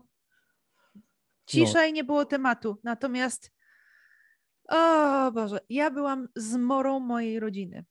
[1.46, 1.86] Cisza no.
[1.86, 2.78] i nie było tematu.
[2.84, 3.52] Natomiast
[4.70, 7.86] o Boże, ja byłam zmorą mojej rodziny.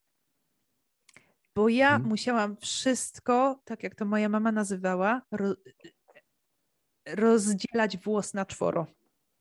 [1.56, 2.08] Bo ja hmm.
[2.08, 5.54] musiałam wszystko, tak jak to moja mama nazywała, ro,
[7.06, 8.86] rozdzielać włos na czworo.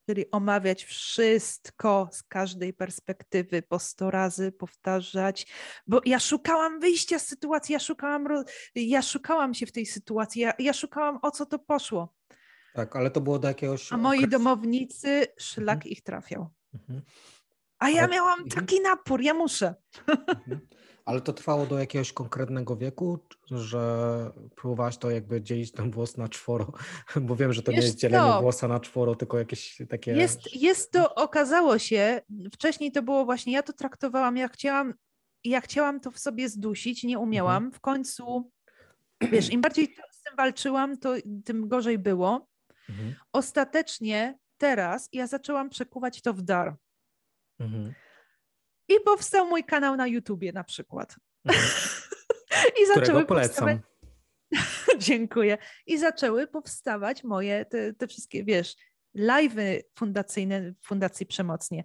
[0.09, 5.47] Czyli omawiać wszystko z każdej perspektywy, po sto razy powtarzać,
[5.87, 8.27] bo ja szukałam wyjścia z sytuacji, ja szukałam,
[8.75, 12.13] ja szukałam się w tej sytuacji, ja, ja szukałam o co to poszło.
[12.73, 13.93] Tak, ale to było do jakiegoś.
[13.93, 14.31] A moi okresu.
[14.31, 15.91] domownicy, szlak mhm.
[15.91, 16.49] ich trafiał.
[16.73, 17.01] Mhm.
[17.79, 18.13] A ja ale...
[18.13, 18.49] miałam mhm.
[18.49, 19.75] taki napór, ja muszę.
[20.07, 20.67] Mhm.
[21.05, 23.19] Ale to trwało do jakiegoś konkretnego wieku,
[23.51, 26.71] że próbowałaś to jakby dzielić ten włos na czworo,
[27.21, 28.41] bo wiem, że to Wiesz nie jest dzielenie co?
[28.41, 30.11] włosa na czworo, tylko jakieś takie...
[30.11, 32.21] Jest, jest to, okazało się,
[32.53, 34.93] wcześniej to było właśnie, ja to traktowałam, ja chciałam,
[35.43, 37.63] ja chciałam to w sobie zdusić, nie umiałam.
[37.63, 37.71] Mhm.
[37.71, 38.51] W końcu,
[39.31, 41.13] wiesz, im bardziej z tym walczyłam, to
[41.45, 42.47] tym gorzej było.
[42.89, 43.15] Mhm.
[43.33, 46.75] Ostatecznie teraz ja zaczęłam przekuwać to w dar.
[47.59, 47.93] Mhm.
[48.87, 51.15] I powstał mój kanał na YouTubie na przykład.
[51.45, 51.67] Mhm.
[52.81, 53.79] I zaczęły polecam.
[54.97, 55.57] Dziękuję.
[55.85, 58.75] I zaczęły powstawać moje te, te wszystkie, wiesz,
[59.15, 61.83] live'y fundacyjne Fundacji Przemocnie.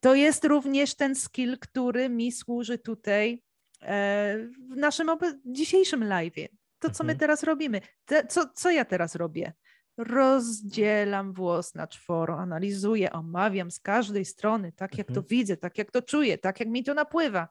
[0.00, 3.42] To jest również ten skill, który mi służy tutaj
[3.82, 4.38] e,
[4.72, 5.10] w naszym
[5.44, 6.48] dzisiejszym live'ie.
[6.78, 7.18] To, co my mhm.
[7.18, 7.80] teraz robimy.
[8.04, 9.52] Te, co, co ja teraz robię?
[9.96, 15.14] Rozdzielam włos na czworo, analizuję, omawiam z każdej strony, tak jak mhm.
[15.14, 17.48] to widzę, tak jak to czuję, tak jak mi to napływa.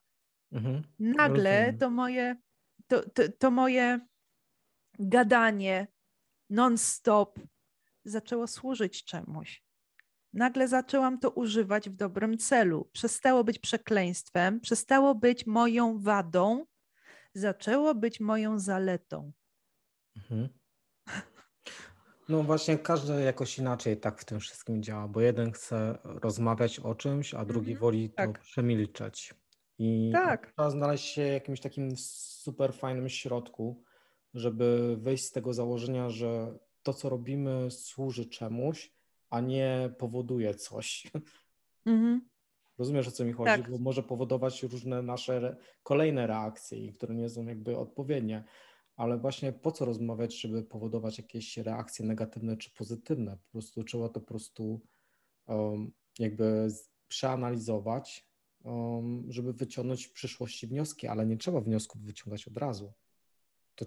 [0.52, 0.82] Mhm.
[1.00, 2.36] Nagle to moje,
[2.88, 4.00] to, to, to moje
[5.00, 5.88] gadanie
[6.50, 7.40] non-stop
[8.04, 9.66] zaczęło służyć czemuś.
[10.34, 12.90] Nagle zaczęłam to używać w dobrym celu.
[12.92, 16.66] Przestało być przekleństwem, przestało być moją wadą,
[17.34, 19.32] zaczęło być moją zaletą.
[20.16, 20.50] Mhm.
[22.30, 26.96] No właśnie, każdy jakoś inaczej tak w tym wszystkim działa, bo jeden chce rozmawiać o
[26.96, 28.40] czymś, a drugi Mhm, woli to tak.
[28.40, 29.34] przemilczeć.
[29.80, 30.48] I Tak.
[30.48, 33.84] trzeba znaleźć się w jakimś takim super fajnym środku,
[34.34, 38.92] żeby wyjść z tego założenia, że to, co robimy, służy czemuś,
[39.30, 41.08] a nie powoduje coś.
[41.86, 42.22] Mhm.
[42.78, 43.46] Rozumiesz, o co mi chodzi?
[43.62, 43.72] Tak.
[43.72, 48.44] Bo może powodować różne nasze kolejne reakcje, które nie są jakby odpowiednie
[48.96, 53.38] ale właśnie po co rozmawiać, żeby powodować jakieś reakcje negatywne czy pozytywne?
[53.38, 54.82] Po prostu trzeba to po prostu
[55.48, 56.68] um, jakby
[57.08, 58.28] przeanalizować,
[58.64, 62.94] um, żeby wyciągnąć w przyszłości wnioski, ale nie trzeba wniosków wyciągać od razu.
[63.76, 63.86] To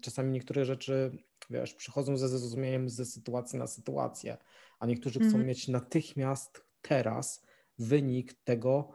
[0.00, 1.18] czasami niektóre rzeczy,
[1.50, 4.36] wiesz, przychodzą ze zrozumieniem ze sytuacji na sytuację,
[4.78, 5.46] a niektórzy chcą mhm.
[5.46, 7.46] mieć natychmiast teraz
[7.78, 8.92] wynik tego,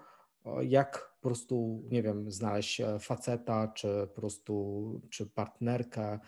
[0.62, 6.20] jak po prostu, nie wiem, znaleźć e, faceta, czy po prostu, czy partnerkę,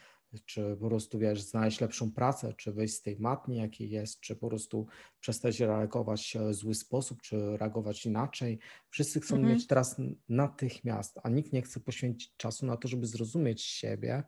[0.45, 4.35] czy po prostu, wiesz, znaleźć lepszą pracę, czy wyjść z tej matni, jakiej jest, czy
[4.35, 4.87] po prostu
[5.19, 8.59] przestać reagować w zły sposób, czy reagować inaczej.
[8.89, 9.53] Wszyscy chcą mhm.
[9.53, 9.95] mieć teraz
[10.29, 14.23] natychmiast, a nikt nie chce poświęcić czasu na to, żeby zrozumieć siebie,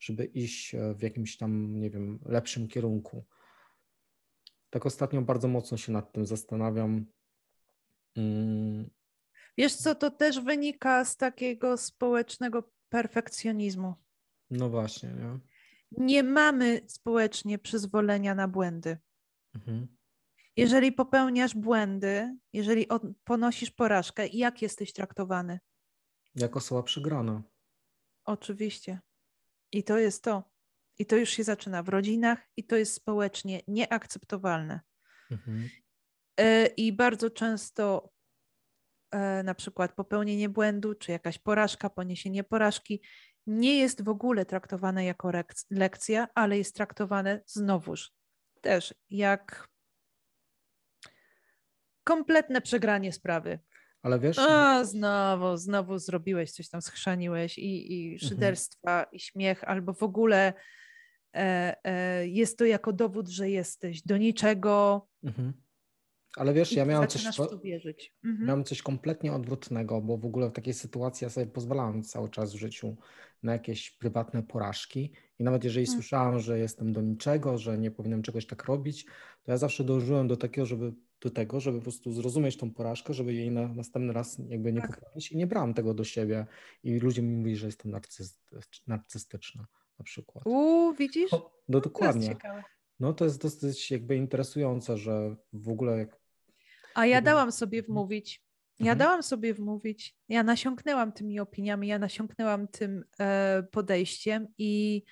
[0.00, 3.24] żeby iść e, w jakimś tam, nie wiem, lepszym kierunku.
[4.70, 7.06] Tak ostatnio bardzo mocno się nad tym zastanawiam.
[8.16, 8.97] Mm.
[9.58, 13.94] Wiesz co, to też wynika z takiego społecznego perfekcjonizmu.
[14.50, 15.38] No właśnie, nie?
[15.92, 18.98] Nie mamy społecznie przyzwolenia na błędy.
[19.54, 19.88] Mhm.
[20.56, 22.86] Jeżeli popełniasz błędy, jeżeli
[23.24, 25.60] ponosisz porażkę, jak jesteś traktowany?
[26.34, 27.42] Jako osoba przegrana.
[28.24, 29.00] Oczywiście.
[29.72, 30.50] I to jest to.
[30.98, 34.80] I to już się zaczyna w rodzinach, i to jest społecznie nieakceptowalne.
[35.30, 35.68] Mhm.
[36.36, 38.12] E, I bardzo często
[39.44, 43.02] na przykład popełnienie błędu, czy jakaś porażka, poniesienie porażki
[43.46, 45.32] nie jest w ogóle traktowane jako
[45.70, 48.12] lekcja, ale jest traktowane znowuż
[48.60, 49.68] też jak
[52.04, 53.58] kompletne przegranie sprawy.
[54.02, 54.38] Ale wiesz.
[54.38, 58.28] A, znowu, znowu zrobiłeś coś tam, schrzaniłeś i, i mhm.
[58.28, 59.06] szyderstwa, mhm.
[59.12, 60.52] i śmiech, albo w ogóle
[61.36, 65.06] e, e, jest to jako dowód, że jesteś do niczego.
[65.24, 65.52] Mhm.
[66.36, 67.26] Ale wiesz, ja miałem coś,
[68.24, 68.46] mhm.
[68.46, 72.54] miałem coś kompletnie odwrotnego, bo w ogóle w takiej sytuacji ja sobie pozwalałem cały czas
[72.54, 72.96] w życiu
[73.42, 75.12] na jakieś prywatne porażki.
[75.38, 75.98] I nawet jeżeli mhm.
[75.98, 79.04] słyszałam, że jestem do niczego, że nie powinienem czegoś tak robić,
[79.42, 83.14] to ja zawsze dążyłem do takiego, żeby do tego, żeby po prostu zrozumieć tą porażkę,
[83.14, 84.94] żeby jej na następny raz jakby nie tak.
[84.94, 86.46] poprawić i nie brałem tego do siebie.
[86.82, 87.92] I ludzie mi mówili, że jestem
[88.86, 89.66] narcystyczna
[89.98, 90.46] na przykład.
[90.46, 91.30] Uuu, widzisz?
[91.68, 92.36] No dokładnie.
[93.00, 96.18] No to jest dosyć jakby interesujące, że w ogóle jak...
[96.94, 97.94] A ja dałam sobie mhm.
[97.94, 98.42] wmówić,
[98.78, 98.98] ja mhm.
[98.98, 105.02] dałam sobie wmówić, ja nasiąknęłam tymi opiniami, ja nasiąknęłam tym e, podejściem i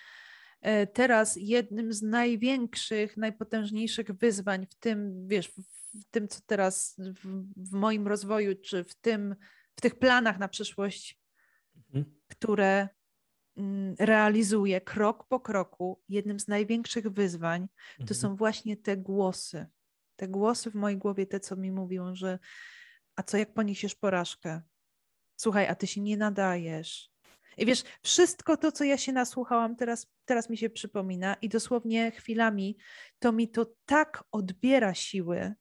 [0.60, 7.44] e, teraz jednym z największych, najpotężniejszych wyzwań w tym, wiesz, w tym, co teraz w,
[7.56, 9.36] w moim rozwoju, czy w tym,
[9.76, 11.20] w tych planach na przyszłość,
[11.76, 12.14] mhm.
[12.28, 12.88] które
[13.56, 18.20] mm, realizuję krok po kroku, jednym z największych wyzwań, to mhm.
[18.20, 19.66] są właśnie te głosy.
[20.16, 22.38] Te głosy w mojej głowie, te, co mi mówią, że
[23.16, 24.62] a co jak poniesiesz porażkę?
[25.36, 27.10] Słuchaj, a ty się nie nadajesz.
[27.58, 32.10] I wiesz, wszystko to, co ja się nasłuchałam, teraz, teraz mi się przypomina i dosłownie
[32.10, 32.76] chwilami
[33.18, 35.54] to mi to tak odbiera siły,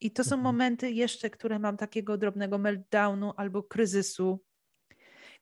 [0.00, 0.42] i to są mhm.
[0.42, 4.44] momenty jeszcze, które mam takiego drobnego meltdownu albo kryzysu,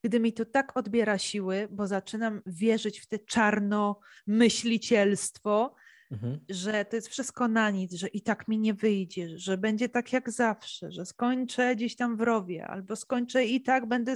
[0.04, 5.74] gdy mi to tak odbiera siły, bo zaczynam wierzyć w te czarno myślicielstwo,
[6.10, 6.40] mhm.
[6.48, 10.12] że to jest wszystko na nic, że i tak mi nie wyjdzie, że będzie tak
[10.12, 14.14] jak zawsze, że skończę gdzieś tam w rowie, albo skończę i tak będę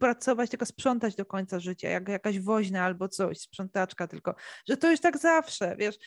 [0.00, 4.34] pracować, tylko sprzątać do końca życia, jak jakaś woźna albo coś, sprzątaczka tylko,
[4.68, 5.98] że to już tak zawsze, wiesz,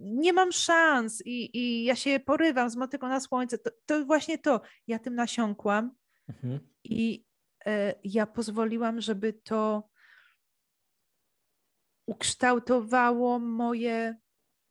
[0.00, 4.38] nie mam szans i, i ja się porywam z motyką na słońce, to, to właśnie
[4.38, 5.90] to, ja tym nasiąkłam
[6.28, 6.60] mhm.
[6.84, 7.27] i
[8.04, 9.88] ja pozwoliłam, żeby to
[12.06, 14.16] ukształtowało moje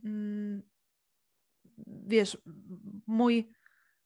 [0.03, 0.61] Mm,
[1.87, 2.37] wiesz,
[3.07, 3.51] mój,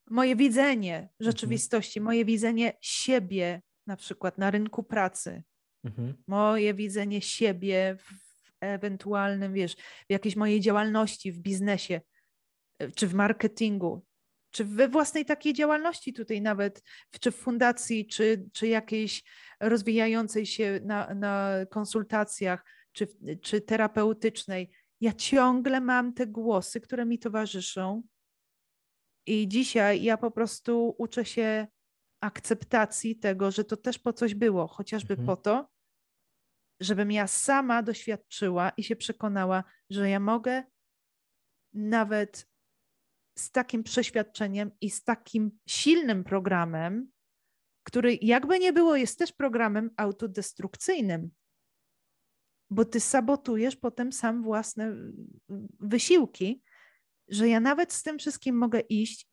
[0.09, 1.09] moje widzenie mhm.
[1.19, 2.05] rzeczywistości, mhm.
[2.05, 5.43] moje widzenie siebie na przykład na rynku pracy,
[5.84, 6.23] mhm.
[6.27, 8.31] moje widzenie siebie w
[8.61, 12.01] ewentualnym, wiesz, w jakiejś mojej działalności, w biznesie,
[12.80, 14.05] e, czy w marketingu,
[14.52, 16.84] czy we własnej takiej działalności tutaj nawet,
[17.19, 19.23] czy w fundacji, czy, czy jakiejś
[19.60, 23.07] rozwijającej się na, na konsultacjach, czy,
[23.41, 24.72] czy terapeutycznej
[25.02, 28.03] ja ciągle mam te głosy, które mi towarzyszą.
[29.26, 31.68] I dzisiaj ja po prostu uczę się
[32.22, 35.26] akceptacji tego, że to też po coś było, chociażby mhm.
[35.26, 35.69] po to,
[36.80, 40.64] żebym ja sama doświadczyła i się przekonała, że ja mogę
[41.73, 42.51] nawet
[43.41, 47.11] z takim przeświadczeniem i z takim silnym programem,
[47.84, 51.31] który jakby nie było, jest też programem autodestrukcyjnym
[52.72, 54.95] bo ty sabotujesz potem sam własne
[55.80, 56.63] wysiłki,
[57.27, 59.27] że ja nawet z tym wszystkim mogę iść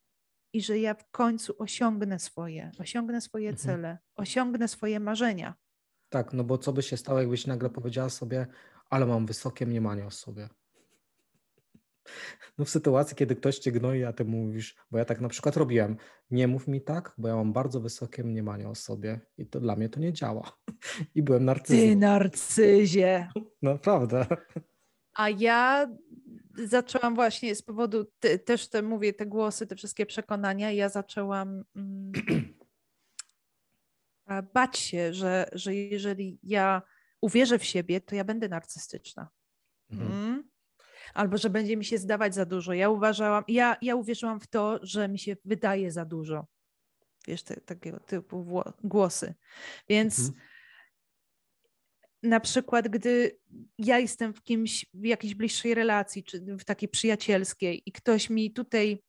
[0.52, 3.66] i że ja w końcu osiągnę swoje, osiągnę swoje mhm.
[3.66, 5.54] cele, osiągnę swoje marzenia.
[6.08, 8.46] Tak, no bo co by się stało, jakbyś nagle powiedziała sobie,
[8.90, 10.48] ale mam wysokie mniemanie o sobie.
[12.58, 15.56] No w sytuacji, kiedy ktoś cię gnoi, a ty mówisz, bo ja tak na przykład
[15.56, 15.96] robiłem,
[16.30, 19.76] nie mów mi tak, bo ja mam bardzo wysokie mniemanie o sobie i to dla
[19.76, 20.52] mnie to nie działa.
[21.14, 21.88] I byłem narcyzem.
[21.88, 23.28] Ty narcyzie.
[23.62, 24.26] Naprawdę.
[25.14, 25.88] A ja
[26.64, 31.64] zaczęłam właśnie z powodu, te, też te mówię, te głosy, te wszystkie przekonania, ja zaczęłam
[31.76, 32.12] mm,
[34.54, 36.82] bać się, że, że jeżeli ja
[37.20, 39.28] uwierzę w siebie, to ja będę narcystyczna.
[39.90, 40.12] Mhm.
[40.12, 40.47] Mm
[41.14, 42.72] albo że będzie mi się zdawać za dużo.
[42.72, 46.46] Ja uważałam, ja, ja uwierzyłam w to, że mi się wydaje za dużo.
[47.26, 49.34] Wiesz, te, takiego typu głosy.
[49.88, 50.38] Więc mhm.
[52.22, 53.38] na przykład, gdy
[53.78, 58.52] ja jestem w kimś, w jakiejś bliższej relacji, czy w takiej przyjacielskiej i ktoś mi
[58.52, 59.02] tutaj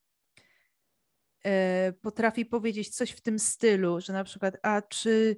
[1.46, 5.38] e, potrafi powiedzieć coś w tym stylu, że na przykład, a czy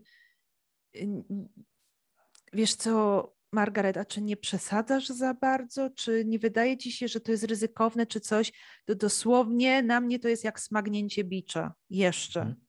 [2.54, 5.90] wiesz co, Margaret, a czy nie przesadzasz za bardzo?
[5.90, 8.52] Czy nie wydaje ci się, że to jest ryzykowne, czy coś?
[8.86, 11.74] To dosłownie na mnie to jest jak smagnięcie bicza.
[11.90, 12.40] Jeszcze.
[12.40, 12.62] Mhm.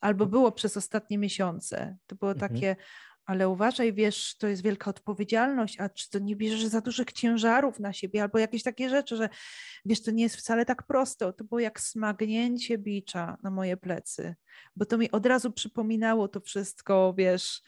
[0.00, 1.96] Albo było przez ostatnie miesiące.
[2.06, 2.52] To było mhm.
[2.52, 2.76] takie,
[3.24, 7.80] ale uważaj, wiesz, to jest wielka odpowiedzialność, a czy to nie bierzesz za dużych ciężarów
[7.80, 9.28] na siebie, albo jakieś takie rzeczy, że
[9.84, 11.32] wiesz, to nie jest wcale tak prosto.
[11.32, 14.34] To było jak smagnięcie bicza na moje plecy,
[14.76, 17.62] bo to mi od razu przypominało to wszystko, wiesz,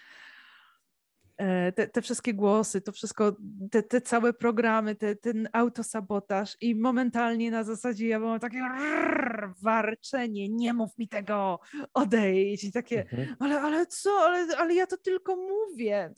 [1.74, 3.36] te, te, wszystkie głosy, to wszystko,
[3.70, 9.54] te, te całe programy, te, ten autosabotaż i momentalnie na zasadzie ja byłam takie rrr,
[9.62, 11.60] warczenie, nie mów mi tego,
[11.94, 13.36] odejdź i takie, mhm.
[13.38, 16.14] ale, ale co, ale, ale ja to tylko mówię.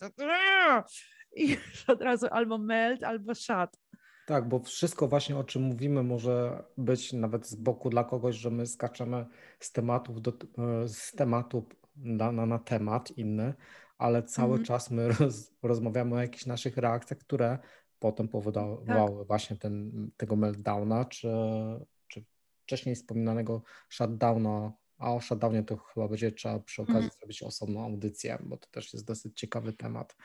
[1.37, 3.71] I już od razu albo melt, albo shut.
[4.27, 8.51] Tak, bo wszystko właśnie o czym mówimy może być nawet z boku dla kogoś, że
[8.51, 9.27] my skaczemy
[9.61, 11.67] z tematów do, e, z tematu
[11.97, 13.55] na, na, na temat inny,
[14.03, 14.65] ale cały mm.
[14.65, 17.59] czas my roz, rozmawiamy o jakichś naszych reakcjach, które
[17.99, 19.27] potem powodowały tak.
[19.27, 21.33] właśnie ten, tego meltdowna, czy,
[22.09, 22.25] czy
[22.63, 27.11] wcześniej wspominanego shutdowna, a o shutdownie to chyba będzie trzeba przy okazji mm.
[27.19, 30.17] zrobić osobną audycję, bo to też jest dosyć ciekawy temat.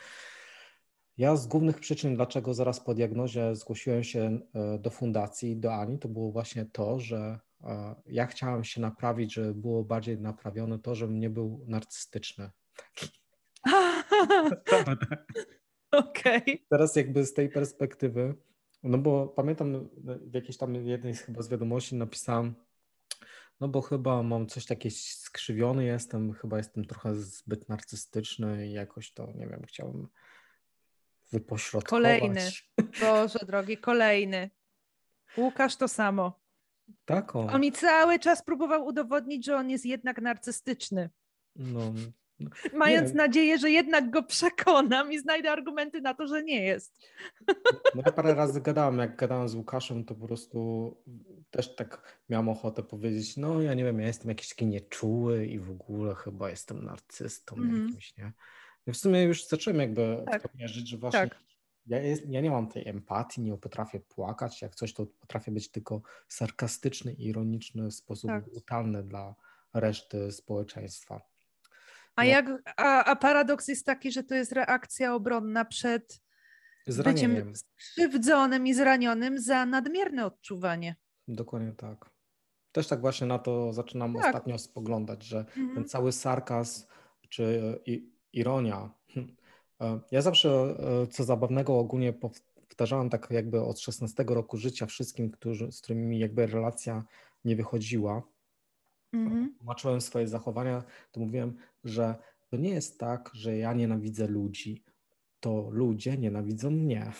[1.17, 5.99] Ja z głównych przyczyn, dlaczego zaraz po diagnozie zgłosiłem się e, do fundacji, do Ani,
[5.99, 10.95] to było właśnie to, że e, ja chciałem się naprawić, żeby było bardziej naprawione to,
[10.95, 12.49] żebym nie był narcystyczny.
[15.91, 16.41] Okej.
[16.41, 16.59] Okay.
[16.69, 18.35] Teraz jakby z tej perspektywy,
[18.83, 22.55] no bo pamiętam w jakiejś tam jednej chyba z wiadomości napisałem,
[23.59, 29.13] no bo chyba mam coś takie skrzywiony jestem, chyba jestem trochę zbyt narcystyczny i jakoś
[29.13, 30.07] to, nie wiem, chciałbym
[31.31, 31.89] wypośrodkować.
[31.89, 32.41] Kolejny.
[33.01, 34.49] Boże drogi, kolejny.
[35.37, 36.39] Łukasz to samo.
[37.05, 37.35] Tak.
[37.35, 37.49] On.
[37.49, 41.09] on mi cały czas próbował udowodnić, że on jest jednak narcystyczny.
[41.55, 41.93] No,
[42.73, 43.15] Mając nie.
[43.15, 46.99] nadzieję, że jednak go przekonam i znajdę argumenty na to, że nie jest.
[47.95, 50.97] No ja parę razy gadałem, jak gadałem z Łukaszem, to po prostu
[51.51, 55.59] też tak miałem ochotę powiedzieć, no ja nie wiem, ja jestem jakiś taki nieczuły i
[55.59, 57.85] w ogóle chyba jestem narcystą mm.
[57.85, 58.31] jakimś, nie?
[58.85, 60.41] Ja w sumie już zacząłem jakby tak.
[60.41, 61.39] w to wierzyć, że właśnie tak.
[61.87, 65.71] ja, jest, ja nie mam tej empatii, nie potrafię płakać, jak coś to potrafię być
[65.71, 68.43] tylko sarkastyczny ironiczny w sposób tak.
[68.43, 69.35] brutalny dla
[69.73, 71.21] reszty społeczeństwa.
[72.17, 72.45] A, jak,
[72.77, 76.21] a, a paradoks jest taki, że to jest reakcja obronna przed
[76.87, 77.31] Zranieniem.
[77.31, 80.95] byciem skrzywdzonym i zranionym za nadmierne odczuwanie.
[81.27, 82.09] Dokładnie tak.
[82.71, 84.25] Też tak właśnie na to zaczynam tak.
[84.25, 85.75] ostatnio spoglądać, że mhm.
[85.75, 86.85] ten cały sarkazm
[87.29, 87.61] czy
[88.33, 88.89] ironia.
[89.13, 89.35] Hm,
[89.81, 95.31] e, ja zawsze e, co zabawnego ogólnie powtarzałem tak jakby od 16 roku życia wszystkim,
[95.31, 97.03] którzy, z którymi jakby relacja
[97.45, 98.23] nie wychodziła
[99.13, 99.55] mhm.
[99.57, 102.15] tłumaczyłem swoje zachowania, to mówiłem, że
[102.49, 104.83] to nie jest tak, że ja nienawidzę ludzi,
[105.39, 107.11] to ludzie nienawidzą mnie.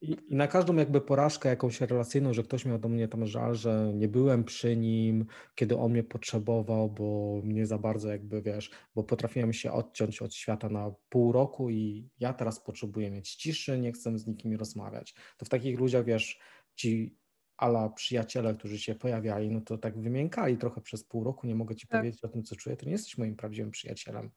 [0.00, 3.54] I, I, na każdą jakby porażkę jakąś relacyjną, że ktoś miał do mnie tam żal,
[3.54, 8.70] że nie byłem przy nim, kiedy on mnie potrzebował, bo mnie za bardzo jakby, wiesz,
[8.94, 13.78] bo potrafiłem się odciąć od świata na pół roku i ja teraz potrzebuję mieć ciszy,
[13.78, 15.14] nie chcę z nikim rozmawiać.
[15.36, 16.40] To w takich ludziach, wiesz,
[16.74, 17.16] ci
[17.62, 21.76] ala przyjaciele, którzy się pojawiali, no to tak wymiękali trochę przez pół roku, nie mogę
[21.76, 22.00] ci tak.
[22.00, 24.30] powiedzieć o tym, co czuję, to nie jesteś moim prawdziwym przyjacielem,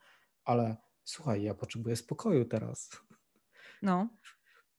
[0.43, 3.01] ale słuchaj, ja potrzebuję spokoju teraz.
[3.81, 4.09] No,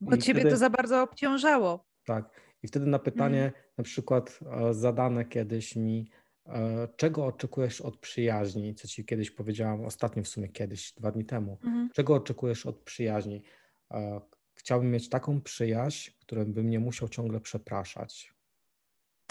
[0.00, 1.86] bo I ciebie wtedy, to za bardzo obciążało.
[2.04, 3.64] Tak, i wtedy na pytanie mhm.
[3.78, 6.10] na przykład e, zadane kiedyś mi,
[6.46, 11.24] e, czego oczekujesz od przyjaźni, co ci kiedyś powiedziałam, ostatnio w sumie kiedyś, dwa dni
[11.24, 11.90] temu, mhm.
[11.94, 13.42] czego oczekujesz od przyjaźni?
[13.90, 14.20] E,
[14.54, 18.35] chciałbym mieć taką przyjaźń, którą bym nie musiał ciągle przepraszać.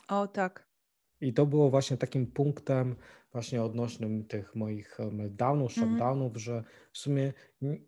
[0.08, 0.68] O tak.
[1.22, 2.96] I to było właśnie takim punktem
[3.32, 5.90] właśnie odnośnym tych moich meltdownów, mhm.
[5.90, 6.40] shutdownów, mm.
[6.40, 7.80] że w sumie nie,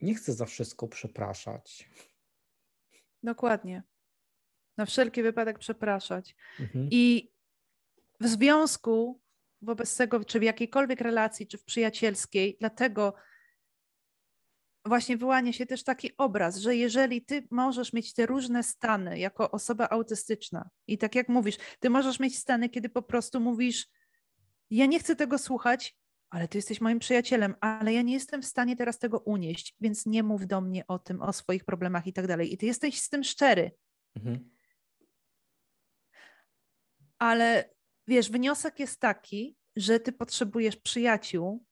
[0.00, 1.90] nie chcę za wszystko przepraszać.
[3.22, 3.82] Dokładnie.
[4.76, 6.36] Na wszelki wypadek przepraszać.
[6.60, 6.88] Mhm.
[6.90, 7.32] I
[8.20, 9.20] w związku
[9.62, 13.14] wobec tego, czy w jakiejkolwiek relacji, czy w przyjacielskiej, dlatego
[14.84, 19.50] właśnie wyłania się też taki obraz, że jeżeli ty możesz mieć te różne stany jako
[19.50, 23.88] osoba autystyczna i tak jak mówisz, ty możesz mieć stany, kiedy po prostu mówisz,
[24.70, 25.96] ja nie chcę tego słuchać,
[26.30, 30.06] ale ty jesteś moim przyjacielem, ale ja nie jestem w stanie teraz tego unieść, więc
[30.06, 32.52] nie mów do mnie o tym, o swoich problemach i tak dalej.
[32.52, 33.70] I ty jesteś z tym szczery.
[34.16, 34.50] Mhm.
[37.18, 37.70] Ale
[38.06, 41.64] wiesz, wniosek jest taki, że ty potrzebujesz przyjaciół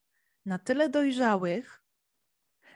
[0.46, 1.79] na tyle dojrzałych,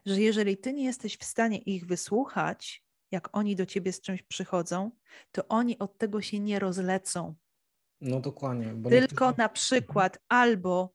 [0.06, 4.22] że jeżeli ty nie jesteś w stanie ich wysłuchać, jak oni do ciebie z czymś
[4.22, 4.90] przychodzą,
[5.32, 7.34] to oni od tego się nie rozlecą.
[8.00, 8.74] No dokładnie.
[8.90, 10.94] Tylko na przykład albo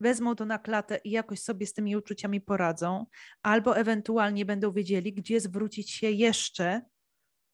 [0.00, 3.06] wezmą to na klatę i jakoś sobie z tymi uczuciami poradzą,
[3.42, 6.82] albo ewentualnie będą wiedzieli, gdzie zwrócić się jeszcze,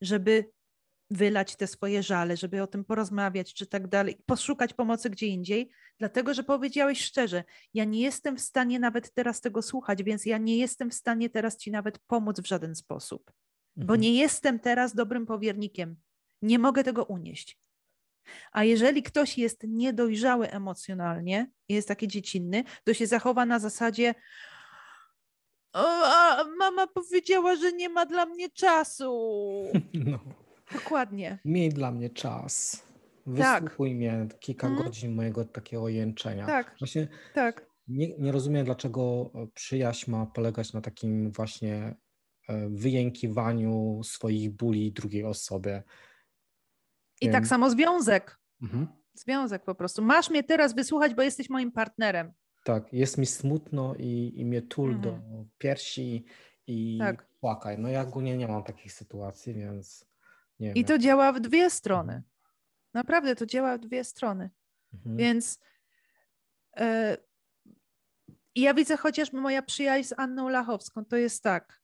[0.01, 0.51] żeby
[1.11, 5.71] wylać te swoje żale, żeby o tym porozmawiać, czy tak dalej, poszukać pomocy gdzie indziej,
[5.99, 7.45] dlatego że powiedziałeś szczerze,
[7.75, 11.31] ja nie jestem w stanie nawet teraz tego słuchać, więc ja nie jestem w stanie
[11.31, 13.33] teraz ci nawet pomóc w żaden sposób,
[13.77, 13.87] mhm.
[13.87, 15.97] bo nie jestem teraz dobrym powiernikiem.
[16.43, 17.59] Nie mogę tego unieść.
[18.53, 24.15] A jeżeli ktoś jest niedojrzały emocjonalnie, jest taki dziecinny, to się zachowa na zasadzie,
[25.73, 29.13] a mama powiedziała, że nie ma dla mnie czasu.
[29.95, 30.19] No.
[30.73, 31.39] Dokładnie.
[31.45, 32.86] Miej dla mnie czas.
[33.39, 33.63] Tak.
[33.63, 33.97] Wysłuchuj tak.
[33.97, 34.85] mnie kilka hmm.
[34.85, 36.47] godzin mojego takiego jęczenia.
[36.47, 36.77] Tak.
[36.79, 37.67] Właśnie tak.
[37.89, 41.97] Nie, nie rozumiem, dlaczego przyjaźń ma polegać na takim właśnie
[42.49, 45.83] e, wyjękiwaniu swoich bóli drugiej osobie.
[47.21, 48.39] I tak samo związek.
[48.63, 48.87] Mhm.
[49.15, 50.03] Związek po prostu.
[50.03, 52.33] Masz mnie teraz wysłuchać, bo jesteś moim partnerem.
[52.65, 55.03] Tak, jest mi smutno i, i mnie tul mhm.
[55.03, 56.25] do piersi
[56.67, 57.29] i tak.
[57.41, 57.79] płakaj.
[57.79, 60.07] No ja ogólnie nie mam takich sytuacji, więc
[60.61, 62.23] nie I to działa w dwie strony.
[62.97, 64.51] Naprawdę to działa w dwie strony.
[64.95, 65.17] Mhm.
[65.17, 65.61] Więc
[66.77, 67.17] yy,
[68.55, 71.81] ja widzę chociażby moja przyjaźń z Anną Lachowską, to jest tak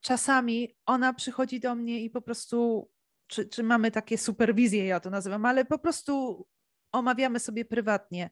[0.00, 2.90] czasami ona przychodzi do mnie i po prostu,
[3.26, 6.46] czy, czy mamy takie superwizje, ja to nazywam, ale po prostu
[6.92, 8.30] omawiamy sobie prywatnie.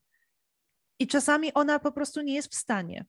[0.98, 3.06] I czasami ona po prostu nie jest w stanie.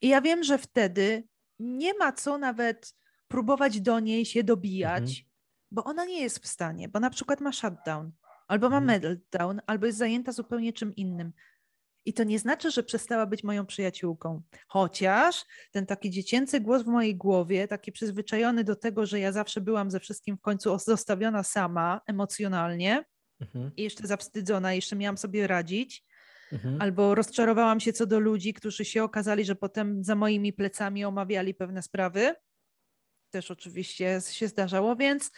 [0.00, 1.28] I ja wiem, że wtedy
[1.58, 2.94] nie ma co nawet
[3.28, 5.31] próbować do niej się dobijać, mhm.
[5.72, 8.12] Bo ona nie jest w stanie, bo na przykład ma shutdown,
[8.48, 9.02] albo ma mhm.
[9.02, 11.32] meltdown, albo jest zajęta zupełnie czym innym.
[12.04, 14.42] I to nie znaczy, że przestała być moją przyjaciółką.
[14.68, 19.60] Chociaż ten taki dziecięcy głos w mojej głowie, taki przyzwyczajony do tego, że ja zawsze
[19.60, 23.04] byłam ze wszystkim w końcu zostawiona sama emocjonalnie
[23.40, 23.70] mhm.
[23.76, 26.04] i jeszcze zawstydzona, jeszcze miałam sobie radzić.
[26.52, 26.82] Mhm.
[26.82, 31.54] Albo rozczarowałam się co do ludzi, którzy się okazali, że potem za moimi plecami omawiali
[31.54, 32.34] pewne sprawy.
[33.30, 35.30] Też oczywiście się zdarzało, więc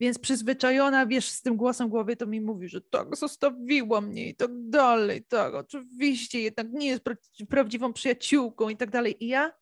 [0.00, 4.28] więc przyzwyczajona, wiesz, z tym głosem w głowie, to mi mówi, że tak, zostawiła mnie
[4.28, 7.04] i tak dalej, tak, oczywiście, jednak nie jest
[7.48, 9.24] prawdziwą przyjaciółką i tak dalej.
[9.24, 9.52] I ja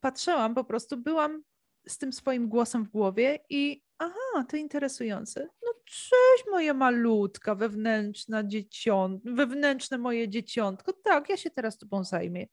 [0.00, 1.42] patrzyłam, po prostu byłam
[1.88, 5.48] z tym swoim głosem w głowie i aha, to interesujące.
[5.62, 10.92] No cześć moja malutka, wewnętrzna dzieciąt, wewnętrzne moje dzieciątko.
[10.92, 12.46] Tak, ja się teraz tobą zajmie.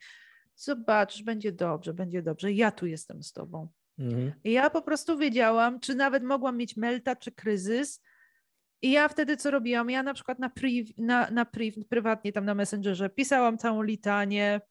[0.56, 2.52] Zobaczysz, będzie dobrze, będzie dobrze.
[2.52, 3.68] Ja tu jestem z tobą.
[4.00, 4.34] Mhm.
[4.44, 8.02] I ja po prostu wiedziałam, czy nawet mogłam mieć melta, czy kryzys.
[8.82, 9.90] I ja wtedy co robiłam?
[9.90, 14.62] Ja na przykład na, priv, na, na priv, prywatnie tam na Messengerze pisałam całą litanię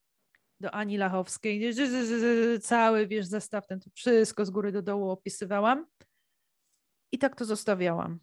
[0.61, 1.75] do Ani Lachowskiej,
[2.61, 5.87] cały, wiesz, zestaw ten, to wszystko z góry do dołu opisywałam.
[7.13, 8.19] I tak to zostawiałam.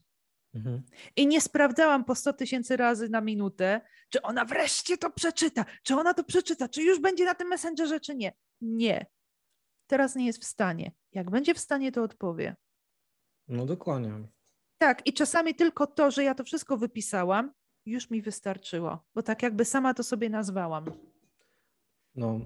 [0.53, 0.81] Mhm.
[1.15, 5.95] I nie sprawdzałam po 100 tysięcy razy na minutę, czy ona wreszcie to przeczyta, czy
[5.95, 8.33] ona to przeczyta, czy już będzie na tym Messengerze, czy nie.
[8.61, 9.05] Nie
[9.87, 10.91] teraz nie jest w stanie.
[11.11, 12.55] Jak będzie w stanie, to odpowie.
[13.47, 14.27] No dokładnie.
[14.77, 17.53] Tak, i czasami tylko to, że ja to wszystko wypisałam,
[17.85, 20.85] już mi wystarczyło, bo tak jakby sama to sobie nazwałam.
[22.15, 22.39] No,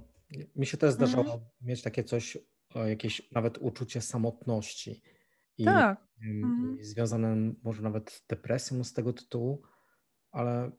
[0.56, 1.42] mi się też zdarzało mhm.
[1.62, 2.38] mieć takie coś,
[2.76, 5.02] jakieś nawet uczucie samotności.
[5.58, 6.08] I, tak.
[6.22, 6.78] Mhm.
[6.80, 9.62] I związane może nawet z depresją z tego tytułu,
[10.32, 10.72] ale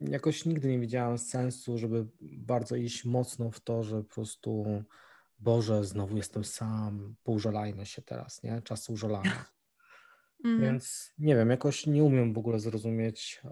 [0.00, 4.64] jakoś nigdy nie widziałam sensu, żeby bardzo iść mocno w to, że po prostu
[5.40, 8.62] Boże, znowu jestem sam, poużalajmy się teraz, nie?
[8.62, 9.44] Czas użalania.
[10.44, 10.60] Mm.
[10.60, 13.42] Więc nie wiem, jakoś nie umiem w ogóle zrozumieć.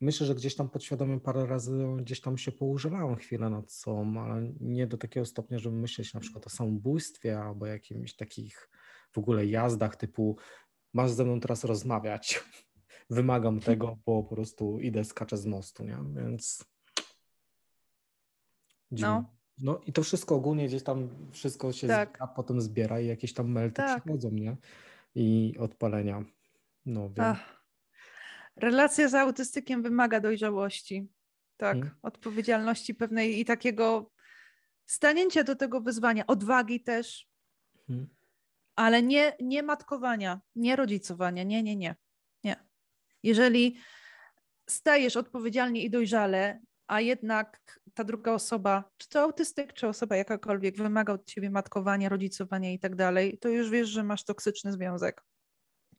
[0.00, 4.52] Myślę, że gdzieś tam podświadomie parę razy gdzieś tam się poużywałem chwilę nad sobą, ale
[4.60, 8.70] nie do takiego stopnia, żeby myśleć na przykład o samobójstwie albo jakimś takich
[9.12, 10.36] w ogóle jazdach typu
[10.92, 12.44] masz ze mną teraz rozmawiać.
[13.10, 15.98] Wymagam tego, bo po prostu idę, skaczę z mostu, nie?
[16.14, 16.64] Więc...
[18.92, 19.08] Dziwne.
[19.08, 22.08] No, no i to wszystko ogólnie gdzieś tam wszystko się tak.
[22.08, 24.02] zbiera, potem zbiera i jakieś tam melty tak.
[24.02, 24.56] przychodzą, nie?
[25.14, 26.24] I odpalenia.
[26.86, 27.10] No.
[27.18, 27.66] Ach.
[28.56, 31.08] Relacja z autystykiem wymaga dojrzałości.
[31.56, 31.94] Tak, hmm.
[32.02, 34.10] odpowiedzialności pewnej i takiego
[34.86, 37.28] stanięcia do tego wyzwania, odwagi też,
[37.86, 38.08] hmm.
[38.76, 41.96] ale nie, nie matkowania, nie rodzicowania, nie, nie, nie,
[42.44, 42.56] nie.
[43.22, 43.78] Jeżeli
[44.68, 50.76] stajesz odpowiedzialnie i dojrzale a jednak ta druga osoba, czy to autystyk, czy osoba jakakolwiek,
[50.76, 55.24] wymaga od ciebie matkowania, rodzicowania i tak dalej, to już wiesz, że masz toksyczny związek.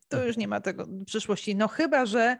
[0.07, 0.27] To tak.
[0.27, 1.55] już nie ma tego przyszłości.
[1.55, 2.37] No chyba, że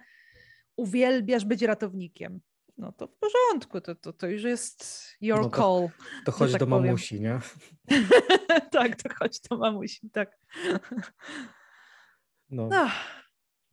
[0.75, 2.39] uwielbiasz być ratownikiem.
[2.77, 4.85] no to w porządku, to, to, to już jest
[5.21, 5.89] your No to- call.
[6.25, 6.85] To chodź tak do powiem.
[6.85, 7.39] mamusi, nie?
[8.71, 10.37] tak, to chodź do mamusi, tak.
[12.49, 12.67] No.
[12.67, 12.89] No,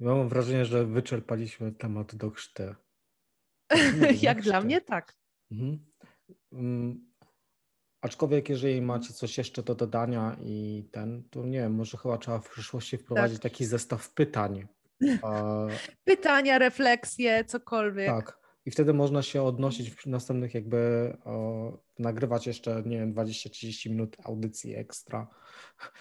[0.01, 2.75] Ja mam wrażenie, że wyczerpaliśmy temat do chrzty.
[4.23, 5.15] Jak dla mnie tak.
[5.53, 5.87] Mhm.
[6.53, 7.15] Mm,
[8.01, 12.39] Aczkolwiek, jeżeli macie coś jeszcze do dodania i ten, to nie wiem, może chyba trzeba
[12.39, 14.67] w przyszłości wprowadzić taki zestaw pytań.
[16.05, 18.07] Pytania, refleksje, cokolwiek.
[18.07, 18.39] tak.
[18.67, 20.77] I wtedy można się odnosić w następnych jakby
[21.27, 25.27] e, nagrywać jeszcze, nie wiem, 20-30 minut audycji ekstra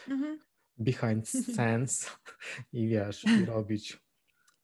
[0.07, 0.39] Mhm.
[0.77, 2.11] behind scenes
[2.73, 3.97] i wiesz, i robić.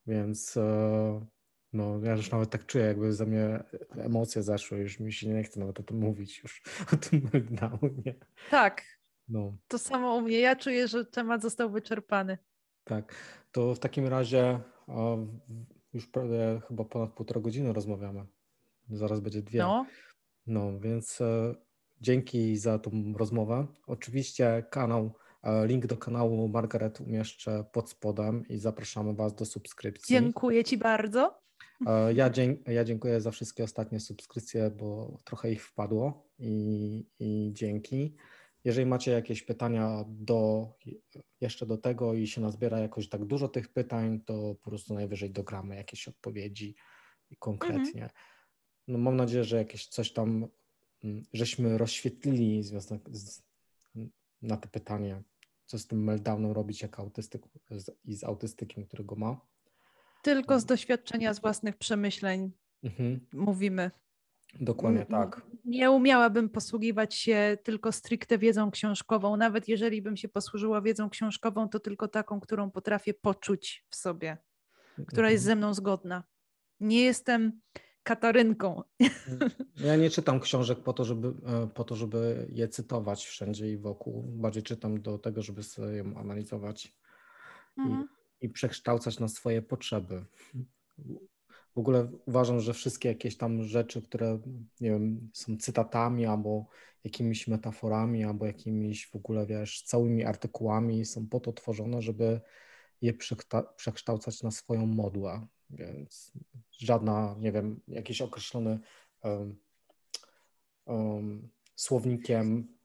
[0.07, 1.25] Więc e,
[1.73, 3.63] no, ja już nawet tak czuję, jakby ze mnie
[3.97, 6.61] emocje zeszły, już mi się nie chce nawet o tym mówić, już
[6.93, 8.15] o tym meltdownie.
[8.49, 8.83] Tak,
[9.27, 10.39] No, to samo u mnie.
[10.39, 12.37] Ja czuję, że temat został wyczerpany.
[12.83, 13.15] tak.
[13.51, 14.59] To w takim razie
[14.89, 15.27] e,
[15.93, 18.25] już prawie chyba ponad półtora godziny rozmawiamy.
[18.89, 19.59] Zaraz będzie dwie.
[19.59, 19.85] No,
[20.47, 21.55] No, więc e,
[22.01, 23.67] dzięki za tą rozmowę.
[23.87, 25.11] Oczywiście kanał,
[25.43, 30.13] e, link do kanału Margaret umieszczę pod spodem i zapraszamy Was do subskrypcji.
[30.15, 31.41] dziękuję Ci bardzo.
[31.87, 37.49] E, Ja, dzięk, ja dziękuję za wszystkie ostatnie subskrypcje, bo trochę ich wpadło i, i
[37.53, 38.15] dzięki.
[38.63, 40.67] Jeżeli macie jakieś pytania do,
[41.41, 45.31] jeszcze do tego i się nazbiera jakoś tak dużo tych pytań, to po prostu najwyżej
[45.31, 46.75] dogramy jakieś odpowiedzi
[47.39, 48.09] konkretnie.
[48.87, 50.47] No mam nadzieję, że jakieś coś tam
[51.03, 53.41] mm, żeśmy rozświetlili związek z,
[54.41, 55.23] na te pytanie,
[55.65, 57.41] co z tym meltdownem robić jak autystyk
[58.05, 59.48] i z autystykiem, którego ma.
[60.21, 62.51] Tylko z doświadczenia, z własnych przemyśleń
[62.83, 63.91] Mhm, mówimy.
[64.61, 65.41] dokładnie Mm, tak.
[65.65, 69.37] Nie umiałabym posługiwać się tylko stricte wiedzą książkową.
[69.37, 74.37] Nawet jeżeli bym się posłużyła wiedzą książkową, to tylko taką, którą potrafię poczuć w sobie,
[75.07, 75.55] która jest Mhm.
[75.55, 76.23] ze mną zgodna.
[76.79, 77.61] Nie jestem
[78.03, 78.83] Katarynką.
[79.77, 83.77] Ja nie czytam książek po to, żeby, e, po to, żeby je cytować wszędzie i
[83.77, 84.23] wokół.
[84.27, 86.95] Bardziej czytam do tego, żeby sobie ją analizować
[87.77, 88.07] Mhm.
[88.41, 90.25] I przekształcać na swoje potrzeby.
[91.75, 94.39] W ogóle uważam, że wszystkie jakieś tam rzeczy, które
[94.81, 96.65] nie wiem, są cytatami albo
[97.03, 102.41] jakimiś metaforami, albo jakimiś w ogóle, wiesz, całymi artykułami są po to tworzone, żeby
[103.01, 103.13] je
[103.75, 105.47] przekształcać na swoją modłę.
[105.69, 106.31] Więc
[106.71, 108.79] żadna, nie wiem, jakiś określony
[109.23, 109.55] um,
[110.85, 112.78] um, słownikiem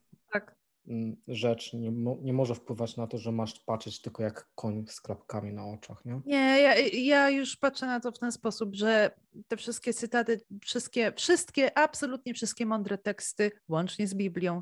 [1.27, 5.01] rzecz nie, mo- nie może wpływać na to, że masz patrzeć tylko jak koń z
[5.01, 6.21] klapkami na oczach, nie?
[6.25, 9.11] Nie, ja, ja już patrzę na to w ten sposób, że
[9.47, 14.61] te wszystkie cytaty, wszystkie, wszystkie, absolutnie wszystkie mądre teksty, łącznie z Biblią,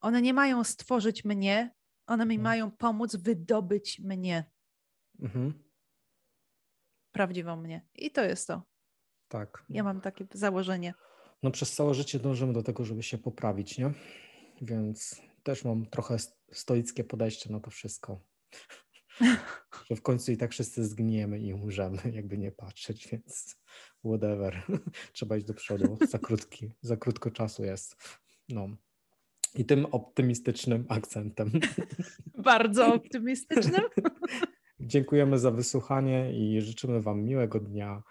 [0.00, 1.74] one nie mają stworzyć mnie,
[2.06, 2.42] one mi Mhm.
[2.44, 4.44] mają pomóc wydobyć mnie,
[5.20, 5.64] Mhm,
[7.12, 7.86] prawdziwą mnie.
[7.94, 8.62] I to jest to.
[9.28, 9.64] tak.
[9.68, 10.94] Ja mam takie założenie.
[11.42, 13.90] No przez całe życie dążymy do tego, żeby się poprawić, nie?
[14.62, 18.20] Więc też mam trochę st- stoickie podejście na to wszystko.
[19.90, 23.56] Że w końcu i tak wszyscy zgniemy i umrzemy, jakby nie patrzeć, więc
[24.04, 24.62] whatever.
[25.12, 25.98] Trzeba iść do przodu.
[26.08, 27.96] Za krótki, za krótko czasu jest.
[28.48, 28.68] No.
[29.54, 31.50] I tym optymistycznym akcentem.
[32.44, 33.82] Bardzo optymistycznym.
[34.80, 38.02] Dziękujemy za wysłuchanie i życzymy Wam miłego dnia.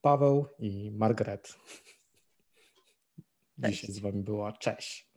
[0.00, 1.58] Paweł i Margaret.
[3.58, 3.92] Dzisiaj Cześć.
[3.92, 4.52] z Wami była.
[4.52, 5.11] Cześć.